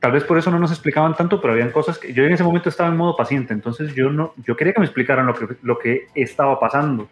tal 0.00 0.12
vez 0.12 0.24
por 0.24 0.38
eso 0.38 0.50
no 0.50 0.58
nos 0.58 0.70
explicaban 0.70 1.14
tanto, 1.14 1.40
pero 1.40 1.52
habían 1.52 1.70
cosas 1.70 1.98
que 1.98 2.12
yo 2.12 2.24
en 2.24 2.32
ese 2.32 2.42
momento 2.42 2.70
estaba 2.70 2.88
en 2.88 2.96
modo 2.96 3.16
paciente, 3.16 3.52
entonces 3.52 3.94
yo 3.94 4.10
no, 4.10 4.32
yo 4.38 4.56
quería 4.56 4.72
que 4.72 4.80
me 4.80 4.86
explicaran 4.86 5.26
lo 5.26 5.34
que, 5.34 5.46
lo 5.62 5.78
que 5.78 6.06
estaba 6.14 6.58
pasando 6.58 7.08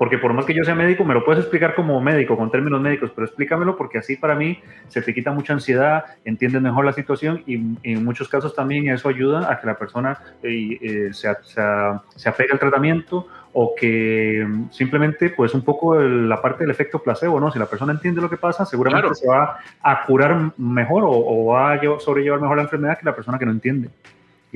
porque 0.00 0.16
por 0.16 0.32
más 0.32 0.46
que 0.46 0.54
yo 0.54 0.64
sea 0.64 0.74
médico, 0.74 1.04
me 1.04 1.12
lo 1.12 1.26
puedes 1.26 1.42
explicar 1.42 1.74
como 1.74 2.00
médico, 2.00 2.34
con 2.34 2.50
términos 2.50 2.80
médicos, 2.80 3.12
pero 3.14 3.26
explícamelo 3.26 3.76
porque 3.76 3.98
así 3.98 4.16
para 4.16 4.34
mí 4.34 4.58
se 4.88 5.02
te 5.02 5.12
quita 5.12 5.30
mucha 5.30 5.52
ansiedad, 5.52 6.06
entiendes 6.24 6.62
mejor 6.62 6.86
la 6.86 6.94
situación 6.94 7.42
y, 7.46 7.56
en 7.82 8.02
muchos 8.02 8.26
casos 8.26 8.54
también 8.54 8.88
eso 8.88 9.10
ayuda 9.10 9.52
a 9.52 9.60
que 9.60 9.66
la 9.66 9.76
persona 9.76 10.18
eh, 10.42 10.78
eh, 10.80 11.08
se, 11.12 11.28
se, 11.42 12.28
apegue 12.30 12.50
al 12.50 12.58
tratamiento 12.58 13.26
o 13.52 13.74
que 13.78 14.48
simplemente 14.70 15.28
pues 15.28 15.52
un 15.52 15.60
poco 15.60 15.94
la 16.00 16.40
parte 16.40 16.64
del 16.64 16.70
efecto 16.70 17.02
placebo, 17.02 17.38
¿no? 17.38 17.50
Si 17.50 17.58
la 17.58 17.66
persona 17.66 17.92
entiende 17.92 18.22
lo 18.22 18.30
que 18.30 18.38
pasa, 18.38 18.64
seguramente 18.64 19.14
se 19.14 19.28
va 19.28 19.58
a 19.82 20.06
curar 20.06 20.52
mejor 20.56 21.04
o, 21.04 21.10
o 21.10 21.46
va 21.52 21.74
a 21.74 21.80
sobrellevar 21.98 22.40
mejor 22.40 22.56
la 22.56 22.62
enfermedad 22.62 22.98
que 22.98 23.04
la 23.04 23.14
persona 23.14 23.38
que 23.38 23.44
no 23.44 23.52
entiende. 23.52 23.90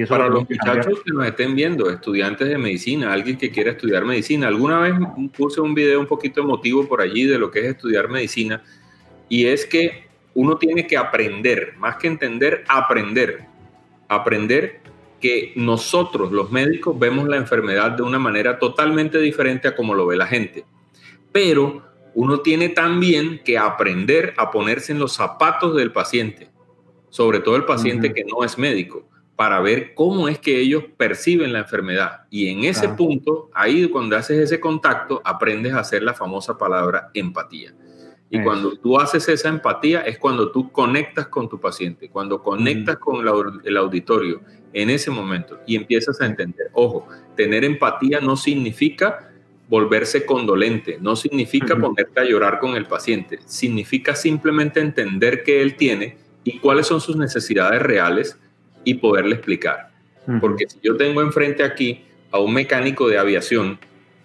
Para 0.09 0.29
los 0.29 0.49
muchachos 0.49 1.03
que 1.05 1.13
nos 1.13 1.25
estén 1.25 1.55
viendo, 1.55 1.89
estudiantes 1.89 2.49
de 2.49 2.59
medicina, 2.59 3.13
alguien 3.13 3.39
que 3.39 3.51
quiera 3.51 3.71
estudiar 3.71 4.05
medicina, 4.05 4.49
alguna 4.49 4.81
vez 4.81 4.95
puse 5.37 5.61
un 5.61 5.73
video 5.73 6.01
un 6.01 6.07
poquito 6.07 6.41
emotivo 6.41 6.89
por 6.89 7.01
allí 7.01 7.25
de 7.25 7.39
lo 7.39 7.49
que 7.51 7.61
es 7.61 7.67
estudiar 7.67 8.09
medicina, 8.09 8.61
y 9.29 9.47
es 9.47 9.65
que 9.65 10.09
uno 10.35 10.59
tiene 10.59 10.89
que 10.89 10.97
aprender, 10.97 11.75
más 11.79 11.97
que 11.97 12.09
entender, 12.09 12.65
aprender. 12.67 13.47
Aprender 14.09 14.81
que 15.21 15.53
nosotros, 15.55 16.33
los 16.33 16.51
médicos, 16.51 16.99
vemos 16.99 17.29
la 17.29 17.37
enfermedad 17.37 17.93
de 17.93 18.03
una 18.03 18.19
manera 18.19 18.59
totalmente 18.59 19.19
diferente 19.19 19.69
a 19.69 19.77
como 19.77 19.95
lo 19.95 20.07
ve 20.07 20.17
la 20.17 20.27
gente. 20.27 20.65
Pero 21.31 21.83
uno 22.15 22.41
tiene 22.41 22.69
también 22.69 23.41
que 23.45 23.59
aprender 23.59 24.35
a 24.37 24.51
ponerse 24.51 24.93
en 24.93 24.99
los 24.99 25.15
zapatos 25.15 25.77
del 25.77 25.93
paciente, 25.93 26.49
sobre 27.11 27.39
todo 27.39 27.55
el 27.55 27.65
paciente 27.65 28.13
que 28.13 28.25
no 28.25 28.45
es 28.45 28.59
médico 28.59 29.09
para 29.37 29.61
ver 29.61 29.95
cómo 29.95 30.29
es 30.29 30.39
que 30.39 30.61
ellos 30.61 30.85
perciben 30.97 31.53
la 31.53 31.61
enfermedad. 31.61 32.23
Y 32.31 32.49
en 32.49 32.65
ese 32.65 32.89
punto, 32.89 33.51
ahí 33.53 33.89
cuando 33.89 34.17
haces 34.17 34.39
ese 34.39 34.61
contacto, 34.61 35.21
aprendes 35.25 35.73
a 35.73 35.81
hacer 35.81 36.03
la 36.03 36.15
famosa 36.15 36.57
palabra 36.57 37.11
empatía. 37.15 37.75
Y 38.31 38.43
cuando 38.43 38.77
tú 38.77 38.99
haces 38.99 39.29
esa 39.29 39.49
empatía 39.49 40.01
es 40.01 40.19
cuando 40.19 40.51
tú 40.51 40.73
conectas 40.73 41.29
con 41.29 41.49
tu 41.49 41.61
paciente, 41.61 42.09
cuando 42.09 42.43
conectas 42.43 42.97
con 42.97 43.21
el 43.65 43.77
auditorio 43.77 44.41
en 44.73 44.91
ese 44.91 45.11
momento 45.11 45.61
y 45.67 45.77
empiezas 45.77 46.21
a 46.21 46.27
entender, 46.27 46.69
ojo, 46.73 47.07
tener 47.37 47.65
empatía 47.65 48.21
no 48.21 48.37
significa 48.37 49.31
volverse 49.69 50.27
condolente, 50.27 50.99
no 51.01 51.15
significa 51.15 51.77
ponerte 51.77 52.21
a 52.21 52.25
llorar 52.25 52.59
con 52.59 52.75
el 52.75 52.87
paciente, 52.87 53.39
significa 53.47 54.17
simplemente 54.17 54.81
entender 54.81 55.45
qué 55.45 55.63
él 55.63 55.77
tiene 55.77 56.17
y 56.43 56.59
cuáles 56.59 56.89
son 56.89 57.01
sus 57.01 57.17
necesidades 57.17 57.81
reales 57.81 58.39
y 58.85 58.95
poderle 58.95 59.37
explicar. 59.37 59.91
Porque 60.41 60.65
si 60.67 60.79
yo 60.83 60.97
tengo 60.97 61.21
enfrente 61.21 61.63
aquí 61.63 62.05
a 62.31 62.39
un 62.39 62.55
mecánico 62.55 63.09
de 63.09 63.19
aviación, 63.19 63.79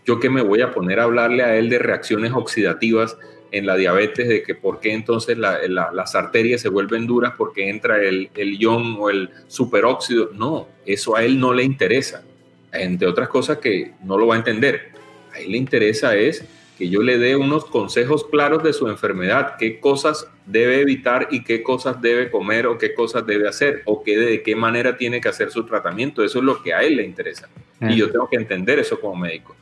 yo 0.05 0.19
que 0.19 0.29
me 0.29 0.41
voy 0.41 0.61
a 0.61 0.71
poner 0.71 0.99
a 0.99 1.03
hablarle 1.03 1.43
a 1.43 1.57
él 1.57 1.69
de 1.69 1.77
reacciones 1.79 2.31
oxidativas 2.33 3.17
en 3.51 3.65
la 3.65 3.75
diabetes, 3.75 4.27
de 4.27 4.43
que 4.43 4.55
por 4.55 4.79
qué 4.79 4.93
entonces 4.93 5.37
las 5.37 6.15
arterias 6.15 6.61
se 6.61 6.69
vuelven 6.69 7.07
duras 7.07 7.33
porque 7.37 7.69
entra 7.69 8.01
el, 8.01 8.29
el 8.35 8.57
ion 8.57 8.95
o 8.99 9.09
el 9.09 9.29
superóxido. 9.47 10.29
No, 10.33 10.67
eso 10.85 11.15
a 11.15 11.23
él 11.23 11.39
no 11.39 11.53
le 11.53 11.63
interesa. 11.63 12.23
Entre 12.71 13.07
otras 13.07 13.27
cosas 13.27 13.57
que 13.57 13.93
no 14.03 14.17
lo 14.17 14.27
va 14.27 14.35
a 14.35 14.37
entender. 14.37 14.91
A 15.33 15.39
él 15.39 15.51
le 15.51 15.57
interesa 15.57 16.15
es 16.15 16.45
que 16.79 16.89
yo 16.89 17.03
le 17.03 17.17
dé 17.17 17.35
unos 17.35 17.65
consejos 17.65 18.23
claros 18.23 18.63
de 18.63 18.71
su 18.71 18.87
enfermedad, 18.87 19.57
qué 19.59 19.81
cosas 19.81 20.31
debe 20.45 20.79
evitar 20.79 21.27
y 21.29 21.43
qué 21.43 21.61
cosas 21.61 22.01
debe 22.01 22.31
comer 22.31 22.67
o 22.67 22.77
qué 22.77 22.93
cosas 22.93 23.27
debe 23.27 23.49
hacer 23.49 23.81
o 23.83 24.01
qué, 24.01 24.17
de 24.17 24.41
qué 24.41 24.55
manera 24.55 24.95
tiene 24.95 25.19
que 25.19 25.27
hacer 25.27 25.51
su 25.51 25.65
tratamiento. 25.65 26.23
Eso 26.23 26.39
es 26.39 26.45
lo 26.45 26.63
que 26.63 26.73
a 26.73 26.81
él 26.81 26.95
le 26.95 27.03
interesa. 27.03 27.49
Y 27.81 27.97
yo 27.97 28.09
tengo 28.09 28.29
que 28.29 28.37
entender 28.37 28.79
eso 28.79 28.97
como 28.97 29.17
médico. 29.17 29.57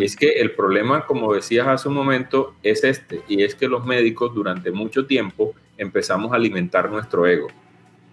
Es 0.00 0.16
que 0.16 0.40
el 0.40 0.52
problema, 0.52 1.06
como 1.06 1.32
decías 1.32 1.68
hace 1.68 1.88
un 1.88 1.94
momento, 1.94 2.56
es 2.64 2.82
este, 2.82 3.20
y 3.28 3.44
es 3.44 3.54
que 3.54 3.68
los 3.68 3.86
médicos 3.86 4.34
durante 4.34 4.72
mucho 4.72 5.06
tiempo 5.06 5.54
empezamos 5.78 6.32
a 6.32 6.36
alimentar 6.36 6.90
nuestro 6.90 7.28
ego 7.28 7.46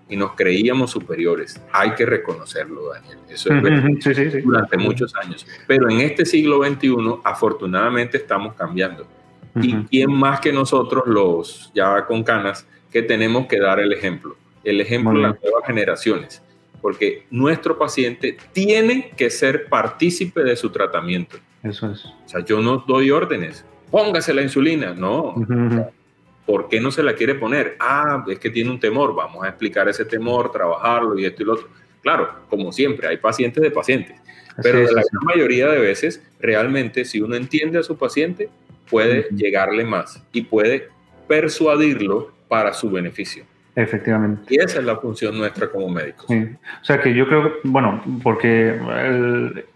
y 0.10 0.16
nos 0.16 0.34
creíamos 0.34 0.92
superiores. 0.92 1.62
Hay 1.72 1.92
que 1.92 2.06
reconocerlo, 2.06 2.94
Daniel. 2.94 3.18
Eso 3.30 3.50
es 3.54 4.44
durante 4.44 4.78
muchos 4.78 5.16
años. 5.16 5.46
Pero 5.68 5.90
en 5.90 6.02
este 6.02 6.26
siglo 6.26 6.64
XXI, 6.64 6.96
afortunadamente, 7.24 8.18
estamos 8.18 8.54
cambiando. 8.56 9.08
¿Y 9.56 9.74
quién 9.84 10.12
más 10.12 10.40
que 10.40 10.52
nosotros, 10.52 11.04
los 11.06 11.72
ya 11.74 12.06
con 12.06 12.24
canas, 12.24 12.68
que 12.92 13.02
tenemos 13.04 13.48
que 13.48 13.60
dar 13.60 13.80
el 13.80 13.94
ejemplo? 13.94 14.36
El 14.64 14.82
ejemplo 14.82 15.14
de 15.14 15.22
las 15.22 15.42
nuevas 15.42 15.66
generaciones. 15.66 16.42
Porque 16.82 17.26
nuestro 17.32 17.78
paciente 17.78 18.38
tiene 18.52 19.12
que 19.16 19.30
ser 19.30 19.68
partícipe 19.68 20.44
de 20.44 20.56
su 20.56 20.70
tratamiento. 20.70 21.38
Eso 21.64 21.92
es. 21.92 22.06
O 22.06 22.28
sea, 22.28 22.44
yo 22.44 22.62
no 22.62 22.84
doy 22.86 23.10
órdenes. 23.10 23.64
Póngase 23.90 24.34
la 24.34 24.42
insulina. 24.42 24.94
No. 24.94 25.36
¿Por 26.46 26.68
qué 26.68 26.82
no 26.82 26.92
se 26.92 27.04
la 27.04 27.14
quiere 27.14 27.36
poner? 27.36 27.78
Ah, 27.80 28.24
es 28.28 28.40
que 28.40 28.50
tiene 28.50 28.70
un 28.70 28.80
temor. 28.80 29.16
Vamos 29.16 29.44
a 29.44 29.50
explicar 29.50 29.88
ese 29.88 30.06
temor, 30.06 30.52
trabajarlo 30.52 31.18
y 31.18 31.26
esto 31.26 31.44
y 31.44 31.46
lo 31.46 31.54
otro. 31.54 31.68
Claro, 32.02 32.30
como 32.50 32.72
siempre, 32.72 33.08
hay 33.08 33.18
pacientes 33.18 33.64
de 33.64 33.72
pacientes. 33.72 34.20
Pero 34.62 34.80
la 34.80 35.02
gran 35.02 35.24
mayoría 35.24 35.68
de 35.70 35.80
veces, 35.80 36.22
realmente, 36.40 37.06
si 37.06 37.22
uno 37.22 37.36
entiende 37.36 37.80
a 37.80 37.84
su 37.84 37.98
paciente, 37.98 38.50
puede 38.90 39.28
llegarle 39.36 39.84
más 39.86 40.22
y 40.32 40.42
puede 40.42 40.90
persuadirlo 41.28 42.32
para 42.48 42.74
su 42.74 42.92
beneficio. 42.92 43.46
Efectivamente. 43.76 44.54
Y 44.54 44.60
esa 44.60 44.80
es 44.80 44.86
la 44.86 44.98
función 44.98 45.38
nuestra 45.38 45.70
como 45.70 45.90
médicos. 45.90 46.28
O 46.30 46.86
sea 46.86 47.02
que 47.02 47.14
yo 47.16 47.28
creo, 47.28 47.54
bueno, 47.64 48.04
porque 48.22 48.80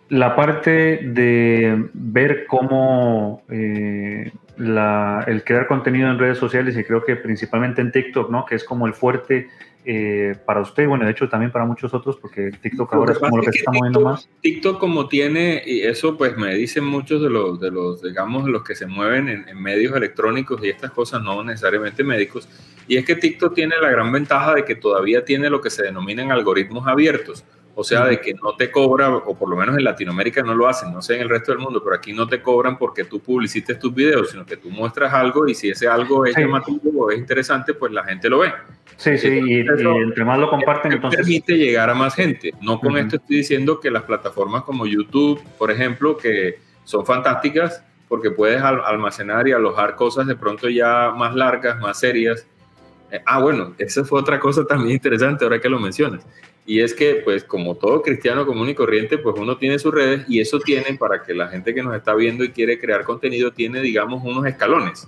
la 0.10 0.36
parte 0.36 1.00
de 1.04 1.90
ver 1.94 2.46
cómo 2.46 3.44
eh, 3.50 4.32
el 4.58 5.44
crear 5.44 5.68
contenido 5.68 6.10
en 6.10 6.18
redes 6.18 6.38
sociales 6.38 6.78
y 6.78 6.84
creo 6.84 7.04
que 7.04 7.16
principalmente 7.16 7.82
en 7.82 7.92
TikTok, 7.92 8.30
¿no? 8.30 8.46
Que 8.46 8.56
es 8.56 8.64
como 8.64 8.88
el 8.88 8.94
fuerte 8.94 9.50
eh, 9.86 10.36
para 10.46 10.60
usted 10.60 10.84
y 10.84 10.86
bueno, 10.86 11.06
de 11.06 11.12
hecho 11.12 11.30
también 11.30 11.52
para 11.52 11.64
muchos 11.66 11.94
otros, 11.94 12.18
porque 12.18 12.52
TikTok 12.52 12.94
ahora 12.94 13.14
es 13.14 13.20
como 13.20 13.38
lo 13.38 13.44
que, 13.44 13.54
se 13.54 13.60
está 13.60 13.72
moviendo 13.72 14.02
más. 14.02 14.28
TikTok 14.42 14.80
como 14.80 15.08
tiene, 15.08 15.64
y 15.66 15.82
eso 15.82 16.18
pues 16.18 16.36
me 16.36 16.54
dicen 16.56 16.84
muchos 16.84 17.22
de 17.22 17.30
los, 17.30 17.60
de 17.60 17.72
los 17.72 18.02
digamos, 18.02 18.50
los 18.50 18.64
que 18.64 18.76
se 18.76 18.86
mueven 18.86 19.30
en, 19.30 19.48
en, 19.48 19.62
medios 19.62 19.96
electrónicos 19.96 20.62
y 20.64 20.70
estas 20.70 20.92
cosas, 20.92 21.22
no 21.22 21.42
necesariamente 21.44 22.04
médicos, 22.04 22.50
y 22.88 22.98
es 22.98 23.06
que 23.06 23.16
TikTok 23.16 23.54
tiene 23.54 23.76
la 23.82 23.90
gran 23.90 24.12
ventaja 24.12 24.56
de 24.56 24.66
que 24.66 24.76
todavía 24.76 25.24
tiene 25.24 25.50
lo 25.50 25.62
que 25.62 25.70
se 25.70 25.84
denominan 25.84 26.32
algoritmos 26.32 26.86
abiertos. 26.86 27.46
O 27.80 27.84
sea, 27.84 28.06
de 28.06 28.20
que 28.20 28.34
no 28.34 28.56
te 28.56 28.72
cobra, 28.72 29.16
o 29.16 29.38
por 29.38 29.48
lo 29.48 29.56
menos 29.56 29.78
en 29.78 29.84
Latinoamérica 29.84 30.42
no 30.42 30.56
lo 30.56 30.68
hacen, 30.68 30.92
no 30.92 31.00
sé 31.04 31.18
en 31.18 31.22
el 31.22 31.30
resto 31.30 31.52
del 31.52 31.62
mundo, 31.62 31.80
pero 31.84 31.96
aquí 31.96 32.12
no 32.12 32.28
te 32.28 32.42
cobran 32.42 32.76
porque 32.76 33.04
tú 33.04 33.20
publicites 33.20 33.78
tus 33.78 33.94
videos, 33.94 34.32
sino 34.32 34.48
que 34.48 34.58
tú 34.58 34.72
muestras 34.72 35.14
algo 35.14 35.48
y 35.48 35.54
si 35.54 35.70
ese 35.70 35.88
algo 35.88 36.26
es 36.26 36.36
llamativo 36.36 37.06
o 37.06 37.12
es 37.12 37.20
interesante, 37.20 37.76
pues 37.76 37.92
la 37.92 38.04
gente 38.04 38.30
lo 38.30 38.40
ve. 38.40 38.52
Sí, 38.96 39.16
sí, 39.20 39.28
y, 39.28 39.60
entre 39.60 40.26
más 40.26 40.40
lo 40.40 40.50
comparten, 40.50 40.94
entonces... 40.94 41.20
Permite 41.20 41.56
llegar 41.56 41.92
a 41.92 41.94
más 41.94 42.16
gente. 42.16 42.52
No 42.62 42.80
con 42.80 42.98
esto 42.98 43.18
estoy 43.18 43.38
diciendo 43.38 43.80
que 43.80 43.92
las 43.92 44.02
plataformas 44.02 44.64
como 44.64 44.88
YouTube, 44.88 45.40
por 45.60 45.70
ejemplo, 45.70 46.18
que 46.18 46.56
son 46.84 47.06
fantásticas 47.06 47.84
porque 48.08 48.32
puedes 48.32 48.60
almacenar 48.60 49.48
y 49.48 49.52
alojar 49.52 49.96
cosas 49.96 50.26
de 50.26 50.36
pronto 50.36 50.68
ya 50.68 51.14
más 51.16 51.36
largas, 51.36 51.80
más 51.80 52.00
serias. 52.00 52.48
Eh, 53.12 53.22
ah, 53.24 53.40
bueno, 53.40 53.76
esa 53.78 54.04
fue 54.04 54.20
otra 54.20 54.40
cosa 54.40 54.66
también 54.66 54.94
interesante 54.96 55.46
ahora 55.46 55.62
que 55.62 55.70
lo 55.70 55.80
mencionas. 55.80 56.26
Y 56.68 56.82
es 56.82 56.94
que, 56.94 57.22
pues, 57.24 57.46
como 57.46 57.76
todo 57.76 58.02
cristiano 58.02 58.46
común 58.46 58.68
y 58.68 58.76
corriente, 58.76 59.18
pues 59.18 59.36
uno 59.40 59.58
tiene 59.58 59.80
sus 59.80 59.94
redes 59.94 60.26
y 60.28 60.42
eso 60.42 60.60
tiene 60.60 60.98
para 61.00 61.24
que 61.24 61.34
la 61.34 61.48
gente 61.48 61.74
que 61.74 61.82
nos 61.82 61.96
está 61.96 62.14
viendo 62.14 62.44
y 62.44 62.50
quiere 62.50 62.78
crear 62.78 63.06
contenido 63.06 63.52
tiene, 63.54 63.80
digamos, 63.80 64.22
unos 64.22 64.46
escalones. 64.46 65.08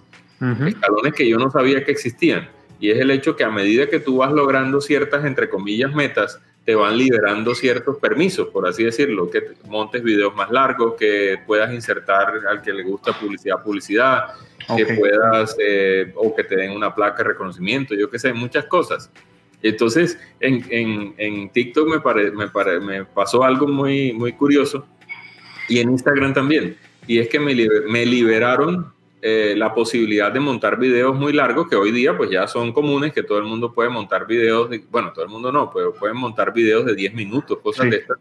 Escalones 0.66 1.14
que 1.14 1.28
yo 1.28 1.38
no 1.38 1.52
sabía 1.52 1.84
que 1.84 1.92
existían. 1.92 2.48
Y 2.80 2.92
es 2.92 2.98
el 2.98 3.12
hecho 3.12 3.36
que 3.36 3.44
a 3.44 3.50
medida 3.50 3.88
que 3.88 4.00
tú 4.00 4.18
vas 4.18 4.32
logrando 4.32 4.80
ciertas, 4.80 5.26
entre 5.26 5.50
comillas, 5.50 5.94
metas, 5.94 6.40
te 6.64 6.76
van 6.76 6.98
liberando 6.98 7.54
ciertos 7.54 7.98
permisos, 7.98 8.48
por 8.48 8.66
así 8.66 8.86
decirlo, 8.86 9.30
que 9.30 9.42
montes 9.66 10.02
videos 10.02 10.34
más 10.36 10.50
largos, 10.52 10.94
que 10.98 11.40
puedas 11.46 11.74
insertar 11.74 12.32
al 12.48 12.62
que 12.62 12.72
le 12.72 12.84
gusta 12.84 13.12
publicidad, 13.12 13.62
publicidad, 13.62 14.28
que 14.78 14.86
puedas, 14.86 15.58
eh, 15.60 16.14
o 16.16 16.34
que 16.34 16.46
te 16.46 16.56
den 16.56 16.72
una 16.72 16.96
placa 16.96 17.18
de 17.18 17.30
reconocimiento, 17.30 17.96
yo 17.96 18.10
qué 18.10 18.18
sé, 18.18 18.32
muchas 18.32 18.64
cosas. 18.66 19.12
Entonces, 19.62 20.18
en, 20.40 20.66
en, 20.70 21.14
en 21.18 21.50
TikTok 21.50 21.88
me, 21.88 22.00
pare, 22.00 22.32
me, 22.32 22.48
pare, 22.48 22.80
me, 22.80 23.06
pasó 23.06 23.44
algo 23.44 23.68
muy, 23.68 24.14
muy 24.14 24.34
curioso 24.34 24.86
y 25.68 25.80
en 25.80 25.92
Instagram 25.92 26.34
también. 26.34 26.78
Y 27.08 27.20
es 27.20 27.28
que 27.28 27.40
me, 27.40 27.56
me 27.90 28.06
liberaron 28.06 28.94
eh, 29.22 29.54
la 29.58 29.74
posibilidad 29.74 30.32
de 30.32 30.40
montar 30.40 30.80
videos 30.80 31.14
muy 31.16 31.34
largos 31.34 31.68
que 31.68 31.76
hoy 31.76 31.92
día 31.92 32.16
pues 32.16 32.30
ya 32.30 32.48
son 32.48 32.72
comunes, 32.72 33.12
que 33.12 33.24
todo 33.24 33.38
el 33.38 33.44
mundo 33.44 33.74
puede 33.74 33.90
montar 33.90 34.26
videos, 34.26 34.70
de, 34.70 34.84
bueno, 34.90 35.12
todo 35.12 35.26
el 35.26 35.32
mundo 35.32 35.52
no, 35.52 35.70
pero 35.74 35.94
pueden 35.94 36.16
montar 36.16 36.54
videos 36.54 36.86
de 36.86 36.96
10 36.96 37.14
minutos, 37.14 37.60
cosas 37.62 37.90
de 37.90 37.98
estas. 37.98 38.18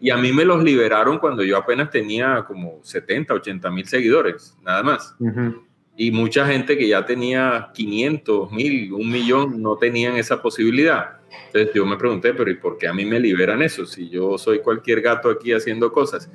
Y 0.00 0.08
a 0.08 0.16
mí 0.16 0.32
me 0.32 0.46
los 0.46 0.64
liberaron 0.64 1.18
cuando 1.18 1.42
yo 1.42 1.58
apenas 1.58 1.90
tenía 1.90 2.42
como 2.46 2.78
70, 2.82 3.34
80 3.34 3.70
mil 3.70 3.86
seguidores, 3.86 4.56
nada 4.62 4.82
más. 4.82 5.14
Uh 5.18 5.69
y 6.00 6.10
mucha 6.12 6.46
gente 6.46 6.78
que 6.78 6.88
ya 6.88 7.04
tenía 7.04 7.68
500, 7.74 8.50
1000, 8.50 8.92
un 8.94 9.10
millón 9.10 9.60
no 9.60 9.76
tenían 9.76 10.16
esa 10.16 10.40
posibilidad. 10.40 11.18
Entonces 11.48 11.74
yo 11.74 11.84
me 11.84 11.98
pregunté, 11.98 12.32
pero 12.32 12.50
¿y 12.50 12.54
por 12.54 12.78
qué 12.78 12.88
a 12.88 12.94
mí 12.94 13.04
me 13.04 13.20
liberan 13.20 13.60
eso 13.60 13.84
si 13.84 14.08
yo 14.08 14.38
soy 14.38 14.60
cualquier 14.60 15.02
gato 15.02 15.28
aquí 15.28 15.52
haciendo 15.52 15.92
cosas? 15.92 16.30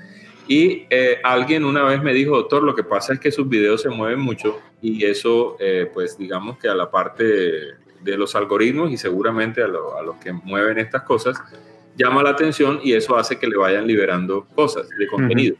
Y 0.47 0.85
eh, 0.91 1.19
alguien 1.23 1.65
una 1.65 1.81
vez 1.81 1.99
me 2.03 2.13
dijo, 2.13 2.35
doctor, 2.35 2.61
lo 2.61 2.75
que 2.75 2.83
pasa 2.83 3.13
es 3.13 3.19
que 3.19 3.31
sus 3.31 3.49
videos 3.49 3.81
se 3.81 3.89
mueven 3.89 4.19
mucho 4.19 4.59
y 4.83 5.03
eso, 5.03 5.57
eh, 5.59 5.89
pues 5.91 6.15
digamos 6.15 6.59
que 6.59 6.67
a 6.67 6.75
la 6.75 6.91
parte 6.91 7.23
de 7.23 8.17
los 8.17 8.35
algoritmos 8.35 8.91
y 8.91 8.97
seguramente 8.97 9.63
a, 9.63 9.67
los 9.67 10.17
que 10.23 10.31
mueven 10.31 10.77
estas 10.77 11.01
cosas, 11.01 11.41
llama 11.97 12.21
la 12.21 12.29
atención 12.29 12.81
y 12.83 12.93
eso 12.93 13.17
hace 13.17 13.39
que 13.39 13.47
le 13.47 13.57
vayan 13.57 13.87
liberando 13.87 14.45
cosas 14.53 14.87
de 14.89 15.07
contenido. 15.07 15.55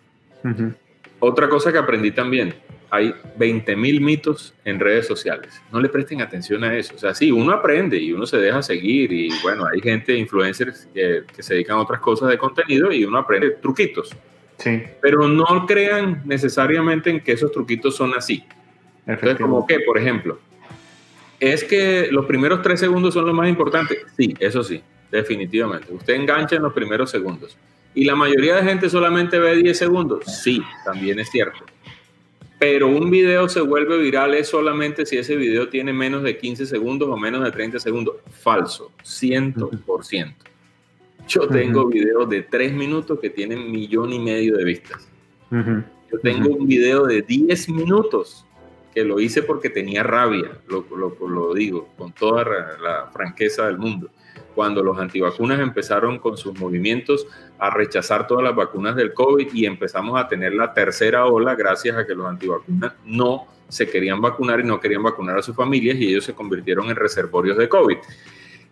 Otra 1.20 1.50
cosa 1.50 1.72
que 1.72 1.80
aprendí 1.80 2.12
también, 2.12 2.54
hay 2.96 3.14
20.000 3.38 4.00
mitos 4.02 4.54
en 4.64 4.80
redes 4.80 5.08
sociales. 5.08 5.62
No 5.72 5.80
le 5.80 5.90
presten 5.90 6.22
atención 6.22 6.64
a 6.64 6.76
eso. 6.76 6.96
O 6.96 6.98
sea, 6.98 7.14
sí, 7.14 7.32
uno 7.32 7.52
aprende 7.52 7.98
y 7.98 8.14
uno 8.14 8.26
se 8.26 8.38
deja 8.38 8.62
seguir 8.62 9.12
y 9.12 9.30
bueno, 9.44 9.66
hay 9.66 9.82
gente, 9.82 10.16
influencers 10.16 10.88
que, 10.94 11.24
se 11.40 11.54
dedican 11.54 11.78
a 11.78 11.82
otras 11.82 12.00
cosas 12.00 12.30
de 12.30 12.38
contenido 12.38 12.92
y 12.92 13.04
uno 13.06 13.18
aprende 13.18 13.52
truquitos. 13.62 14.16
Sí. 14.58 14.84
Pero 15.02 15.28
no 15.28 15.66
crean 15.66 16.22
necesariamente 16.26 17.10
en 17.10 17.20
que 17.20 17.34
esos 17.34 17.52
truquitos 17.52 17.96
son 17.96 18.14
así. 18.16 18.44
Entonces, 19.06 19.38
como 19.40 19.68
que, 19.68 19.82
por 19.82 19.98
ejemplo, 19.98 20.40
es 21.40 21.64
que 21.64 22.08
los 22.12 22.26
primeros 22.26 22.62
tres 22.62 22.80
segundos 22.80 23.14
son 23.14 23.26
lo 23.26 23.34
más 23.34 23.50
importante. 23.50 24.00
Sí, 24.18 24.34
eso 24.40 24.64
sí, 24.64 24.82
definitivamente. 25.12 25.94
Usted 25.94 26.14
engancha 26.14 26.56
en 26.56 26.64
los 26.64 26.74
primeros 26.74 27.12
segundos. 27.12 27.58
Y 27.94 28.06
la 28.06 28.16
mayoría 28.16 28.56
de 28.56 28.64
gente 28.64 28.90
solamente 28.90 29.38
ve 29.38 29.56
10 29.56 29.78
segundos. 29.78 30.26
Sí, 30.26 30.62
también 30.84 31.20
es 31.20 31.30
cierto 31.30 31.66
pero 32.58 32.88
un 32.88 33.10
video 33.10 33.50
se 33.50 33.62
vuelve 33.62 33.98
viral 33.98 34.34
es 34.34 34.48
solamente 34.48 35.06
si 35.06 35.18
ese 35.18 35.36
video 35.36 35.70
tiene 35.70 35.92
menos 35.92 36.24
de 36.24 36.38
15 36.38 36.66
segundos 36.66 37.10
o 37.10 37.18
menos 37.18 37.44
de 37.44 37.52
30 37.52 37.80
segundos. 37.80 38.16
Falso, 38.32 38.92
100%. 39.04 40.34
Yo 41.28 41.48
tengo 41.48 41.88
videos 41.88 42.30
de 42.30 42.44
3 42.44 42.74
minutos 42.74 43.20
que 43.20 43.30
tienen 43.30 43.72
millón 43.72 44.14
y 44.14 44.20
medio 44.20 44.56
de 44.58 44.64
vistas. 44.64 45.10
Yo 45.52 46.20
tengo 46.22 46.50
un 46.50 46.68
video 46.68 47.06
de 47.06 47.22
10 47.22 47.70
minutos 47.70 48.46
que 48.94 49.04
lo 49.04 49.20
hice 49.20 49.44
porque 49.44 49.70
tenía 49.70 50.04
rabia, 50.04 50.58
lo, 50.68 50.86
lo, 50.96 51.18
lo 51.28 51.54
digo 51.54 51.90
con 51.98 52.14
toda 52.14 52.46
la 52.82 53.10
franqueza 53.12 53.68
del 53.68 53.78
mundo 53.78 54.10
cuando 54.56 54.82
los 54.82 54.98
antivacunas 54.98 55.60
empezaron 55.60 56.18
con 56.18 56.38
sus 56.38 56.58
movimientos 56.58 57.28
a 57.60 57.70
rechazar 57.70 58.26
todas 58.26 58.44
las 58.44 58.56
vacunas 58.56 58.96
del 58.96 59.14
COVID 59.14 59.54
y 59.54 59.66
empezamos 59.66 60.20
a 60.20 60.28
tener 60.28 60.54
la 60.54 60.74
tercera 60.74 61.26
ola 61.26 61.54
gracias 61.56 61.98
a 61.98 62.08
que 62.08 62.16
los 62.16 62.26
antivacunas 62.26 62.94
no 63.06 63.48
se 63.68 63.90
querían 63.90 64.22
vacunar 64.22 64.62
y 64.62 64.64
no 64.64 64.80
querían 64.80 65.04
vacunar 65.04 65.38
a 65.38 65.42
sus 65.42 65.56
familias 65.56 65.98
y 65.98 66.08
ellos 66.08 66.24
se 66.24 66.34
convirtieron 66.34 66.90
en 66.90 66.96
reservorios 66.96 67.58
de 67.58 67.70
COVID. 67.70 67.98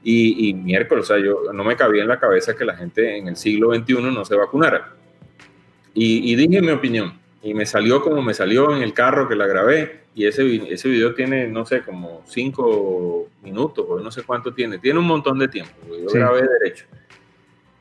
Y, 0.05 0.53
miércoles, 0.53 1.05
o 1.05 1.07
sea, 1.13 1.23
yo 1.23 1.53
no 1.53 1.63
me 1.63 1.77
cabía 1.77 2.01
en 2.01 2.09
la 2.09 2.19
cabeza 2.19 2.55
que 2.55 2.65
la 2.65 2.75
gente 2.75 3.17
en 3.17 3.29
el 3.29 3.37
siglo 3.37 3.73
XXI 3.73 4.01
no 4.01 4.25
se 4.25 4.35
vacunara. 4.35 4.93
Y, 5.93 6.31
y 6.31 6.35
dije 6.35 6.61
mi 6.61 6.71
opinión 6.71 7.22
y 7.43 7.53
me 7.53 7.65
salió 7.65 8.01
como 8.01 8.21
me 8.21 8.33
salió 8.33 8.73
en 8.73 8.81
el 8.81 8.93
carro 8.93 9.27
que 9.27 9.35
la 9.35 9.45
grabé 9.45 10.03
y 10.15 10.25
ese, 10.25 10.73
ese 10.73 10.87
video 10.87 11.13
tiene, 11.13 11.47
no 11.47 11.65
sé, 11.65 11.81
como 11.81 12.23
cinco 12.25 13.27
minutos, 13.43 13.85
o 13.87 13.99
no 13.99 14.11
sé 14.11 14.23
cuánto 14.23 14.53
tiene, 14.53 14.79
tiene 14.79 14.99
un 14.99 15.07
montón 15.07 15.37
de 15.37 15.49
tiempo, 15.49 15.73
yo 15.89 16.07
grabé 16.13 16.47
derecho. 16.47 16.85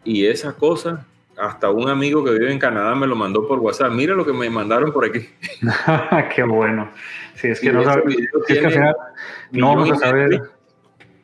Y 0.03 0.27
esa 0.27 0.55
cosa, 0.55 1.07
hasta 1.37 1.71
un 1.71 1.89
amigo 1.89 2.25
que 2.25 2.33
vive 2.33 2.51
en 2.51 2.59
Canadá 2.59 2.95
me 2.97 3.07
lo 3.07 3.15
mandó 3.15 3.47
por 3.47 3.61
WhatsApp, 3.61 3.93
mira 3.93 4.15
lo 4.15 4.27
que 4.27 4.33
me 4.33 4.51
mandaron 4.51 4.93
por 4.93 5.05
aquí. 5.05 5.29
Qué 6.35 6.43
bueno. 6.43 6.91
Sí, 7.35 7.49
es 7.49 7.61
que, 7.61 7.73
no, 7.73 7.83
no 9.53 9.69
vamos 9.69 9.93
a 9.93 9.97
saber... 9.97 10.41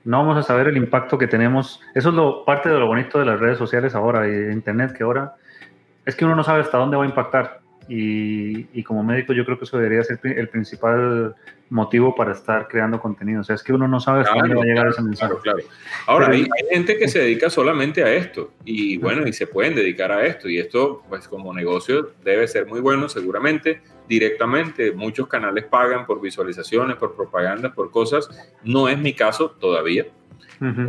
No 0.05 0.19
vamos 0.19 0.39
a 0.39 0.43
saber 0.43 0.69
el 0.69 0.79
impacto 0.79 1.19
que 1.19 1.27
tenemos. 1.27 1.83
Eso 1.95 2.09
es 2.09 2.15
lo, 2.15 2.45
parte 2.47 2.71
de 2.71 2.79
lo 2.79 2.87
bonito 2.87 3.19
de 3.19 3.27
las 3.27 3.39
redes 3.39 3.59
sociales 3.59 3.95
ahora 3.95 4.27
y 4.27 4.31
de 4.31 4.53
Internet, 4.55 4.95
que 4.97 5.03
ahora 5.03 5.35
es 6.07 6.17
que 6.17 6.25
uno 6.25 6.35
no 6.35 6.43
sabe 6.43 6.63
hasta 6.63 6.79
dónde 6.79 6.97
va 6.97 7.05
a 7.05 7.07
impactar. 7.07 7.61
Y, 7.89 8.83
como 8.83 9.03
médico 9.03 9.33
yo 9.33 9.45
creo 9.45 9.59
que 9.59 9.65
eso 9.65 9.79
debería 9.79 10.05
ser 10.05 10.21
el 10.23 10.49
principal 10.49 11.35
motivo 11.71 12.15
para 12.15 12.33
estar 12.33 12.69
creando 12.69 13.01
contenido. 13.01 13.41
O 13.41 13.45
sea, 13.45 13.55
es 13.55 13.63
que 13.63 13.73
uno 13.73 13.89
no 13.89 14.01
sabe 14.01 14.21
hasta 14.21 14.35
dónde 14.35 14.55
va 14.55 14.63
a 14.63 14.65
llegar 14.65 14.89
ese 14.89 15.03
mensaje. 15.03 15.35
Claro, 15.43 15.59
Ahora, 16.07 16.29
hay, 16.29 16.47
gente 16.71 16.99
que 16.99 17.09
se 17.09 17.21
dedica 17.21 17.51
solamente 17.51 18.03
a 18.03 18.13
esto 18.13 18.53
y 18.65 18.97
bueno, 18.99 19.27
y 19.27 19.33
se 19.33 19.47
pueden 19.47 19.75
dedicar 19.75 20.13
a 20.13 20.25
esto 20.25 20.49
y 20.49 20.59
esto, 20.59 21.03
pues 21.09 21.29
como 21.29 21.53
negocio 21.53 22.13
debe 22.25 22.47
ser 22.49 22.67
muy 22.67 22.81
bueno 22.81 23.09
seguramente, 23.09 23.81
directamente. 24.09 24.93
Muchos 24.93 25.29
canales 25.29 25.65
pagan 25.65 26.07
por 26.07 26.21
visualizaciones, 26.21 26.97
por 26.97 27.15
propaganda, 27.15 27.73
por 27.73 27.91
cosas. 27.91 28.29
No 28.63 28.89
es 28.89 28.99
mi 28.99 29.13
caso 29.13 29.51
todavía. 29.51 30.07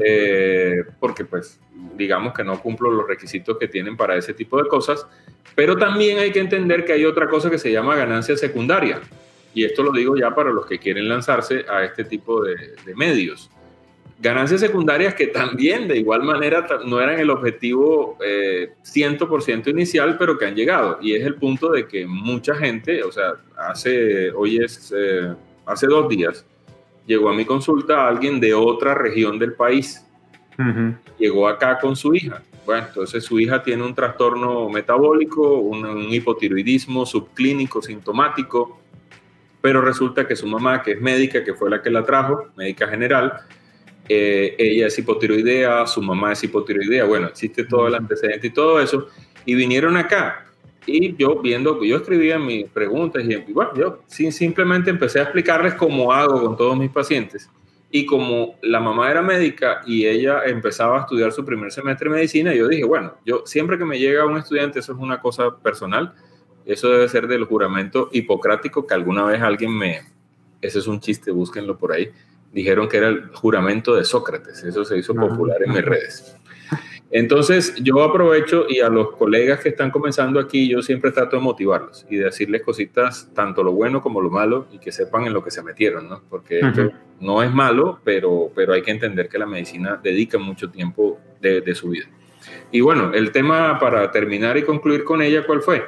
Eh, 0.03 0.83
porque 0.99 1.25
pues 1.25 1.59
digamos 1.95 2.33
que 2.33 2.43
no 2.43 2.59
cumplo 2.61 2.89
los 2.91 3.07
requisitos 3.07 3.57
que 3.57 3.67
tienen 3.67 3.95
para 3.95 4.15
ese 4.15 4.33
tipo 4.33 4.61
de 4.61 4.67
cosas, 4.67 5.05
pero 5.55 5.77
también 5.77 6.19
hay 6.19 6.31
que 6.31 6.39
entender 6.39 6.85
que 6.85 6.93
hay 6.93 7.05
otra 7.05 7.27
cosa 7.27 7.49
que 7.49 7.57
se 7.57 7.71
llama 7.71 7.95
ganancia 7.95 8.35
secundaria, 8.35 9.01
y 9.53 9.65
esto 9.65 9.83
lo 9.83 9.91
digo 9.91 10.15
ya 10.15 10.33
para 10.33 10.51
los 10.51 10.65
que 10.65 10.79
quieren 10.79 11.09
lanzarse 11.09 11.65
a 11.67 11.83
este 11.83 12.03
tipo 12.03 12.43
de, 12.43 12.55
medios. 12.95 13.49
Ganancias 14.21 14.59
secundarias 14.59 15.15
que 15.15 15.27
también 15.27 15.87
de 15.87 15.97
igual 15.97 16.23
manera 16.23 16.67
no 16.85 16.99
eran 16.99 17.19
el 17.19 17.29
objetivo 17.29 18.17
100% 18.19 19.67
eh, 19.67 19.69
inicial, 19.69 20.17
pero 20.17 20.37
que 20.37 20.45
han 20.45 20.55
llegado. 20.55 20.99
Y 21.01 21.13
es 21.13 21.25
el 21.25 21.35
punto 21.35 21.71
de 21.71 21.87
que 21.87 22.05
mucha 22.05 22.53
gente, 22.55 23.01
o 23.03 23.11
sea, 23.11 23.35
hace, 23.57 24.29
hoy 24.31 24.57
es, 24.57 24.93
eh, 24.95 25.33
hace 25.65 25.87
dos 25.87 26.09
días, 26.09 26.45
llegó 27.09 27.29
a 27.29 27.33
mi 27.33 27.43
consulta 27.43 28.07
alguien 28.07 28.39
de 28.39 28.53
otra 28.53 28.93
región 28.93 29.39
del 29.39 29.53
país. 29.53 30.05
Llegó 31.17 31.47
acá 31.47 31.79
con 31.79 31.95
su 31.95 32.13
hija. 32.13 32.43
Bueno, 32.65 32.85
entonces 32.87 33.23
su 33.23 33.39
hija 33.39 33.63
tiene 33.63 33.83
un 33.83 33.95
trastorno 33.95 34.69
metabólico, 34.69 35.57
un, 35.57 36.13
hipotiroidismo 36.13 37.07
subclínico 37.07 37.81
sintomático, 37.81 38.79
pero 39.59 39.81
resulta 39.81 40.27
que 40.27 40.35
su 40.35 40.45
mamá, 40.45 40.83
que 40.83 40.91
es 40.91 41.01
médica, 41.01 41.43
que 41.43 41.55
fue 41.55 41.71
la 41.71 41.81
que 41.81 41.89
la 41.89 42.03
trajo, 42.03 42.49
médica 42.55 42.87
general, 42.87 43.33
eh, 44.07 44.55
ella 44.59 44.87
es 44.87 44.99
hipotiroidea, 44.99 45.87
su 45.87 46.03
mamá 46.03 46.33
es 46.33 46.43
hipotiroidea, 46.43 47.05
bueno, 47.05 47.27
existe 47.27 47.63
todo 47.63 47.87
el 47.87 47.95
antecedente 47.95 48.47
y 48.47 48.51
todo 48.51 48.79
eso, 48.79 49.07
y 49.45 49.55
vinieron 49.55 49.97
acá 49.97 50.45
y 50.89 51.15
yo 51.15 51.41
viendo, 51.41 51.83
yo 51.83 51.97
escribía 51.97 52.39
mis 52.39 52.67
preguntas 52.69 53.23
y 53.23 53.53
bueno, 53.53 53.71
yo 53.75 53.99
simplemente 54.07 54.89
empecé 54.89 55.19
a 55.19 55.23
explicarles 55.23 55.75
cómo 55.75 56.11
hago 56.11 56.41
con 56.41 56.57
todos 56.57 56.77
mis 56.77 56.89
pacientes. 56.89 57.49
Y 57.91 58.05
como 58.05 58.55
la 58.61 58.79
mamá 58.79 59.09
era 59.09 59.21
médica 59.21 59.81
y 59.85 60.05
ella 60.05 60.43
empezaba 60.45 60.97
a 60.97 61.01
estudiar 61.01 61.31
su 61.31 61.43
primer 61.43 61.71
semestre 61.71 62.09
de 62.09 62.15
medicina, 62.15 62.53
yo 62.53 62.67
dije, 62.67 62.83
bueno, 62.83 63.15
yo 63.25 63.43
siempre 63.45 63.77
que 63.77 63.85
me 63.85 63.97
llega 63.97 64.25
un 64.25 64.37
estudiante, 64.37 64.79
eso 64.79 64.93
es 64.93 64.99
una 64.99 65.19
cosa 65.19 65.57
personal, 65.57 66.13
eso 66.65 66.89
debe 66.89 67.07
ser 67.09 67.27
del 67.27 67.45
juramento 67.45 68.09
hipocrático 68.11 68.85
que 68.85 68.93
alguna 68.93 69.23
vez 69.23 69.41
alguien 69.41 69.75
me, 69.75 70.01
ese 70.61 70.79
es 70.79 70.87
un 70.87 70.99
chiste, 70.99 71.31
búsquenlo 71.31 71.79
por 71.79 71.91
ahí, 71.91 72.11
dijeron 72.53 72.87
que 72.87 72.97
era 72.97 73.07
el 73.07 73.29
juramento 73.29 73.95
de 73.95 74.03
Sócrates, 74.03 74.63
eso 74.63 74.85
se 74.85 74.97
hizo 74.97 75.15
popular 75.15 75.57
en 75.63 75.73
mis 75.73 75.83
redes. 75.83 76.35
Entonces, 77.11 77.75
yo 77.81 78.03
aprovecho 78.03 78.65
y 78.69 78.81
a 78.81 78.89
los 78.89 79.11
colegas 79.11 79.61
que 79.61 79.69
están 79.69 79.89
comenzando 79.89 80.39
aquí, 80.39 80.69
yo 80.69 80.81
siempre 80.83 81.11
trato 81.11 81.37
de 81.37 81.41
motivarlos 81.41 82.05
y 82.07 82.17
de 82.17 82.25
decirles 82.25 82.61
cositas, 82.61 83.31
tanto 83.33 83.63
lo 83.63 83.71
bueno 83.71 84.01
como 84.01 84.21
lo 84.21 84.29
malo, 84.29 84.67
y 84.71 84.77
que 84.77 84.91
sepan 84.91 85.25
en 85.25 85.33
lo 85.33 85.43
que 85.43 85.49
se 85.49 85.63
metieron, 85.63 86.07
¿no? 86.07 86.21
Porque 86.29 86.61
no 87.19 87.41
es 87.41 87.51
malo, 87.51 87.99
pero, 88.03 88.51
pero 88.53 88.73
hay 88.73 88.83
que 88.83 88.91
entender 88.91 89.27
que 89.27 89.39
la 89.39 89.47
medicina 89.47 89.99
dedica 90.01 90.37
mucho 90.37 90.69
tiempo 90.69 91.19
de, 91.41 91.61
de, 91.61 91.73
su 91.73 91.89
vida. 91.89 92.05
Y 92.71 92.81
bueno, 92.81 93.11
el 93.13 93.31
tema 93.31 93.79
para 93.79 94.11
terminar 94.11 94.57
y 94.57 94.63
concluir 94.63 95.03
con 95.03 95.21
ella, 95.23 95.43
¿cuál 95.47 95.61
fue? 95.61 95.83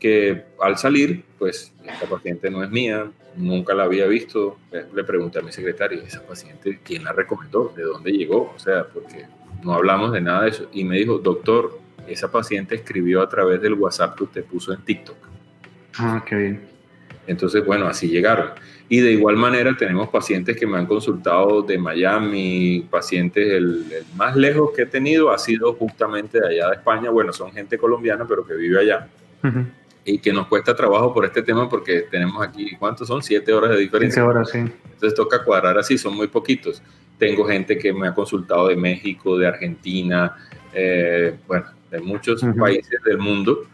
Que 0.00 0.46
al 0.60 0.78
salir, 0.78 1.24
pues 1.38 1.72
esta 1.84 2.06
paciente 2.06 2.50
no 2.50 2.64
es 2.64 2.70
mía, 2.70 3.08
nunca 3.36 3.72
la 3.74 3.84
había 3.84 4.06
visto. 4.06 4.58
Le 4.72 5.04
pregunté 5.04 5.38
a 5.38 5.42
mi 5.42 5.52
secretario, 5.52 6.02
¿esa 6.02 6.26
paciente 6.26 6.80
quién 6.82 7.04
la 7.04 7.12
recomendó? 7.12 7.72
¿De 7.76 7.82
dónde 7.82 8.10
llegó? 8.10 8.52
O 8.54 8.58
sea, 8.58 8.84
porque 8.84 9.26
no 9.62 9.74
hablamos 9.74 10.12
de 10.12 10.20
nada 10.20 10.42
de 10.42 10.50
eso. 10.50 10.68
Y 10.72 10.84
me 10.84 10.96
dijo, 10.96 11.18
doctor, 11.18 11.78
esa 12.06 12.30
paciente 12.30 12.74
escribió 12.74 13.22
a 13.22 13.28
través 13.28 13.60
del 13.60 13.74
WhatsApp 13.74 14.16
que 14.16 14.24
usted 14.24 14.44
puso 14.44 14.72
en 14.72 14.82
TikTok. 14.82 15.16
Ah, 15.98 16.24
qué 16.26 16.36
bien. 16.36 16.60
Entonces, 17.26 17.64
bueno, 17.64 17.86
así 17.86 18.08
llegaron. 18.08 18.50
Y 18.88 19.00
de 19.00 19.12
igual 19.12 19.36
manera 19.36 19.76
tenemos 19.76 20.08
pacientes 20.08 20.56
que 20.56 20.66
me 20.66 20.76
han 20.76 20.86
consultado 20.86 21.62
de 21.62 21.78
Miami, 21.78 22.88
pacientes, 22.90 23.52
el, 23.52 23.86
más 24.16 24.34
lejos 24.34 24.72
que 24.74 24.82
he 24.82 24.86
tenido 24.86 25.30
ha 25.30 25.38
sido 25.38 25.74
justamente 25.74 26.40
de 26.40 26.48
allá 26.48 26.68
de 26.70 26.74
España. 26.74 27.10
Bueno, 27.10 27.32
son 27.32 27.52
gente 27.52 27.78
colombiana, 27.78 28.26
pero 28.26 28.44
que 28.44 28.54
vive 28.54 28.80
allá. 28.80 29.06
Y 30.04 30.18
que 30.18 30.32
nos 30.32 30.48
cuesta 30.48 30.74
trabajo 30.74 31.14
por 31.14 31.24
este 31.24 31.42
tema 31.42 31.68
porque 31.68 32.06
tenemos 32.10 32.42
aquí, 32.42 32.74
¿cuántos 32.76 33.06
son? 33.06 33.22
Siete 33.22 33.52
horas 33.52 33.70
de 33.70 33.76
diferencia. 33.76 34.22
Siete 34.22 34.28
horas, 34.28 34.50
sí. 34.50 34.58
Entonces 34.58 35.14
toca 35.14 35.44
cuadrar 35.44 35.78
así, 35.78 35.96
son 35.96 36.16
muy 36.16 36.26
poquitos. 36.26 36.82
Tengo 37.20 37.44
gente 37.44 37.78
que 37.78 37.92
me 37.92 38.08
ha 38.08 38.14
consultado 38.14 38.68
de 38.68 38.76
México, 38.76 39.36
de 39.36 39.46
Argentina, 39.46 40.36
eh, 40.72 41.36
bueno, 41.46 41.66
de 41.90 42.00
muchos 42.00 42.42
países 42.58 42.98
del 43.04 43.18
mundo. 43.18 43.66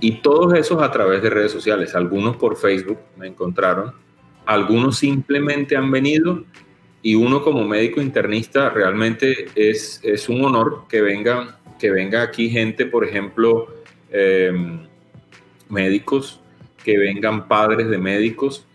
Y 0.00 0.20
todos 0.20 0.52
esos 0.54 0.82
a 0.82 0.90
través 0.90 1.22
de 1.22 1.30
redes 1.30 1.52
sociales. 1.52 1.94
Algunos 1.94 2.36
por 2.36 2.56
Facebook 2.56 2.98
me 3.16 3.28
encontraron, 3.28 3.92
algunos 4.44 4.98
simplemente 4.98 5.76
han 5.76 5.90
venido 5.90 6.44
y 7.02 7.14
uno 7.14 7.42
como 7.42 7.64
médico 7.64 8.00
internista 8.00 8.70
realmente 8.70 9.46
es, 9.54 10.00
es 10.02 10.28
un 10.28 10.44
honor 10.44 10.86
que 10.88 11.00
venga, 11.00 11.60
que 11.78 11.90
venga 11.90 12.22
aquí 12.22 12.50
gente, 12.50 12.86
por 12.86 13.04
ejemplo, 13.04 13.68
em, 14.10 14.80
médicos, 15.68 16.40
que 16.82 16.98
vengan 16.98 17.46
padres 17.46 17.88
de 17.88 17.98
médicos, 17.98 18.66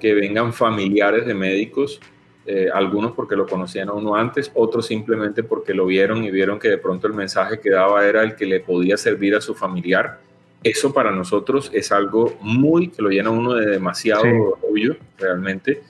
que 0.00 0.14
vengan 0.14 0.52
familiares 0.52 1.26
de 1.26 1.34
médicos, 1.34 2.00
eh, 2.44 2.68
algunos 2.72 3.12
porque 3.12 3.36
lo 3.36 3.46
conocían 3.46 3.88
a 3.88 3.92
uno 3.92 4.16
antes, 4.16 4.50
otros 4.54 4.86
simplemente 4.86 5.44
porque 5.44 5.74
lo 5.74 5.86
vieron 5.86 6.24
y 6.24 6.30
vieron 6.30 6.58
que 6.58 6.68
de 6.68 6.78
pronto 6.78 7.06
el 7.06 7.14
mensaje 7.14 7.60
que 7.60 7.70
daba 7.70 8.04
era 8.04 8.24
el 8.24 8.34
que 8.34 8.46
le 8.46 8.58
podía 8.60 8.96
servir 8.96 9.36
a 9.36 9.40
su 9.40 9.54
familiar. 9.54 10.18
Eso 10.64 10.92
para 10.92 11.12
nosotros 11.12 11.70
es 11.72 11.92
algo 11.92 12.36
muy 12.40 12.88
que 12.88 13.02
lo 13.02 13.10
llena 13.10 13.30
uno 13.30 13.54
de 13.54 13.66
demasiado 13.66 14.22
orgullo, 14.22 14.96
realmente, 15.18 15.82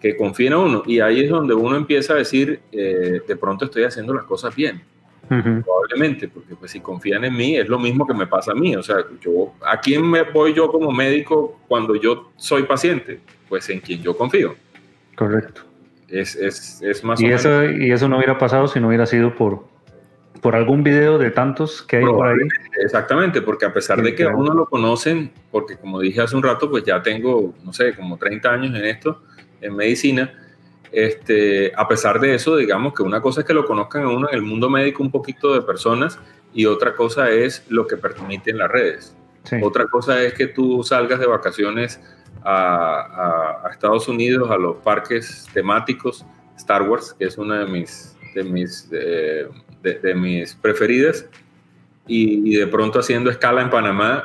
que 0.00 0.16
confía 0.16 0.48
en 0.48 0.54
uno. 0.54 0.82
Y 0.86 1.00
ahí 1.00 1.24
es 1.24 1.30
donde 1.30 1.54
uno 1.54 1.76
empieza 1.76 2.12
a 2.12 2.16
decir, 2.16 2.60
eh, 2.70 3.20
de 3.26 3.36
pronto 3.36 3.64
estoy 3.64 3.84
haciendo 3.84 4.12
las 4.12 4.24
cosas 4.24 4.54
bien. 4.54 4.82
Probablemente, 5.28 6.26
porque 6.28 6.54
pues 6.54 6.70
si 6.70 6.80
confían 6.80 7.22
en 7.22 7.36
mí 7.36 7.56
es 7.56 7.68
lo 7.68 7.78
mismo 7.78 8.06
que 8.06 8.14
me 8.14 8.26
pasa 8.26 8.52
a 8.52 8.54
mí. 8.54 8.74
O 8.76 8.82
sea, 8.82 8.96
yo, 9.20 9.52
¿a 9.60 9.78
quién 9.78 10.08
me 10.08 10.22
voy 10.22 10.54
yo 10.54 10.70
como 10.70 10.90
médico 10.90 11.60
cuando 11.68 11.94
yo 11.96 12.30
soy 12.36 12.62
paciente? 12.62 13.20
Pues 13.46 13.68
en 13.68 13.80
quien 13.80 14.02
yo 14.02 14.16
confío. 14.16 14.54
Correcto. 15.14 15.67
Es, 16.08 16.36
es, 16.36 16.80
es 16.82 17.04
más 17.04 17.20
y 17.20 17.26
eso, 17.26 17.64
Y 17.64 17.92
eso 17.92 18.08
no 18.08 18.16
hubiera 18.16 18.38
pasado 18.38 18.66
si 18.66 18.80
no 18.80 18.88
hubiera 18.88 19.04
sido 19.04 19.34
por, 19.34 19.66
por 20.40 20.56
algún 20.56 20.82
video 20.82 21.18
de 21.18 21.30
tantos 21.30 21.82
que 21.82 21.98
hay 21.98 22.04
por 22.04 22.28
ahí. 22.28 22.38
Exactamente, 22.82 23.42
porque 23.42 23.66
a 23.66 23.72
pesar 23.72 24.02
de 24.02 24.14
que 24.14 24.24
a 24.24 24.34
uno 24.34 24.54
lo 24.54 24.66
conocen, 24.66 25.32
porque 25.50 25.76
como 25.76 26.00
dije 26.00 26.20
hace 26.20 26.36
un 26.36 26.42
rato, 26.42 26.70
pues 26.70 26.84
ya 26.84 27.02
tengo, 27.02 27.54
no 27.64 27.72
sé, 27.72 27.94
como 27.94 28.16
30 28.16 28.50
años 28.50 28.76
en 28.76 28.86
esto, 28.86 29.22
en 29.60 29.76
medicina, 29.76 30.32
este, 30.92 31.72
a 31.76 31.86
pesar 31.86 32.18
de 32.20 32.34
eso, 32.34 32.56
digamos 32.56 32.94
que 32.94 33.02
una 33.02 33.20
cosa 33.20 33.42
es 33.42 33.46
que 33.46 33.52
lo 33.52 33.66
conozcan 33.66 34.04
a 34.04 34.08
uno 34.08 34.28
en 34.30 34.34
el 34.34 34.42
mundo 34.42 34.70
médico 34.70 35.02
un 35.02 35.10
poquito 35.10 35.52
de 35.52 35.62
personas 35.62 36.18
y 36.54 36.64
otra 36.66 36.94
cosa 36.94 37.30
es 37.30 37.64
lo 37.68 37.86
que 37.86 37.96
permiten 37.96 38.58
las 38.58 38.70
redes. 38.70 39.14
Otra 39.62 39.86
cosa 39.86 40.22
es 40.22 40.34
que 40.34 40.46
tú 40.48 40.82
salgas 40.82 41.20
de 41.20 41.26
vacaciones 41.26 42.00
a, 42.44 43.68
Estados 43.70 44.08
Unidos, 44.08 44.50
a 44.50 44.56
los 44.56 44.76
parques 44.76 45.46
temáticos, 45.52 46.24
Star 46.56 46.82
Wars, 46.82 47.14
que 47.18 47.26
es 47.26 47.38
una 47.38 47.64
de 47.64 47.66
mis, 47.66 48.16
de 48.34 48.44
mis, 48.44 48.90
de, 48.90 50.14
mis 50.14 50.54
preferidas, 50.54 51.26
y, 52.06 52.56
de 52.56 52.66
pronto 52.66 52.98
haciendo 52.98 53.30
escala 53.30 53.62
en 53.62 53.70
Panamá, 53.70 54.24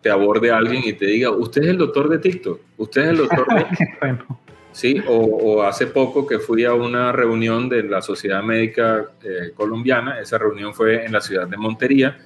te 0.00 0.10
aborde 0.10 0.50
alguien 0.50 0.82
y 0.84 0.92
te 0.92 1.06
diga, 1.06 1.30
usted 1.30 1.62
es 1.62 1.68
el 1.68 1.78
doctor 1.78 2.08
de 2.08 2.18
TikTok, 2.18 2.60
usted 2.76 3.02
es 3.02 3.08
el 3.08 3.16
doctor 3.16 3.46
de... 3.54 4.18
Sí, 4.70 5.02
o, 5.08 5.62
hace 5.62 5.88
poco 5.88 6.24
que 6.24 6.38
fui 6.38 6.64
a 6.64 6.72
una 6.72 7.10
reunión 7.10 7.68
de 7.68 7.82
la 7.82 8.00
Sociedad 8.00 8.44
Médica 8.44 9.06
eh, 9.24 9.50
Colombiana, 9.56 10.20
esa 10.20 10.38
reunión 10.38 10.72
fue 10.72 11.04
en 11.04 11.12
la 11.12 11.20
ciudad 11.20 11.48
de 11.48 11.56
Montería, 11.56 12.16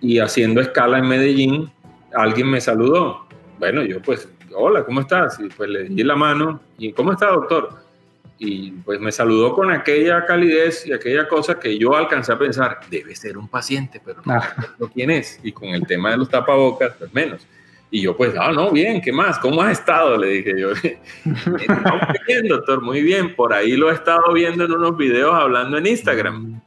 y 0.00 0.20
haciendo 0.20 0.60
escala 0.60 0.98
en 0.98 1.08
Medellín, 1.08 1.72
alguien 2.14 2.48
me 2.48 2.60
saludó. 2.60 3.26
Bueno, 3.58 3.82
yo 3.82 4.00
pues 4.00 4.28
hola, 4.54 4.84
¿cómo 4.84 5.00
estás? 5.00 5.38
Y 5.40 5.48
pues 5.48 5.68
le 5.68 5.84
di 5.84 6.02
la 6.02 6.16
mano, 6.16 6.60
¿y 6.78 6.92
cómo 6.92 7.12
está, 7.12 7.26
doctor? 7.26 7.70
Y 8.38 8.70
pues 8.72 8.98
me 9.00 9.12
saludó 9.12 9.54
con 9.54 9.70
aquella 9.70 10.24
calidez 10.24 10.86
y 10.86 10.92
aquella 10.92 11.28
cosa 11.28 11.58
que 11.58 11.78
yo 11.78 11.94
alcancé 11.94 12.32
a 12.32 12.38
pensar, 12.38 12.80
debe 12.90 13.14
ser 13.14 13.36
un 13.36 13.48
paciente, 13.48 14.00
pero 14.02 14.22
no, 14.24 14.34
ah. 14.34 14.54
quién 14.94 15.10
es. 15.10 15.38
Y 15.42 15.52
con 15.52 15.68
el 15.68 15.86
tema 15.86 16.10
de 16.10 16.16
los 16.16 16.28
tapabocas, 16.30 16.94
pues 16.98 17.12
menos. 17.12 17.46
Y 17.92 18.02
yo, 18.02 18.16
pues, 18.16 18.34
ah, 18.38 18.52
no, 18.52 18.70
bien, 18.70 19.00
¿qué 19.00 19.12
más? 19.12 19.38
¿Cómo 19.40 19.60
has 19.62 19.80
estado? 19.80 20.16
Le 20.16 20.28
dije 20.28 20.58
yo. 20.58 20.68
muy 21.24 22.18
bien, 22.26 22.48
doctor, 22.48 22.80
muy 22.80 23.02
bien. 23.02 23.34
Por 23.34 23.52
ahí 23.52 23.72
lo 23.72 23.90
he 23.90 23.94
estado 23.94 24.32
viendo 24.32 24.64
en 24.64 24.72
unos 24.72 24.96
videos 24.96 25.34
hablando 25.34 25.76
en 25.76 25.86
Instagram. 25.86 26.60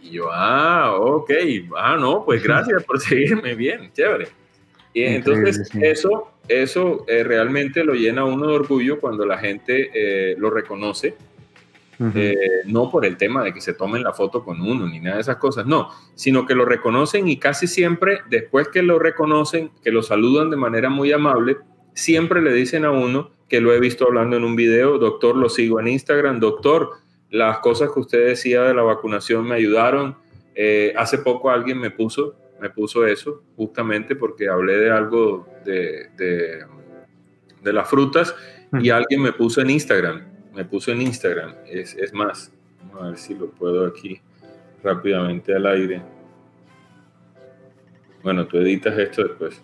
Y 0.00 0.12
yo, 0.12 0.30
ah, 0.32 0.94
ok, 0.96 1.30
ah, 1.76 1.96
no, 1.98 2.24
pues 2.24 2.42
gracias 2.44 2.82
por 2.84 3.00
seguirme 3.00 3.54
bien, 3.54 3.92
chévere. 3.92 4.28
Y 4.94 5.02
entonces 5.02 5.68
eso, 5.80 6.30
eso 6.48 7.04
eh, 7.06 7.22
realmente 7.22 7.84
lo 7.84 7.94
llena 7.94 8.24
uno 8.24 8.48
de 8.48 8.54
orgullo 8.54 9.00
cuando 9.00 9.24
la 9.24 9.38
gente 9.38 9.90
eh, 9.94 10.34
lo 10.38 10.50
reconoce, 10.50 11.16
eh, 12.14 12.34
no 12.64 12.90
por 12.90 13.04
el 13.04 13.18
tema 13.18 13.44
de 13.44 13.52
que 13.52 13.60
se 13.60 13.74
tomen 13.74 14.02
la 14.02 14.14
foto 14.14 14.42
con 14.42 14.62
uno 14.62 14.88
ni 14.88 15.00
nada 15.00 15.16
de 15.16 15.22
esas 15.22 15.36
cosas, 15.36 15.66
no, 15.66 15.90
sino 16.14 16.46
que 16.46 16.54
lo 16.54 16.64
reconocen 16.64 17.28
y 17.28 17.36
casi 17.36 17.66
siempre 17.66 18.20
después 18.30 18.68
que 18.68 18.82
lo 18.82 18.98
reconocen, 18.98 19.70
que 19.84 19.92
lo 19.92 20.02
saludan 20.02 20.48
de 20.48 20.56
manera 20.56 20.88
muy 20.88 21.12
amable, 21.12 21.58
siempre 21.92 22.40
le 22.40 22.54
dicen 22.54 22.86
a 22.86 22.90
uno 22.90 23.30
que 23.50 23.60
lo 23.60 23.74
he 23.74 23.80
visto 23.80 24.06
hablando 24.06 24.36
en 24.36 24.44
un 24.44 24.56
video, 24.56 24.96
doctor, 24.96 25.36
lo 25.36 25.50
sigo 25.50 25.78
en 25.78 25.88
Instagram, 25.88 26.40
doctor, 26.40 26.92
las 27.28 27.58
cosas 27.58 27.90
que 27.92 28.00
usted 28.00 28.26
decía 28.28 28.62
de 28.62 28.74
la 28.74 28.82
vacunación 28.82 29.46
me 29.46 29.56
ayudaron. 29.56 30.16
hace 30.96 31.18
poco 31.18 31.50
alguien 31.50 31.78
me 31.78 31.90
puso, 31.90 32.34
me 32.60 32.70
puso 32.70 33.06
eso, 33.06 33.42
justamente 33.56 34.14
porque 34.14 34.48
hablé 34.48 34.76
de 34.76 34.90
algo 34.90 35.48
de, 35.64 36.10
de, 36.16 37.72
las 37.72 37.88
frutas 37.88 38.34
y 38.80 38.90
alguien 38.90 39.22
me 39.22 39.32
puso 39.32 39.60
en 39.60 39.70
Instagram, 39.70 40.22
me 40.54 40.64
puso 40.64 40.92
en 40.92 41.02
Instagram, 41.02 41.54
es, 41.66 41.94
es 41.94 42.12
más, 42.12 42.52
a 42.98 43.08
ver 43.08 43.16
si 43.16 43.34
lo 43.34 43.50
puedo 43.50 43.86
aquí 43.86 44.20
rápidamente 44.82 45.54
al 45.54 45.66
aire. 45.66 46.02
Bueno, 48.22 48.46
tú 48.46 48.58
editas 48.58 48.98
esto 48.98 49.22
después. 49.22 49.62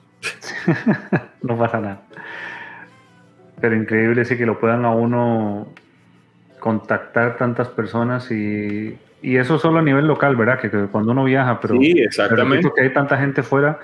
no 1.42 1.58
pasa 1.58 1.80
nada. 1.80 2.02
Pero 3.60 3.76
increíble 3.76 4.24
sí 4.24 4.36
que 4.36 4.46
lo 4.46 4.58
puedan 4.58 4.84
a 4.84 4.90
uno 4.90 5.72
contactar 6.58 7.36
tantas 7.36 7.68
personas 7.68 8.30
y 8.30 8.98
y 9.26 9.38
eso 9.38 9.58
solo 9.58 9.80
a 9.80 9.82
nivel 9.82 10.06
local, 10.06 10.36
¿verdad? 10.36 10.60
Que, 10.60 10.70
cuando 10.86 11.10
uno 11.10 11.24
viaja, 11.24 11.60
pero... 11.60 11.76
Sí, 11.80 11.96
exactamente. 11.98 12.70
que 12.72 12.82
hay 12.82 12.92
tanta 12.92 13.18
gente 13.18 13.42
fuera 13.42 13.80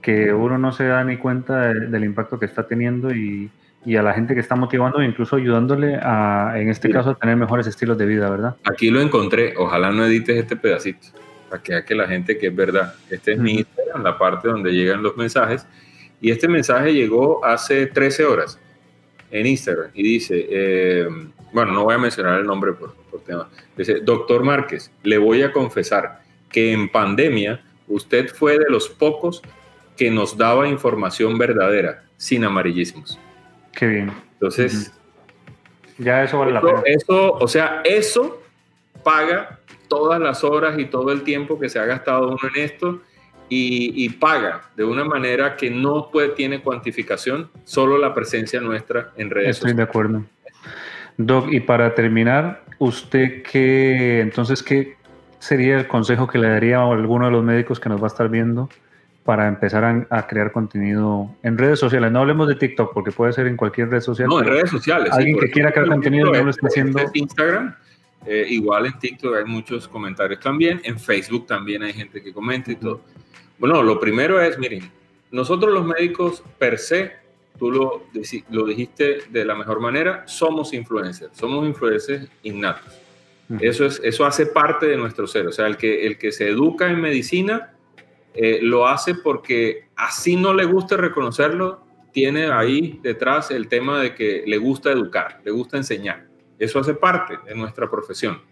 que 0.00 0.32
uno 0.32 0.56
no 0.56 0.72
se 0.72 0.86
da 0.86 1.04
ni 1.04 1.18
cuenta 1.18 1.74
del 1.74 2.04
impacto 2.04 2.38
que 2.38 2.46
está 2.46 2.66
teniendo 2.66 3.14
y, 3.14 3.50
y, 3.84 3.96
a 3.96 4.02
la 4.02 4.14
gente 4.14 4.32
que 4.32 4.40
está 4.40 4.56
motivando 4.56 5.02
e 5.02 5.04
incluso 5.04 5.36
ayudándole 5.36 5.96
a, 6.00 6.54
en 6.56 6.70
este 6.70 6.88
caso, 6.88 7.10
a 7.10 7.14
tener 7.16 7.36
mejores 7.36 7.66
estilos 7.66 7.98
de 7.98 8.06
vida, 8.06 8.30
¿verdad? 8.30 8.56
Aquí 8.64 8.90
lo 8.90 9.02
encontré. 9.02 9.52
Ojalá 9.58 9.90
no 9.90 10.06
edites 10.06 10.38
este 10.38 10.56
pedacito 10.56 11.08
para 11.50 11.62
que 11.62 11.84
que 11.84 11.94
la 11.94 12.08
gente 12.08 12.38
que 12.38 12.46
es 12.46 12.56
verdad. 12.56 12.94
Este 13.10 13.32
es 13.32 13.38
mi 13.38 13.56
Instagram, 13.56 14.02
la 14.02 14.16
parte 14.16 14.48
donde 14.48 14.72
llegan 14.72 15.02
los 15.02 15.18
mensajes. 15.18 15.66
Y 16.18 16.30
este 16.30 16.48
mensaje 16.48 16.94
llegó 16.94 17.44
hace 17.44 17.88
13 17.88 18.24
horas 18.24 18.58
en 19.30 19.46
Instagram 19.46 19.90
y 19.92 20.02
dice, 20.02 20.46
eh, 20.48 21.08
bueno, 21.52 21.72
no 21.72 21.84
voy 21.84 21.94
a 21.94 21.98
mencionar 21.98 22.40
el 22.40 22.46
nombre 22.46 22.72
por 22.72 22.94
tema, 23.28 23.48
dice, 23.76 24.00
doctor 24.00 24.42
Márquez, 24.42 24.90
le 25.02 25.18
voy 25.18 25.42
a 25.42 25.52
confesar 25.52 26.22
que 26.50 26.72
en 26.72 26.88
pandemia 26.88 27.62
usted 27.86 28.28
fue 28.28 28.58
de 28.58 28.68
los 28.68 28.88
pocos 28.88 29.42
que 29.96 30.10
nos 30.10 30.36
daba 30.36 30.68
información 30.68 31.38
verdadera, 31.38 32.04
sin 32.16 32.44
amarillismos. 32.44 33.18
Qué 33.72 33.86
bien. 33.86 34.12
Entonces, 34.34 34.92
ya 35.98 36.22
eso 36.22 36.38
vale 36.38 36.52
la 36.52 36.60
pena. 36.60 36.82
Eso, 36.84 37.32
o 37.32 37.48
sea, 37.48 37.82
eso 37.84 38.42
paga 39.02 39.58
todas 39.88 40.20
las 40.20 40.44
horas 40.44 40.78
y 40.78 40.84
todo 40.86 41.12
el 41.12 41.22
tiempo 41.22 41.58
que 41.58 41.68
se 41.68 41.78
ha 41.78 41.84
gastado 41.84 42.28
uno 42.28 42.38
en 42.54 42.62
esto 42.62 43.00
y, 43.50 44.08
paga 44.10 44.62
de 44.76 44.84
una 44.84 45.04
manera 45.04 45.56
que 45.56 45.70
no 45.70 46.10
puede, 46.10 46.30
tiene 46.30 46.60
cuantificación, 46.60 47.50
solo 47.64 47.96
la 47.96 48.14
presencia 48.14 48.60
nuestra 48.60 49.12
en 49.16 49.30
redes 49.30 49.56
Estoy 49.56 49.72
de 49.72 49.82
acuerdo. 49.82 50.24
Doc, 51.16 51.50
y 51.50 51.60
para 51.60 51.94
terminar, 51.94 52.62
¿usted 52.78 53.42
qué, 53.42 54.20
entonces, 54.20 54.62
qué 54.62 54.96
sería 55.38 55.78
el 55.78 55.88
consejo 55.88 56.26
que 56.26 56.38
le 56.38 56.48
daría 56.48 56.78
a 56.78 56.92
alguno 56.92 57.26
de 57.26 57.32
los 57.32 57.44
médicos 57.44 57.80
que 57.80 57.88
nos 57.88 58.00
va 58.00 58.04
a 58.04 58.08
estar 58.08 58.28
viendo 58.28 58.68
para 59.24 59.46
empezar 59.46 60.06
a, 60.08 60.26
crear 60.26 60.52
contenido 60.52 61.30
en 61.42 61.58
redes 61.58 61.78
sociales? 61.78 62.10
No 62.10 62.20
hablemos 62.20 62.48
de 62.48 62.54
TikTok, 62.54 62.92
porque 62.92 63.12
puede 63.12 63.32
ser 63.32 63.46
en 63.46 63.56
cualquier 63.56 63.90
red 63.90 64.00
social. 64.00 64.28
No, 64.28 64.40
en 64.40 64.46
redes 64.46 64.70
sociales. 64.70 65.12
Alguien 65.12 65.38
que 65.38 65.50
quiera 65.50 65.72
crear 65.72 65.88
contenido 65.88 66.32
no 66.32 66.44
lo 66.44 66.50
está 66.50 66.66
haciendo. 66.66 67.00
Instagram. 67.12 67.74
Eh, 68.26 68.46
igual 68.48 68.86
en 68.86 68.98
TikTok 68.98 69.36
hay 69.36 69.44
muchos 69.44 69.86
comentarios 69.86 70.40
también. 70.40 70.80
En 70.84 70.98
Facebook 70.98 71.46
también 71.46 71.82
hay 71.82 71.92
gente 71.92 72.22
que 72.22 72.32
comenta 72.32 72.72
y 72.72 72.76
todo. 72.76 73.00
Bueno, 73.58 73.82
lo 73.82 73.98
primero 73.98 74.40
es, 74.40 74.58
miren, 74.58 74.90
nosotros 75.30 75.72
los 75.72 75.84
médicos 75.84 76.42
per 76.58 76.78
se, 76.78 77.12
tú 77.58 77.70
lo, 77.70 78.04
lo 78.50 78.64
dijiste 78.64 79.18
de 79.30 79.44
la 79.44 79.54
mejor 79.54 79.80
manera, 79.80 80.26
somos 80.26 80.72
influencers, 80.72 81.36
somos 81.36 81.66
influencers 81.66 82.28
innatos. 82.42 83.00
Eso, 83.60 83.86
es, 83.86 84.00
eso 84.04 84.26
hace 84.26 84.46
parte 84.46 84.86
de 84.86 84.96
nuestro 84.96 85.26
ser. 85.26 85.46
O 85.46 85.52
sea, 85.52 85.66
el 85.66 85.76
que, 85.76 86.06
el 86.06 86.18
que 86.18 86.32
se 86.32 86.48
educa 86.48 86.90
en 86.90 87.00
medicina 87.00 87.72
eh, 88.34 88.60
lo 88.62 88.86
hace 88.86 89.14
porque 89.14 89.88
así 89.96 90.36
no 90.36 90.52
le 90.52 90.64
gusta 90.64 90.96
reconocerlo, 90.96 91.84
tiene 92.12 92.50
ahí 92.50 93.00
detrás 93.02 93.50
el 93.50 93.68
tema 93.68 94.00
de 94.00 94.14
que 94.14 94.44
le 94.46 94.58
gusta 94.58 94.92
educar, 94.92 95.40
le 95.44 95.50
gusta 95.50 95.76
enseñar. 95.76 96.26
Eso 96.58 96.78
hace 96.78 96.94
parte 96.94 97.38
de 97.46 97.54
nuestra 97.54 97.90
profesión. 97.90 98.42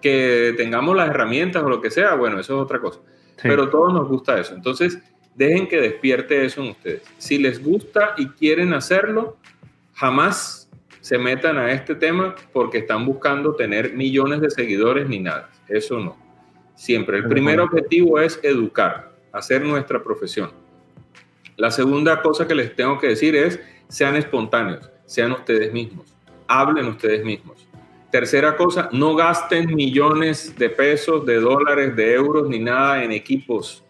Que 0.00 0.54
tengamos 0.56 0.96
las 0.96 1.08
herramientas 1.08 1.62
o 1.62 1.68
lo 1.68 1.80
que 1.80 1.90
sea, 1.90 2.14
bueno, 2.14 2.38
eso 2.38 2.56
es 2.56 2.62
otra 2.62 2.80
cosa. 2.80 3.00
Pero 3.42 3.64
a 3.64 3.70
todos 3.70 3.92
nos 3.92 4.08
gusta 4.08 4.38
eso. 4.38 4.54
Entonces, 4.54 4.98
dejen 5.36 5.68
que 5.68 5.80
despierte 5.80 6.44
eso 6.44 6.62
en 6.62 6.70
ustedes. 6.70 7.02
Si 7.18 7.38
les 7.38 7.62
gusta 7.62 8.14
y 8.16 8.28
quieren 8.28 8.72
hacerlo, 8.72 9.36
jamás 9.94 10.68
se 11.00 11.18
metan 11.18 11.58
a 11.58 11.70
este 11.70 11.94
tema 11.94 12.34
porque 12.52 12.78
están 12.78 13.06
buscando 13.06 13.54
tener 13.54 13.92
millones 13.92 14.40
de 14.40 14.50
seguidores 14.50 15.08
ni 15.08 15.20
nada. 15.20 15.50
Eso 15.68 16.00
no. 16.00 16.16
Siempre. 16.74 17.18
El 17.18 17.28
primer 17.28 17.60
objetivo 17.60 18.18
es 18.20 18.40
educar, 18.42 19.12
hacer 19.32 19.62
nuestra 19.62 20.02
profesión. 20.02 20.50
La 21.56 21.70
segunda 21.70 22.20
cosa 22.20 22.46
que 22.46 22.54
les 22.54 22.74
tengo 22.74 22.98
que 22.98 23.08
decir 23.08 23.34
es, 23.34 23.58
sean 23.88 24.16
espontáneos, 24.16 24.90
sean 25.06 25.32
ustedes 25.32 25.72
mismos, 25.72 26.14
hablen 26.46 26.86
ustedes 26.86 27.24
mismos. 27.24 27.66
Tercera 28.10 28.56
cosa, 28.56 28.90
no 28.92 29.14
gasten 29.14 29.74
millones 29.74 30.54
de 30.58 30.68
pesos, 30.68 31.24
de 31.24 31.36
dólares, 31.36 31.96
de 31.96 32.14
euros 32.14 32.48
ni 32.48 32.58
nada 32.58 33.02
en 33.02 33.12
equipos, 33.12 33.85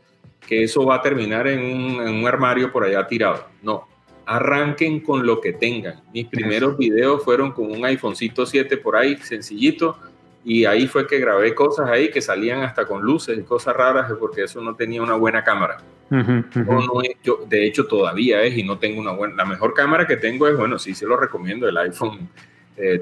que 0.47 0.63
eso 0.63 0.87
va 0.87 0.97
a 0.97 1.03
terminar 1.03 1.47
en 1.49 1.61
un, 1.61 2.27
armario 2.27 2.73
por 2.73 2.85
allá 2.85 3.07
tirado. 3.07 3.47
No, 3.63 3.89
arranquen 4.25 5.01
con 5.01 5.27
lo 5.27 5.41
que 5.41 5.53
tengan. 5.53 6.03
Mis 6.13 6.27
primeros 6.27 6.79
videos 6.79 7.25
fueron 7.25 7.53
con 7.53 7.71
un 7.71 7.85
iPhonecito 7.85 8.47
7 8.47 8.77
por 8.79 8.97
ahí, 8.97 9.17
sencillito, 9.17 9.99
y 10.45 10.65
ahí 10.65 10.87
fue 10.87 11.07
que 11.09 11.19
grabé 11.19 11.55
cosas 11.55 11.91
ahí 11.91 12.11
que 12.11 12.21
salían 12.21 12.63
hasta 12.63 12.87
con 12.87 13.03
luces 13.03 13.37
y 13.37 13.43
cosas 13.43 13.75
raras 13.75 14.13
porque 14.21 14.45
eso 14.45 14.61
no 14.61 14.77
tenía 14.77 15.03
una 15.03 15.17
buena 15.17 15.43
cámara. 15.43 15.79
de 16.09 17.67
hecho, 17.67 17.87
todavía 17.87 18.43
es 18.43 18.57
y 18.57 18.63
no 18.63 18.79
tengo 18.79 19.01
una 19.01 19.11
buena. 19.11 19.35
La 19.35 19.45
mejor 19.45 19.75
cámara 19.75 20.07
que 20.07 20.17
tengo 20.17 20.47
es, 20.47 20.57
bueno, 20.57 20.79
sí, 20.79 20.95
se 20.95 21.05
lo 21.05 21.17
recomiendo, 21.17 21.69
el 21.69 21.77
iPhone 21.77 22.29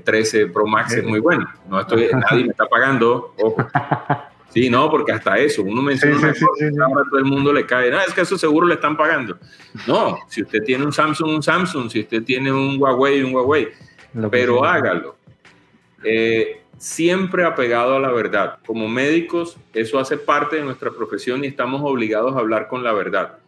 13 0.05 0.41
eh, 0.41 0.47
Pro 0.47 0.67
Max 0.67 0.95
es 0.95 1.05
muy 1.05 1.21
bueno. 1.21 1.47
No 1.69 1.81
estoy, 1.81 2.09
nadie 2.13 2.45
me 2.45 2.51
está 2.51 2.67
pagando. 2.67 3.35
Sí, 4.51 4.71
no, 4.71 4.89
porque 4.89 5.13
hasta 5.13 5.37
eso, 5.39 5.63
uno 5.63 5.83
menciona 5.83 6.33
sí, 6.33 6.45
todo 6.77 7.19
el 7.19 7.25
mundo 7.25 7.53
le 7.53 7.67
cae, 7.67 7.91
no, 7.91 8.01
es 8.01 8.15
que 8.15 8.21
eso 8.21 8.39
seguro 8.39 8.67
le 8.67 8.75
están 8.75 8.97
pagando. 8.97 9.37
No, 9.89 10.19
si 10.29 10.43
usted 10.43 10.63
tiene 10.63 10.85
un 10.85 10.93
Samsung, 10.93 11.31
un 11.31 11.43
Samsung, 11.43 11.91
si 11.91 12.01
usted 12.01 12.23
tiene 12.23 12.53
un 12.53 12.81
Huawei, 12.81 13.23
un 13.23 13.35
Huawei, 13.35 13.69
pero 14.31 14.65
hágalo. 14.65 15.17
Eh, 16.05 16.63
siempre 16.79 17.45
apegado 17.45 17.97
a 17.97 18.01
la 18.01 18.13
verdad. 18.13 18.59
Como 18.67 18.89
médicos, 18.89 19.57
eso 19.73 19.99
hace 19.99 20.17
parte 20.17 20.57
de 20.57 20.63
nuestra 20.63 20.91
profesión 20.91 21.43
y 21.43 21.49
estamos 21.49 21.81
obligados 21.83 22.37
a 22.37 22.39
hablar 22.39 22.69
con 22.69 22.85
la 22.85 22.93
verdad. 22.93 23.39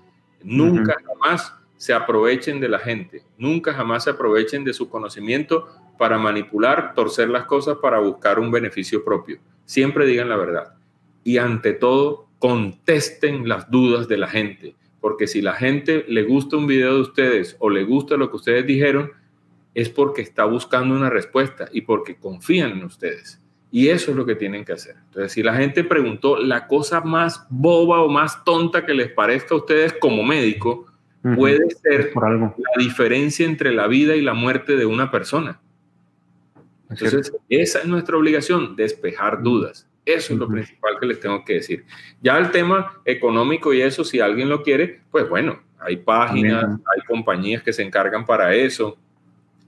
Nunca 0.42 0.97
jamás 1.07 1.55
se 1.76 1.92
aprovechen 1.92 2.61
de 2.61 2.68
la 2.68 2.78
gente, 2.78 3.22
nunca 3.36 3.74
jamás 3.74 4.05
se 4.05 4.11
aprovechen 4.11 4.64
de 4.64 4.72
su 4.72 4.88
conocimiento 4.88 5.68
para 5.99 6.18
manipular, 6.18 6.94
torcer 6.94 7.28
las 7.28 7.44
cosas 7.44 7.76
para 7.80 7.99
buscar 7.99 8.38
un 8.38 8.51
beneficio 8.51 9.05
propio. 9.05 9.38
Siempre 9.64 10.07
digan 10.07 10.28
la 10.28 10.36
verdad. 10.36 10.74
Y 11.27 11.39
ante 11.39 11.72
todo, 11.72 12.29
contesten 12.39 13.49
las 13.49 13.68
dudas 13.68 14.07
de 14.07 14.16
la 14.16 14.29
gente. 14.29 14.77
Porque 15.01 15.27
si 15.27 15.43
la 15.43 15.55
gente 15.55 16.05
le 16.07 16.22
gusta 16.22 16.57
un 16.57 16.68
video 16.68 16.95
de 16.95 17.01
ustedes 17.01 17.57
o 17.59 17.68
le 17.68 17.83
gusta 17.83 18.16
lo 18.16 18.31
que 18.31 18.37
ustedes 18.37 18.64
dijeron, 18.64 19.11
es 19.74 19.89
porque 19.89 20.22
está 20.22 20.45
buscando 20.45 20.95
una 20.95 21.11
respuesta 21.11 21.68
y 21.72 21.81
porque 21.81 22.14
confían 22.14 22.70
en 22.70 22.85
ustedes. 22.85 23.43
Y 23.72 23.89
eso 23.89 24.12
es 24.12 24.16
lo 24.16 24.24
que 24.24 24.37
tienen 24.37 24.64
que 24.64 24.74
hacer. 24.74 24.95
Entonces, 25.07 25.33
si 25.33 25.43
la 25.43 25.55
gente 25.57 25.83
preguntó 25.83 26.37
la 26.37 26.68
cosa 26.68 27.01
más 27.01 27.45
boba 27.51 28.03
o 28.03 28.09
más 28.09 28.45
tonta 28.45 28.87
que 28.87 28.95
les 28.95 29.11
parezca 29.11 29.57
a 29.57 29.59
ustedes 29.59 29.95
como 29.95 30.22
médico, 30.22 30.87
puede 31.35 31.68
ser 31.83 32.12
la 32.14 32.55
diferencia 32.79 33.45
entre 33.45 33.72
la 33.72 33.89
vida 33.89 34.14
y 34.14 34.22
la 34.22 34.35
muerte 34.35 34.77
de 34.77 34.87
una 34.87 35.11
persona. 35.11 35.61
Entonces, 36.89 37.33
esa 37.49 37.81
es 37.81 37.87
nuestra 37.87 38.16
obligación, 38.16 38.77
despejar 38.77 39.43
dudas. 39.43 39.86
Eso 40.07 40.35
es 40.35 40.39
lo 40.39 40.47
principal 40.47 41.01
que 41.01 41.07
les 41.07 41.19
tengo 41.19 41.45
que 41.45 41.55
decir. 41.55 41.85
Ya 42.23 42.39
el 42.39 42.53
tema 42.53 43.01
económico 43.05 43.75
y 43.75 43.83
eso, 43.83 44.05
si 44.05 44.21
alguien 44.21 44.49
lo 44.49 44.63
quiere, 44.63 45.01
pues 45.11 45.29
bueno, 45.29 45.61
hay 45.81 45.97
páginas, 45.97 46.65
hay 46.65 47.03
compañías 47.09 47.63
que 47.65 47.73
se 47.73 47.83
encargan 47.83 48.25
para 48.25 48.55
eso, 48.55 48.97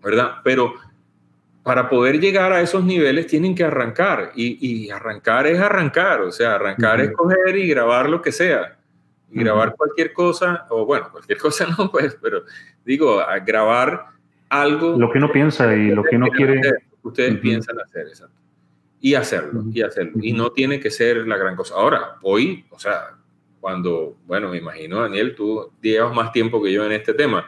¿verdad? 0.01 0.37
Pero 0.45 0.75
para 1.65 1.89
poder 1.89 2.21
llegar 2.21 2.53
a 2.53 2.61
esos 2.61 2.85
niveles 2.85 3.27
tienen 3.27 3.55
que 3.55 3.65
arrancar 3.65 4.31
y, 4.37 4.89
arrancar 4.91 5.49
es 5.49 5.59
arrancar, 5.59 6.21
o 6.21 6.31
sea, 6.31 6.55
arrancar 6.55 7.01
es 7.01 7.11
coger 7.13 7.57
y 7.57 7.69
grabar 7.69 8.09
lo 8.09 8.23
que 8.23 8.31
sea. 8.31 8.79
grabar 9.31 9.75
cualquier 9.75 10.13
cosa, 10.13 10.67
o 10.71 10.87
bueno, 10.87 11.11
cualquier 11.11 11.39
cosa 11.47 11.67
no, 11.77 11.91
pues, 11.91 12.17
pero 12.23 12.45
digo, 12.85 13.21
a 13.21 13.41
grabar 13.41 14.07
algo. 14.49 14.97
Lo 14.97 15.11
que 15.11 15.19
uno 15.19 15.33
piensa 15.33 15.75
y 15.75 15.91
lo 15.91 16.05
que 16.05 16.15
uno 16.15 16.29
quiere. 16.29 16.61
ustedes 17.03 17.37
piensan 17.39 17.81
hacer, 17.81 18.07
exacto. 18.07 18.48
Y 19.01 19.15
hacerlo, 19.15 19.65
y 19.73 19.83
hacerlo. 19.83 20.13
Y 20.23 20.33
no 20.33 20.51
tiene 20.51 20.81
que 20.81 20.91
ser 20.91 21.27
la 21.27 21.37
gran 21.37 21.55
cosa. 21.55 21.75
Ahora, 21.75 22.17
hoy, 22.23 22.65
o 22.71 22.79
sea, 22.79 23.17
cuando, 23.61 24.17
bueno, 24.27 24.49
me 24.51 24.59
imagino, 24.59 25.01
Daniel, 25.01 25.35
tú 25.35 25.73
llevas 25.81 26.15
más 26.15 26.33
tiempo 26.33 26.63
que 26.63 26.73
yo 26.73 26.85
en 26.85 26.93
este 26.93 27.15
tema, 27.15 27.47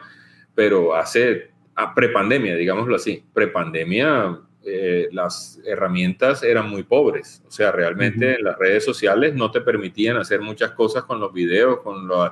pero 0.55 0.95
hace, 0.95 1.51
a 1.75 1.93
prepandemia, 1.93 2.55
digámoslo 2.55 2.95
así, 2.95 3.23
prepandemia, 3.33 4.39
eh, 4.63 5.09
las 5.11 5.59
herramientas 5.65 6.43
eran 6.43 6.69
muy 6.69 6.83
pobres. 6.83 7.41
O 7.47 7.51
sea, 7.51 7.71
realmente 7.71 8.37
las 8.41 8.57
redes 8.59 8.85
sociales 8.85 9.33
no 9.33 9.49
te 9.49 9.61
permitían 9.61 10.17
hacer 10.17 10.41
muchas 10.41 10.71
cosas 10.71 11.03
con 11.03 11.19
los 11.19 11.33
videos, 11.33 11.79
con 11.81 12.07
los 12.07 12.31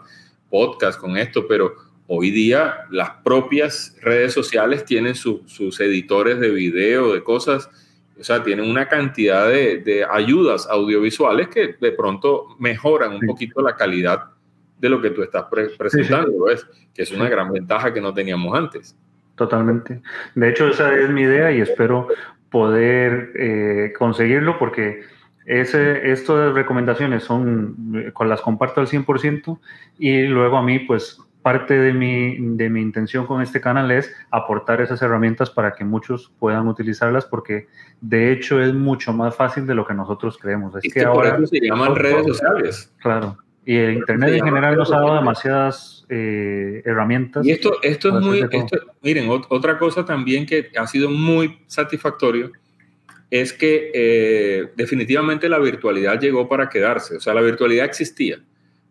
podcasts, 0.50 1.02
con 1.02 1.18
esto, 1.18 1.48
pero 1.48 1.74
hoy 2.08 2.32
día 2.32 2.86
las 2.92 3.10
propias 3.24 3.96
redes 4.02 4.34
sociales 4.34 4.86
tienen 4.86 5.16
sus 5.16 5.80
editores 5.80 6.40
de 6.40 6.50
video, 6.50 7.14
de 7.14 7.24
cosas, 7.24 7.70
o 8.20 8.24
sea, 8.24 8.44
tienen 8.44 8.70
una 8.70 8.88
cantidad 8.88 9.48
de, 9.48 10.06
ayudas 10.10 10.68
audiovisuales 10.70 11.48
que 11.48 11.76
de 11.80 11.92
pronto 11.94 12.48
mejoran 12.60 13.14
un 13.14 13.22
poquito 13.22 13.62
la 13.62 13.76
calidad 13.76 14.26
de 14.78 14.90
lo 14.90 15.02
que 15.02 15.12
tú 15.12 15.24
estás 15.24 15.46
presentando, 15.78 16.46
que 16.94 17.02
es 17.02 17.12
una 17.12 17.30
gran 17.30 17.52
ventaja 17.52 17.94
que 17.94 18.02
no 18.02 18.14
teníamos 18.14 18.58
antes. 18.58 18.96
Totalmente. 19.36 20.02
De 20.36 20.50
hecho, 20.50 20.68
esa 20.68 20.94
es 20.94 21.10
mi 21.10 21.22
idea 21.22 21.52
y 21.52 21.62
espero 21.62 22.10
poder 22.50 23.32
eh, 23.36 23.94
conseguirlo 23.98 24.60
porque 24.60 25.04
ese, 25.46 26.12
estas 26.12 26.54
recomendaciones 26.54 27.24
son, 27.24 27.76
eh, 27.96 28.12
con 28.12 28.28
las 28.28 28.42
comparto 28.42 28.82
al 28.82 28.88
100% 28.88 29.60
y 29.98 30.24
luego 30.24 30.58
a 30.58 30.64
mí 30.64 30.80
pues 30.80 31.22
parte 31.42 31.74
de 31.74 31.94
mi, 31.94 32.38
de 32.58 32.70
mi 32.70 32.82
intención 32.82 33.26
con 33.26 33.42
este 33.42 33.62
canal 33.62 33.92
es 33.92 34.12
aportar 34.30 34.82
esas 34.82 35.02
herramientas 35.02 35.50
para 35.50 35.74
que 35.74 35.86
muchos 35.86 36.32
puedan 36.38 36.68
utilizarlas 36.68 37.26
porque 37.26 37.68
de 38.02 38.32
hecho 38.32 38.62
es 38.62 38.74
mucho 38.74 39.14
más 39.14 39.36
fácil 39.36 39.66
de 39.66 39.76
lo 39.76 39.86
que 39.86 39.94
nosotros 39.94 40.38
creemos. 40.38 40.76
Es 40.76 40.94
que, 40.94 41.04
ahora 41.04 41.40
se 41.46 41.60
llaman 41.62 41.96
redes 41.96 42.26
sociales. 42.26 42.94
Claro. 43.02 43.38
Y 43.66 43.76
el 43.76 43.94
Internet 43.96 44.34
en 44.34 44.46
general 44.46 44.76
nos 44.76 44.92
ha 44.92 45.00
dado 45.00 45.16
demasiadas 45.16 46.06
eh, 46.10 46.82
herramientas. 46.86 47.46
Y 47.46 47.52
esto, 47.52 47.74
esto 47.84 48.08
es 48.10 48.26
muy, 48.26 48.44
miren, 49.02 49.30
otra 49.30 49.78
cosa 49.78 50.04
también 50.04 50.46
que 50.46 50.72
ha 50.76 50.88
sido 50.88 51.10
muy 51.10 51.60
satisfactorio 51.68 52.52
es 53.30 53.54
que 53.54 53.92
eh, 53.94 54.72
definitivamente 54.76 55.48
la 55.48 55.60
virtualidad 55.60 56.20
llegó 56.20 56.50
para 56.50 56.68
quedarse. 56.68 57.18
O 57.18 57.20
sea, 57.20 57.34
la 57.34 57.42
virtualidad 57.42 57.86
existía, 57.86 58.40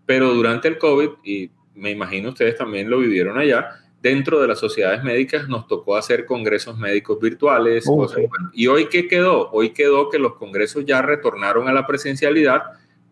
pero 0.07 0.33
durante 0.33 0.69
el 0.69 0.79
COVID, 0.79 1.09
y 1.25 1.51
me 1.79 1.91
imagino 1.91 2.31
ustedes 2.31 2.57
también 2.57 2.91
lo 2.91 2.99
vivieron 2.99 3.39
allá, 3.39 3.81
dentro 4.03 4.41
de 4.41 4.49
las 4.49 4.59
sociedades 4.59 5.03
médicas 5.03 5.49
nos 5.49 5.67
tocó 5.67 5.97
hacer 5.97 6.25
congresos 6.27 6.79
médicos 6.79 7.19
virtuales. 7.21 7.85
y 8.53 8.67
hoy 8.67 8.87
qué 8.87 9.09
quedó? 9.09 9.51
Hoy 9.51 9.71
quedó 9.71 10.09
que 10.09 10.19
los 10.19 10.35
congresos 10.35 10.85
ya 10.85 11.03
retornaron 11.03 11.69
a 11.69 11.73
la 11.73 11.87
presencialidad, 11.87 12.63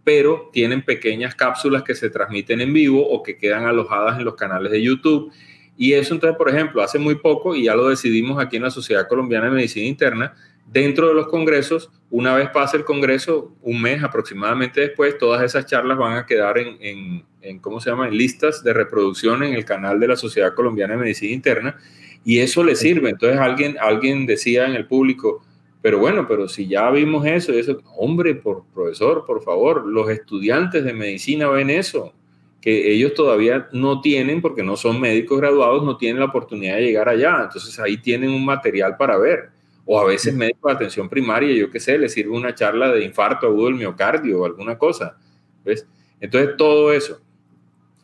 pero 0.05 0.51
tienen 0.53 0.85
pequeñas 0.85 1.35
cápsulas 1.35 1.83
que 1.83 1.95
se 1.95 2.11
transmiten 2.11 2.61
en 2.61 2.73
vivo 2.73 3.09
o 3.09 3.23
que 3.23 3.37
quedan 3.37 3.65
alojadas 3.65 4.19
en 4.19 4.25
los 4.25 4.35
canales 4.35 4.71
de 4.71 4.83
YouTube. 4.83 5.33
Y 5.77 5.93
eso 5.93 6.15
entonces, 6.15 6.39
por 6.39 6.49
ejemplo, 6.49 6.83
hace 6.83 6.99
muy 6.99 7.17
poco, 7.17 7.55
y 7.55 7.65
ya 7.65 7.75
lo 7.75 7.89
decidimos 7.89 8.43
aquí 8.43 8.57
en 8.57 8.63
la 8.63 8.71
Sociedad 8.71 9.09
Colombiana 9.09 9.47
de 9.47 9.53
Medicina 9.53 9.87
Interna, 9.87 10.35
dentro 10.67 11.09
de 11.09 11.15
los 11.15 11.29
congresos, 11.29 11.91
una 12.11 12.35
vez 12.35 12.51
pase 12.51 12.77
el 12.77 12.85
congreso, 12.85 13.53
un 13.63 13.81
mes 13.81 14.03
aproximadamente 14.03 14.81
después, 14.81 15.19
todas 15.19 15.43
esas 15.43 15.67
charlas 15.67 15.99
van 15.99 16.17
a 16.17 16.27
quedar 16.27 16.59
en, 16.59 17.25
en, 17.41 17.59
¿cómo 17.61 17.81
se 17.81 17.91
llama?, 17.91 18.09
en 18.09 18.17
listas 18.17 18.63
de 18.63 18.73
reproducción 18.73 19.43
en 19.43 19.55
el 19.55 19.65
canal 19.65 19.99
de 20.01 20.09
la 20.09 20.17
Sociedad 20.17 20.55
Colombiana 20.55 20.95
de 20.95 21.01
Medicina 21.01 21.33
Interna, 21.33 21.77
y 22.25 22.39
eso 22.39 22.65
le 22.65 22.75
sirve. 22.75 23.11
Entonces 23.11 23.39
alguien, 23.39 23.77
alguien 23.81 24.27
decía 24.27 24.67
en 24.67 24.75
el 24.75 24.87
público, 24.87 25.45
pero 25.81 25.99
bueno, 25.99 26.27
pero 26.27 26.49
si 26.49 26.67
ya 26.67 26.91
vimos 26.91 27.25
eso, 27.27 27.53
eso, 27.53 27.81
hombre, 27.97 28.35
por 28.35 28.65
profesor, 28.75 29.25
por 29.25 29.43
favor, 29.43 29.87
los 29.87 30.11
estudiantes 30.11 30.85
de 30.85 30.93
medicina 30.93 31.49
ven 31.49 31.71
eso, 31.71 32.13
que 32.61 32.91
ellos 32.91 33.15
todavía 33.15 33.69
no 33.71 34.01
tienen, 34.01 34.43
porque 34.43 34.65
no 34.65 34.77
son 34.77 35.01
médicos 35.01 35.39
graduados, 35.39 35.85
no 35.85 35.97
tienen 35.97 36.19
la 36.19 36.27
oportunidad 36.27 36.77
de 36.77 36.83
llegar 36.83 37.09
allá. 37.09 37.43
Entonces 37.45 37.79
ahí 37.79 37.97
tienen 37.99 38.31
un 38.31 38.45
material 38.45 38.97
para 38.97 39.17
ver 39.17 39.51
o 39.87 40.01
a 40.01 40.05
veces 40.05 40.35
médico 40.35 40.69
de 40.69 40.75
atención 40.75 41.09
primaria, 41.09 41.55
yo 41.55 41.71
qué 41.71 41.79
sé, 41.79 41.97
le 41.97 42.09
sirve 42.09 42.33
una 42.33 42.55
charla 42.55 42.93
de 42.93 43.05
infarto 43.05 43.47
agudo 43.47 43.67
del 43.67 43.77
miocardio 43.77 44.41
o 44.41 44.45
alguna 44.45 44.77
cosa. 44.77 45.17
¿ves? 45.65 45.87
Entonces, 46.21 46.57
todo 46.57 46.93
eso. 46.93 47.21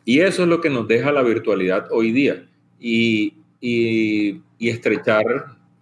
Y 0.05 0.21
eso 0.21 0.43
es 0.43 0.49
lo 0.49 0.61
que 0.61 0.69
nos 0.69 0.87
deja 0.87 1.11
la 1.11 1.21
virtualidad 1.21 1.87
hoy 1.91 2.13
día. 2.13 2.47
Y, 2.79 3.35
y, 3.59 4.41
estrechar 4.59 5.25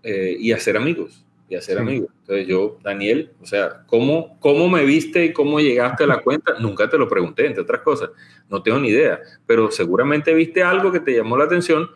eh, 0.01 0.35
y 0.39 0.51
hacer 0.51 0.75
amigos. 0.75 1.23
Y 1.47 1.55
hacer 1.55 1.77
amigos. 1.77 2.09
Entonces, 2.21 2.47
yo, 2.47 2.79
Daniel, 2.81 3.31
o 3.39 3.45
sea, 3.45 3.83
¿cómo, 3.85 4.39
¿cómo 4.39 4.69
me 4.69 4.83
viste 4.85 5.25
y 5.25 5.33
cómo 5.33 5.59
llegaste 5.59 6.05
a 6.05 6.07
la 6.07 6.21
cuenta? 6.21 6.57
Nunca 6.59 6.89
te 6.89 6.97
lo 6.97 7.07
pregunté, 7.07 7.45
entre 7.45 7.61
otras 7.61 7.81
cosas. 7.81 8.09
No 8.49 8.63
tengo 8.63 8.79
ni 8.79 8.89
idea. 8.89 9.19
Pero 9.45 9.69
seguramente 9.69 10.33
viste 10.33 10.63
algo 10.63 10.91
que 10.91 10.99
te 10.99 11.15
llamó 11.15 11.37
la 11.37 11.43
atención 11.43 11.91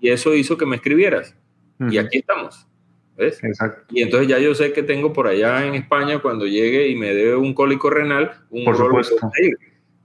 y 0.00 0.10
eso 0.10 0.34
hizo 0.34 0.58
que 0.58 0.66
me 0.66 0.76
escribieras. 0.76 1.34
Y 1.90 1.96
aquí 1.96 2.18
estamos. 2.18 2.66
Exacto. 3.18 3.82
Y 3.90 4.02
entonces 4.02 4.28
ya 4.28 4.38
yo 4.38 4.54
sé 4.54 4.72
que 4.72 4.82
tengo 4.82 5.12
por 5.12 5.26
allá 5.26 5.66
en 5.66 5.74
España, 5.74 6.20
cuando 6.20 6.46
llegue 6.46 6.88
y 6.88 6.96
me 6.96 7.12
dé 7.14 7.34
un 7.34 7.52
cólico 7.52 7.90
renal, 7.90 8.32
un 8.50 8.64
Por 8.64 8.76
supuesto. 8.76 9.16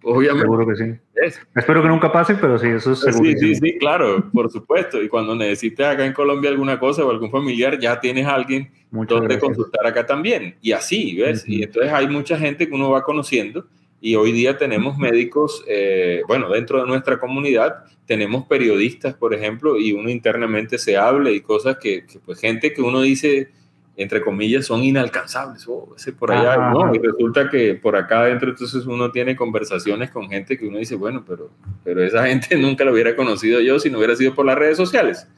Obviamente. 0.06 0.42
Seguro 0.42 0.68
que 0.68 0.76
sí. 0.76 1.34
Espero 1.56 1.82
que 1.82 1.88
nunca 1.88 2.12
pase, 2.12 2.36
pero 2.36 2.60
sí, 2.60 2.68
eso 2.68 2.92
es 2.92 3.00
seguro. 3.00 3.30
Sí, 3.30 3.38
sí, 3.38 3.56
sí, 3.56 3.78
claro, 3.78 4.30
por 4.32 4.52
supuesto. 4.52 5.02
Y 5.02 5.08
cuando 5.08 5.34
necesites 5.34 5.86
acá 5.86 6.06
en 6.06 6.12
Colombia 6.12 6.50
alguna 6.50 6.78
cosa 6.78 7.06
o 7.06 7.10
algún 7.10 7.32
familiar, 7.32 7.80
ya 7.80 8.00
tienes 8.00 8.26
a 8.26 8.36
alguien 8.36 8.70
donde 8.92 9.40
consultar 9.40 9.86
acá 9.86 10.06
también. 10.06 10.56
Y 10.62 10.74
así, 10.74 11.16
¿ves? 11.16 11.48
Y 11.48 11.64
entonces 11.64 11.92
hay 11.94 12.08
mucha 12.08 12.38
gente 12.38 12.68
que 12.68 12.76
uno 12.76 12.90
va 12.90 13.04
conociendo 13.04 13.66
y 14.06 14.16
hoy 14.16 14.34
día 14.34 14.58
tenemos 14.58 14.98
médicos, 14.98 15.64
eh, 15.66 16.24
bueno, 16.28 16.50
dentro 16.50 16.82
de 16.82 16.86
nuestra 16.86 17.22
comunidad 17.22 17.86
tenemos 18.06 18.46
periodistas, 18.48 19.14
por 19.14 19.34
ejemplo, 19.34 19.80
y 19.80 19.94
uno 19.94 20.10
internamente 20.10 20.78
se 20.78 20.98
habla 20.98 21.32
y 21.32 21.40
cosas 21.40 21.78
que, 21.78 22.06
pues 22.26 22.38
gente 22.42 22.74
que 22.74 22.82
uno 22.82 23.00
dice, 23.00 23.54
entre 23.96 24.22
comillas, 24.22 24.66
son 24.66 24.84
inalcanzables. 24.84 25.66
Oh, 25.70 25.94
ese 25.96 26.12
por 26.12 26.34
allá, 26.34 26.72
¿no? 26.72 26.94
Y 26.94 27.00
resulta 27.00 27.50
que 27.50 27.76
por 27.76 27.96
acá 27.96 28.24
adentro 28.24 28.50
entonces 28.50 28.86
uno 28.86 29.10
tiene 29.10 29.38
conversaciones 29.38 30.12
con 30.12 30.28
gente 30.28 30.58
que 30.58 30.68
uno 30.68 30.80
dice, 30.80 30.96
bueno, 30.96 31.24
pero, 31.26 31.52
pero 31.86 32.04
esa 32.04 32.26
gente 32.28 32.58
nunca 32.58 32.84
lo 32.84 32.92
hubiera 32.92 33.16
conocido 33.16 33.62
yo 33.62 33.80
si 33.80 33.90
no 33.90 34.00
hubiera 34.00 34.18
sido 34.18 34.36
por 34.36 34.46
las 34.46 34.58
redes 34.58 34.76
sociales. 34.76 35.30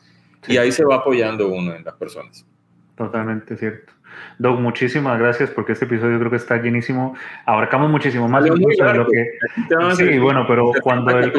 Y 0.47 0.57
ahí 0.57 0.71
se 0.71 0.83
va 0.83 0.95
apoyando 0.95 1.49
uno 1.49 1.75
en 1.75 1.83
las 1.83 1.93
personas. 1.93 2.43
Totalmente 2.97 3.57
cierto. 3.57 3.93
Doug, 4.39 4.59
muchísimas 4.59 5.19
gracias 5.19 5.49
porque 5.49 5.73
este 5.73 5.85
episodio 5.85 6.17
creo 6.19 6.31
que 6.31 6.37
está 6.37 6.61
llenísimo. 6.61 7.15
Abarcamos 7.45 7.89
muchísimo 7.89 8.27
más 8.27 8.43
de 8.43 8.49
lo 8.49 9.07
que... 9.07 9.29
Sí, 9.95 10.19
bueno, 10.19 10.45
pero 10.47 10.71
cuando 10.81 11.17
el, 11.17 11.31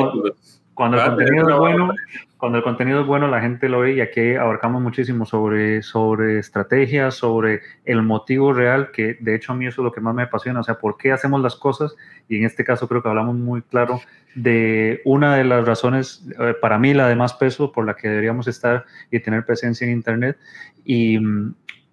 cuando 0.74 0.98
el 0.98 1.04
contenido 1.04 1.48
es 1.48 1.56
bueno, 1.56 1.90
cuando 2.36 2.58
el 2.58 2.64
contenido 2.64 3.00
es 3.00 3.06
bueno, 3.06 3.28
la 3.28 3.40
gente 3.40 3.68
lo 3.68 3.80
ve 3.80 3.94
y 3.94 4.00
aquí 4.00 4.34
abarcamos 4.34 4.82
muchísimo 4.82 5.24
sobre, 5.24 5.82
sobre 5.82 6.38
estrategias, 6.38 7.14
sobre 7.14 7.62
el 7.86 8.02
motivo 8.02 8.52
real, 8.52 8.90
que 8.90 9.16
de 9.20 9.34
hecho 9.34 9.52
a 9.52 9.56
mí 9.56 9.66
eso 9.66 9.80
es 9.80 9.84
lo 9.84 9.92
que 9.92 10.02
más 10.02 10.14
me 10.14 10.24
apasiona, 10.24 10.60
o 10.60 10.62
sea, 10.62 10.74
por 10.74 10.98
qué 10.98 11.12
hacemos 11.12 11.40
las 11.40 11.56
cosas 11.56 11.96
y 12.28 12.36
en 12.36 12.44
este 12.44 12.62
caso 12.62 12.88
creo 12.88 13.02
que 13.02 13.08
hablamos 13.08 13.36
muy 13.36 13.62
claro 13.62 14.00
de 14.34 15.00
una 15.06 15.34
de 15.34 15.44
las 15.44 15.66
razones, 15.66 16.26
eh, 16.38 16.54
para 16.60 16.78
mí 16.78 16.92
la 16.92 17.08
de 17.08 17.16
más 17.16 17.32
peso, 17.32 17.72
por 17.72 17.86
la 17.86 17.96
que 17.96 18.08
deberíamos 18.08 18.46
estar 18.46 18.84
y 19.10 19.18
tener 19.20 19.46
presencia 19.46 19.86
en 19.86 19.94
Internet. 19.94 20.36
Y, 20.84 21.18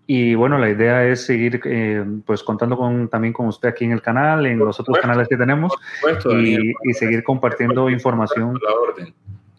y 0.06 0.36
bueno, 0.36 0.58
la 0.58 0.70
idea 0.70 1.08
es 1.08 1.26
seguir 1.26 1.62
eh, 1.64 2.04
pues 2.26 2.44
contando 2.44 2.76
con, 2.76 3.08
también 3.08 3.32
con 3.32 3.48
usted 3.48 3.70
aquí 3.70 3.86
en 3.86 3.94
el 3.94 4.02
canal, 4.02 4.46
en 4.46 4.60
los 4.60 4.78
otros 4.80 5.00
canales 5.00 5.30
que 5.30 5.38
tenemos 5.38 5.72
y, 6.30 6.72
y, 6.84 6.94
seguir 6.94 7.24
compartiendo 7.24 7.90
información. 7.90 8.60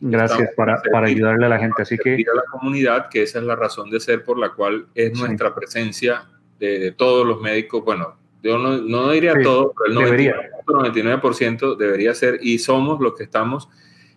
Gracias 0.01 0.51
para, 0.55 0.82
para, 0.92 1.07
ayudarle 1.07 1.47
a 1.47 1.49
la 1.49 1.59
gente. 1.59 1.80
Así 1.80 1.97
que 1.97 2.14
a 2.14 2.36
la 2.36 2.45
comunidad 2.51 3.09
que 3.09 3.22
esa 3.22 3.38
es 3.38 3.45
la 3.45 3.57
razón 3.57 3.88
de 3.88 4.01
ser 4.01 4.22
por 4.22 4.38
la 4.38 4.51
cual 4.51 4.86
es 4.95 5.18
nuestra 5.18 5.55
presencia 5.55 6.26
de, 6.59 6.92
todos 6.92 7.26
los 7.26 7.40
médicos. 7.40 7.82
Bueno, 7.82 8.14
yo 8.42 8.59
no, 8.59 8.76
no 8.76 9.11
diría 9.12 9.32
todo, 9.42 9.72
pero 9.72 10.12
el 10.12 10.92
99%, 10.92 11.76
debería 11.76 12.12
ser 12.12 12.38
y 12.42 12.59
somos 12.59 13.01
los 13.01 13.14
que 13.14 13.24
estamos 13.24 13.70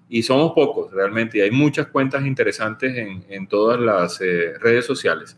y 0.10 0.24
somos 0.24 0.52
pocos 0.52 0.92
realmente. 0.92 1.38
Y 1.38 1.42
hay 1.42 1.52
muchas 1.52 1.88
cuentas 1.88 2.26
interesantes 2.26 2.98
en, 2.98 3.24
en 3.30 3.48
todas 3.48 3.80
las 3.80 4.20
eh, 4.20 4.56
redes 4.60 4.86
sociales. 4.86 5.38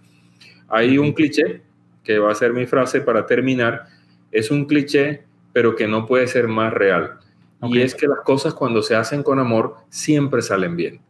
Hay 0.70 0.98
un 0.98 1.14
cliché, 1.14 1.62
que 2.04 2.20
va 2.20 2.32
a 2.32 2.36
ser 2.36 2.54
mi 2.54 2.66
frase 2.66 3.02
para 3.02 3.26
terminar, 3.26 3.86
es 4.32 4.52
un 4.52 4.66
cliché, 4.66 5.24
pero 5.54 5.76
que 5.76 5.88
no 5.88 6.06
puede 6.06 6.28
ser 6.28 6.48
más 6.48 6.74
real. 6.74 7.20
Y 7.64 7.82
es 7.82 7.94
que 7.94 8.08
las 8.08 8.20
cosas 8.22 8.54
cuando 8.54 8.82
se 8.82 8.96
hacen 8.96 9.22
con 9.22 9.40
amor 9.40 9.76
siempre 9.90 10.42
salen 10.42 10.76
bien. 10.76 11.02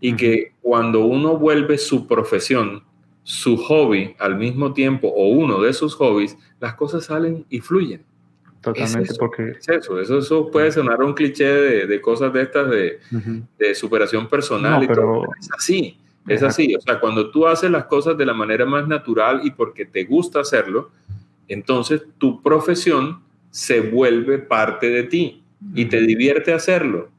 Y 0.00 0.16
que 0.16 0.52
cuando 0.62 1.04
uno 1.04 1.36
vuelve 1.36 1.76
su 1.76 2.06
profesión, 2.06 2.82
su 3.24 3.58
hobby 3.58 4.14
al 4.18 4.36
mismo 4.36 4.72
tiempo 4.72 5.08
o 5.08 5.28
uno 5.28 5.60
de 5.60 5.74
sus 5.74 5.94
hobbies, 5.96 6.38
las 6.60 6.74
cosas 6.74 7.04
salen 7.04 7.44
y 7.50 7.60
fluyen. 7.60 8.02
Totalmente, 8.62 9.14
porque... 9.18 9.52
eso, 9.68 10.00
eso, 10.00 10.50
puede 10.50 10.72
sonar 10.72 11.02
un 11.02 11.12
cliché 11.12 11.44
de, 11.86 12.00
cosas 12.00 12.32
de 12.32 12.42
estas 12.42 12.70
de, 12.70 13.74
superación 13.74 14.28
personal 14.28 14.82
y 14.82 14.86
pero... 14.88 15.02
todo. 15.02 15.24
Es 15.38 15.48
así, 15.56 15.98
es 16.28 16.42
así. 16.42 16.74
O 16.74 16.80
sea, 16.80 17.00
cuando 17.00 17.30
tú 17.30 17.46
haces 17.46 17.70
las 17.70 17.84
cosas 17.84 18.16
de 18.16 18.26
la 18.26 18.34
manera 18.34 18.64
más 18.64 18.86
natural 18.86 19.40
y 19.44 19.50
porque 19.50 19.84
te 19.84 20.04
gusta 20.04 20.40
hacerlo, 20.40 20.90
entonces 21.48 22.02
tu 22.18 22.42
profesión 22.42 23.22
se 23.50 23.80
vuelve 23.80 24.38
parte 24.38 24.90
de 24.90 25.04
ti 25.04 25.42
y 25.74 25.86
te 25.86 26.00
divierte 26.00 26.52
hacerlo. 26.52 27.10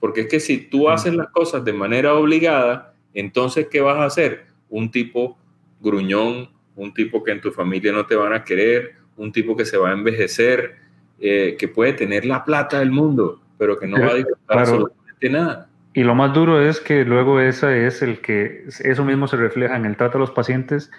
Porque 0.00 0.22
es 0.22 0.28
que 0.28 0.40
si 0.40 0.58
tú 0.58 0.88
haces 0.88 1.14
las 1.14 1.28
cosas 1.28 1.64
de 1.64 1.72
manera 1.72 2.14
obligada, 2.14 2.94
entonces, 3.14 3.68
¿qué 3.70 3.80
vas 3.80 3.98
a 3.98 4.04
hacer? 4.04 4.46
Un 4.68 4.90
tipo 4.90 5.38
gruñón, 5.80 6.48
un 6.76 6.94
tipo 6.94 7.22
que 7.22 7.32
en 7.32 7.40
tu 7.40 7.50
familia 7.50 7.92
no 7.92 8.06
te 8.06 8.14
van 8.14 8.32
a 8.32 8.44
querer, 8.44 8.94
un 9.16 9.32
tipo 9.32 9.56
que 9.56 9.64
se 9.64 9.76
va 9.76 9.90
a 9.90 9.92
envejecer, 9.92 10.76
eh, 11.20 11.56
que 11.58 11.68
puede 11.68 11.92
tener 11.92 12.24
la 12.24 12.44
plata 12.44 12.78
del 12.78 12.90
mundo, 12.90 13.40
pero 13.58 13.78
que 13.78 13.86
no 13.86 14.00
va 14.00 14.10
a 14.10 14.14
disfrutar 14.14 14.58
absolutamente 14.58 15.30
nada. 15.30 15.68
Y 15.94 16.04
lo 16.04 16.14
más 16.14 16.32
duro 16.32 16.60
es 16.60 16.80
que 16.80 17.04
luego 17.04 17.40
esa 17.40 17.76
es 17.76 18.02
el 18.02 18.20
que 18.20 18.64
eso 18.66 19.04
mismo 19.04 19.28
se 19.28 19.36
refleja 19.36 19.76
en 19.76 19.84
el 19.84 19.96
trato 19.96 20.16
a 20.16 20.20
los 20.20 20.30
pacientes 20.30 20.90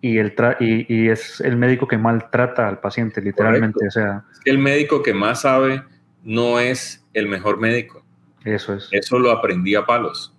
y, 0.00 0.18
el 0.18 0.34
y, 0.58 1.08
es 1.08 1.40
el 1.40 1.56
médico 1.56 1.86
que 1.86 1.98
maltrata 1.98 2.66
al 2.66 2.80
paciente, 2.80 3.20
literalmente. 3.20 3.86
O 3.86 3.90
sea, 3.90 4.24
el 4.44 4.58
médico 4.58 5.02
que 5.02 5.14
más 5.14 5.42
sabe 5.42 5.82
no 6.24 6.58
es 6.58 7.06
el 7.12 7.28
mejor 7.28 7.58
médico. 7.58 8.04
Eso 8.44 8.74
es. 8.74 8.88
Eso 8.90 9.18
lo 9.18 9.30
aprendí 9.30 9.74
a 9.74 9.84
palos. 9.86 10.34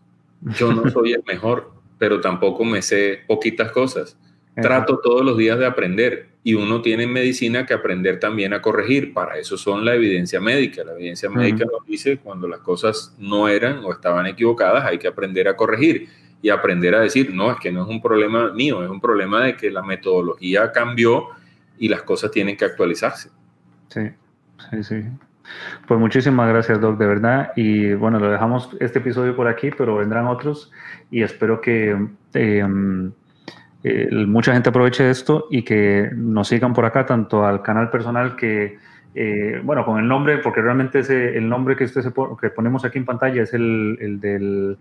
Yo 0.58 0.74
no 0.74 0.90
soy 0.92 1.14
el 1.14 1.24
mejor, 1.26 1.72
pero 1.98 2.20
tampoco 2.20 2.66
me 2.66 2.82
sé 2.82 3.22
poquitas 3.28 3.72
cosas. 3.72 4.18
Trato 4.56 5.00
todos 5.00 5.26
los 5.26 5.38
días 5.38 5.58
de 5.58 5.66
aprender 5.66 6.30
y 6.44 6.54
uno 6.54 6.82
tiene 6.82 7.04
en 7.04 7.14
medicina 7.14 7.66
que 7.66 7.74
aprender 7.74 8.20
también 8.20 8.54
a 8.54 8.62
corregir. 8.62 9.14
Para 9.14 9.38
eso 9.38 9.58
son 9.58 9.84
la 9.84 9.96
evidencia 9.96 10.40
médica. 10.40 10.84
La 10.84 10.94
evidencia 10.94 11.30
médica 11.30 11.66
nos 11.66 11.86
dice 11.88 12.18
cuando 12.18 12.48
las 12.48 12.60
cosas 12.60 13.16
no 13.18 13.48
eran 13.48 13.80
o 13.84 13.92
estaban 13.92 14.28
equivocadas, 14.28 14.86
hay 14.86 15.00
que 15.00 15.08
aprender 15.08 15.48
a 15.48 15.56
corregir 15.56 16.08
y 16.42 16.50
aprender 16.50 16.94
a 16.94 17.00
decir, 17.00 17.34
no, 17.34 17.52
es 17.52 17.58
que 17.60 17.72
no 17.72 17.84
es 17.84 17.90
un 17.90 18.02
problema 18.02 18.52
mío, 18.52 18.84
es 18.84 18.90
un 18.90 19.00
problema 19.00 19.46
de 19.46 19.56
que 19.56 19.72
la 19.72 19.82
metodología 19.82 20.72
cambió 20.72 21.30
y 21.80 21.88
las 21.88 22.04
cosas 22.04 22.32
tienen 22.32 22.58
que 22.58 22.66
actualizarse. 22.66 23.30
Sí, 23.88 24.10
sí, 24.70 24.84
sí. 24.84 25.04
Pues 25.88 26.00
muchísimas 26.00 26.50
gracias, 26.50 26.80
Doc, 26.80 26.98
de 26.98 27.08
verdad. 27.08 27.54
Y 27.56 27.94
bueno, 27.94 28.20
lo 28.20 28.30
dejamos 28.30 28.70
este 28.80 29.00
episodio 29.00 29.36
por 29.36 29.48
aquí, 29.48 29.72
pero 29.76 29.96
vendrán 29.96 30.28
otros 30.28 30.72
y 31.12 31.22
espero 31.24 31.62
que 31.62 32.08
eh, 32.34 32.66
eh, 33.84 34.10
mucha 34.12 34.54
gente 34.54 34.70
aproveche 34.70 35.10
esto 35.10 35.48
y 35.50 35.64
que 35.64 36.10
nos 36.16 36.48
sigan 36.48 36.74
por 36.74 36.86
acá, 36.86 37.06
tanto 37.06 37.46
al 37.46 37.62
canal 37.62 37.90
personal 37.90 38.36
que, 38.36 38.78
eh, 39.16 39.62
bueno, 39.64 39.86
con 39.86 40.00
el 40.00 40.08
nombre, 40.08 40.38
porque 40.38 40.62
realmente 40.62 41.00
ese, 41.00 41.38
el 41.38 41.50
nombre 41.50 41.76
que, 41.76 41.84
usted 41.84 42.02
se 42.02 42.14
que 42.42 42.50
ponemos 42.50 42.86
aquí 42.86 42.98
en 42.98 43.06
pantalla 43.06 43.44
es 43.44 43.54
el, 43.54 43.98
el 44.00 44.20
del... 44.20 44.78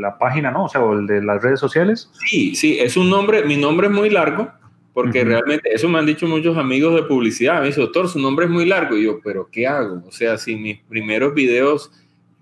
la 0.00 0.18
página, 0.18 0.50
¿no? 0.50 0.64
O 0.64 0.68
sea, 0.68 0.82
o 0.82 0.98
el 0.98 1.06
de 1.06 1.22
las 1.22 1.42
redes 1.42 1.60
sociales. 1.60 2.10
Sí, 2.26 2.54
sí, 2.54 2.78
es 2.78 2.96
un 2.96 3.10
nombre, 3.10 3.44
mi 3.44 3.56
nombre 3.56 3.88
es 3.88 3.92
muy 3.92 4.10
largo, 4.10 4.50
porque 4.96 5.24
realmente 5.24 5.74
eso 5.74 5.90
me 5.90 5.98
han 5.98 6.06
dicho 6.06 6.26
muchos 6.26 6.56
amigos 6.56 6.94
de 6.94 7.02
publicidad. 7.02 7.60
Me 7.60 7.66
dice, 7.66 7.82
doctor, 7.82 8.08
su 8.08 8.18
nombre 8.18 8.46
es 8.46 8.50
muy 8.50 8.64
largo. 8.64 8.96
Y 8.96 9.04
yo, 9.04 9.20
¿pero 9.22 9.46
qué 9.52 9.66
hago? 9.66 10.02
O 10.08 10.10
sea, 10.10 10.38
si 10.38 10.56
mis 10.56 10.78
primeros 10.78 11.34
videos, 11.34 11.92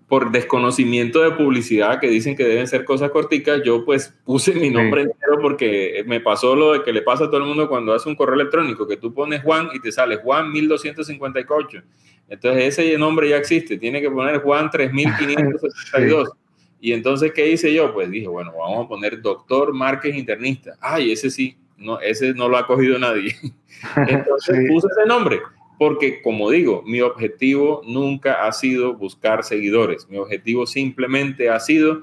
por 0.09 0.31
desconocimiento 0.31 1.23
de 1.23 1.31
publicidad, 1.33 1.99
que 1.99 2.09
dicen 2.09 2.37
que 2.37 2.45
deben 2.45 2.69
ser 2.69 2.85
cosas 2.85 3.11
corticas, 3.11 3.63
yo 3.65 3.85
pues 3.85 4.15
puse 4.25 4.53
mi 4.53 4.71
nombre 4.71 5.03
entero 5.03 5.39
porque 5.41 6.05
me 6.07 6.21
pasó 6.21 6.55
lo 6.55 6.75
de 6.75 6.83
que 6.83 6.93
le 6.93 7.03
pasa 7.03 7.25
a 7.25 7.27
todo 7.29 7.39
el 7.39 7.47
mundo 7.47 7.69
cuando 7.69 7.95
hace 7.95 8.09
un 8.09 8.15
correo 8.15 8.35
electrónico, 8.35 8.87
que 8.87 8.97
tú 8.97 9.15
pones 9.15 9.43
Juan 9.43 9.71
y 9.73 9.81
te 9.81 9.91
sale 9.91 10.17
Juan 10.17 10.53
1258. 10.53 11.83
Entonces 12.29 12.79
ese 12.79 12.99
nombre 12.99 13.29
ya 13.29 13.37
existe, 13.37 13.79
tiene 13.79 14.01
que 14.01 14.11
poner 14.11 14.41
Juan 14.41 14.71
3562. 14.71 16.31
Y 16.85 16.93
entonces, 16.93 17.33
¿qué 17.33 17.51
hice 17.51 17.73
yo? 17.73 17.95
Pues 17.95 18.11
dije, 18.11 18.29
bueno, 18.29 18.53
vamos 18.59 18.85
a 18.85 18.89
poner 18.91 19.23
doctor 19.23 19.73
Márquez 19.73 20.15
Internista. 20.15 20.77
Ay, 20.83 21.13
ese 21.13 21.31
sí, 21.31 21.57
no, 21.79 21.99
ese 21.99 22.35
no 22.35 22.47
lo 22.47 22.59
ha 22.59 22.67
cogido 22.67 22.99
nadie. 22.99 23.35
Entonces 23.97 24.69
puse 24.69 24.89
ese 24.89 25.07
nombre, 25.07 25.41
porque 25.79 26.23
como 26.23 26.51
digo, 26.51 26.83
mi 26.87 27.01
objetivo 27.01 27.83
nunca 27.87 28.47
ha 28.47 28.53
sido 28.53 28.95
buscar 28.95 29.45
seguidores, 29.45 30.09
mi 30.09 30.19
objetivo 30.19 30.67
simplemente 30.67 31.51
ha 31.51 31.61
sido 31.61 32.03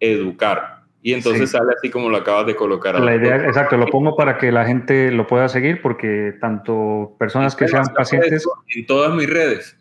educar. 0.00 0.76
Y 1.02 1.12
entonces 1.12 1.52
sale 1.52 1.72
así 1.76 1.88
como 1.88 2.08
lo 2.08 2.16
acabas 2.16 2.46
de 2.46 2.56
colocar. 2.56 2.98
La 2.98 3.14
idea, 3.14 3.36
exacto, 3.36 3.76
lo 3.76 3.86
pongo 3.86 4.16
para 4.16 4.38
que 4.38 4.50
la 4.50 4.64
gente 4.64 5.12
lo 5.12 5.26
pueda 5.28 5.48
seguir, 5.48 5.80
porque 5.80 6.34
tanto 6.40 7.14
personas 7.16 7.54
que 7.54 7.68
sean 7.68 7.84
pacientes... 7.94 8.44
En 8.74 8.86
todas 8.86 9.14
mis 9.14 9.30
redes. 9.30 9.76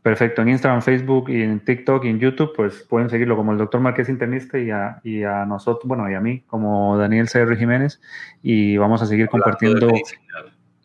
Perfecto, 0.00 0.40
en 0.42 0.48
Instagram, 0.48 0.80
Facebook 0.80 1.28
y 1.28 1.42
en 1.42 1.60
TikTok 1.60 2.04
y 2.04 2.08
en 2.08 2.18
YouTube, 2.18 2.52
pues 2.56 2.82
pueden 2.88 3.10
seguirlo 3.10 3.36
como 3.36 3.52
el 3.52 3.58
doctor 3.58 3.80
Márquez 3.80 4.08
Internista 4.08 4.58
y 4.58 4.70
a, 4.70 5.00
y 5.02 5.22
a 5.22 5.44
nosotros, 5.44 5.84
bueno, 5.86 6.10
y 6.10 6.14
a 6.14 6.20
mí 6.20 6.42
como 6.46 6.96
Daniel 6.96 7.28
C.R. 7.28 7.56
Jiménez 7.56 8.00
y 8.42 8.78
vamos 8.78 9.02
a 9.02 9.06
seguir 9.06 9.28
compartiendo... 9.28 9.88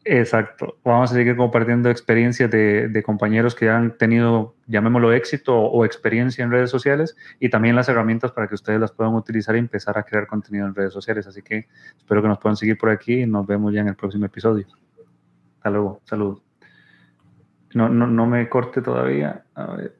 Exacto, 0.05 0.77
vamos 0.83 1.11
a 1.11 1.15
seguir 1.15 1.35
compartiendo 1.35 1.89
experiencias 1.89 2.49
de, 2.49 3.03
compañeros 3.05 3.53
que 3.53 3.69
han 3.69 3.97
tenido, 3.97 4.55
llamémoslo 4.65 5.11
éxito 5.11 5.59
o, 5.59 5.83
experiencia 5.83 6.43
en 6.43 6.51
redes 6.51 6.71
sociales 6.71 7.17
y 7.39 7.49
también 7.49 7.75
las 7.75 7.89
herramientas 7.89 8.31
para 8.31 8.47
que 8.47 8.55
ustedes 8.55 8.79
las 8.79 8.91
puedan 8.91 9.13
utilizar 9.13 9.55
y 9.55 9.59
empezar 9.59 9.97
a 9.97 10.03
crear 10.03 10.25
contenido 10.25 10.65
en 10.65 10.73
redes 10.73 10.93
sociales. 10.93 11.27
Así 11.27 11.41
que 11.41 11.67
espero 11.97 12.21
que 12.21 12.29
nos 12.29 12.39
puedan 12.39 12.55
seguir 12.55 12.77
por 12.77 12.89
aquí 12.89 13.21
y 13.21 13.25
nos 13.25 13.45
vemos 13.45 13.73
ya 13.73 13.81
en 13.81 13.89
el 13.89 13.95
próximo 13.95 14.25
episodio. 14.25 14.67
Hasta 15.57 15.69
luego, 15.69 16.01
saludos. 16.05 16.41
No, 17.73 17.89
no, 17.89 18.07
no 18.07 18.25
me 18.25 18.47
corte 18.47 18.81
todavía. 18.81 19.43
A 19.53 19.75
ver. 19.75 19.98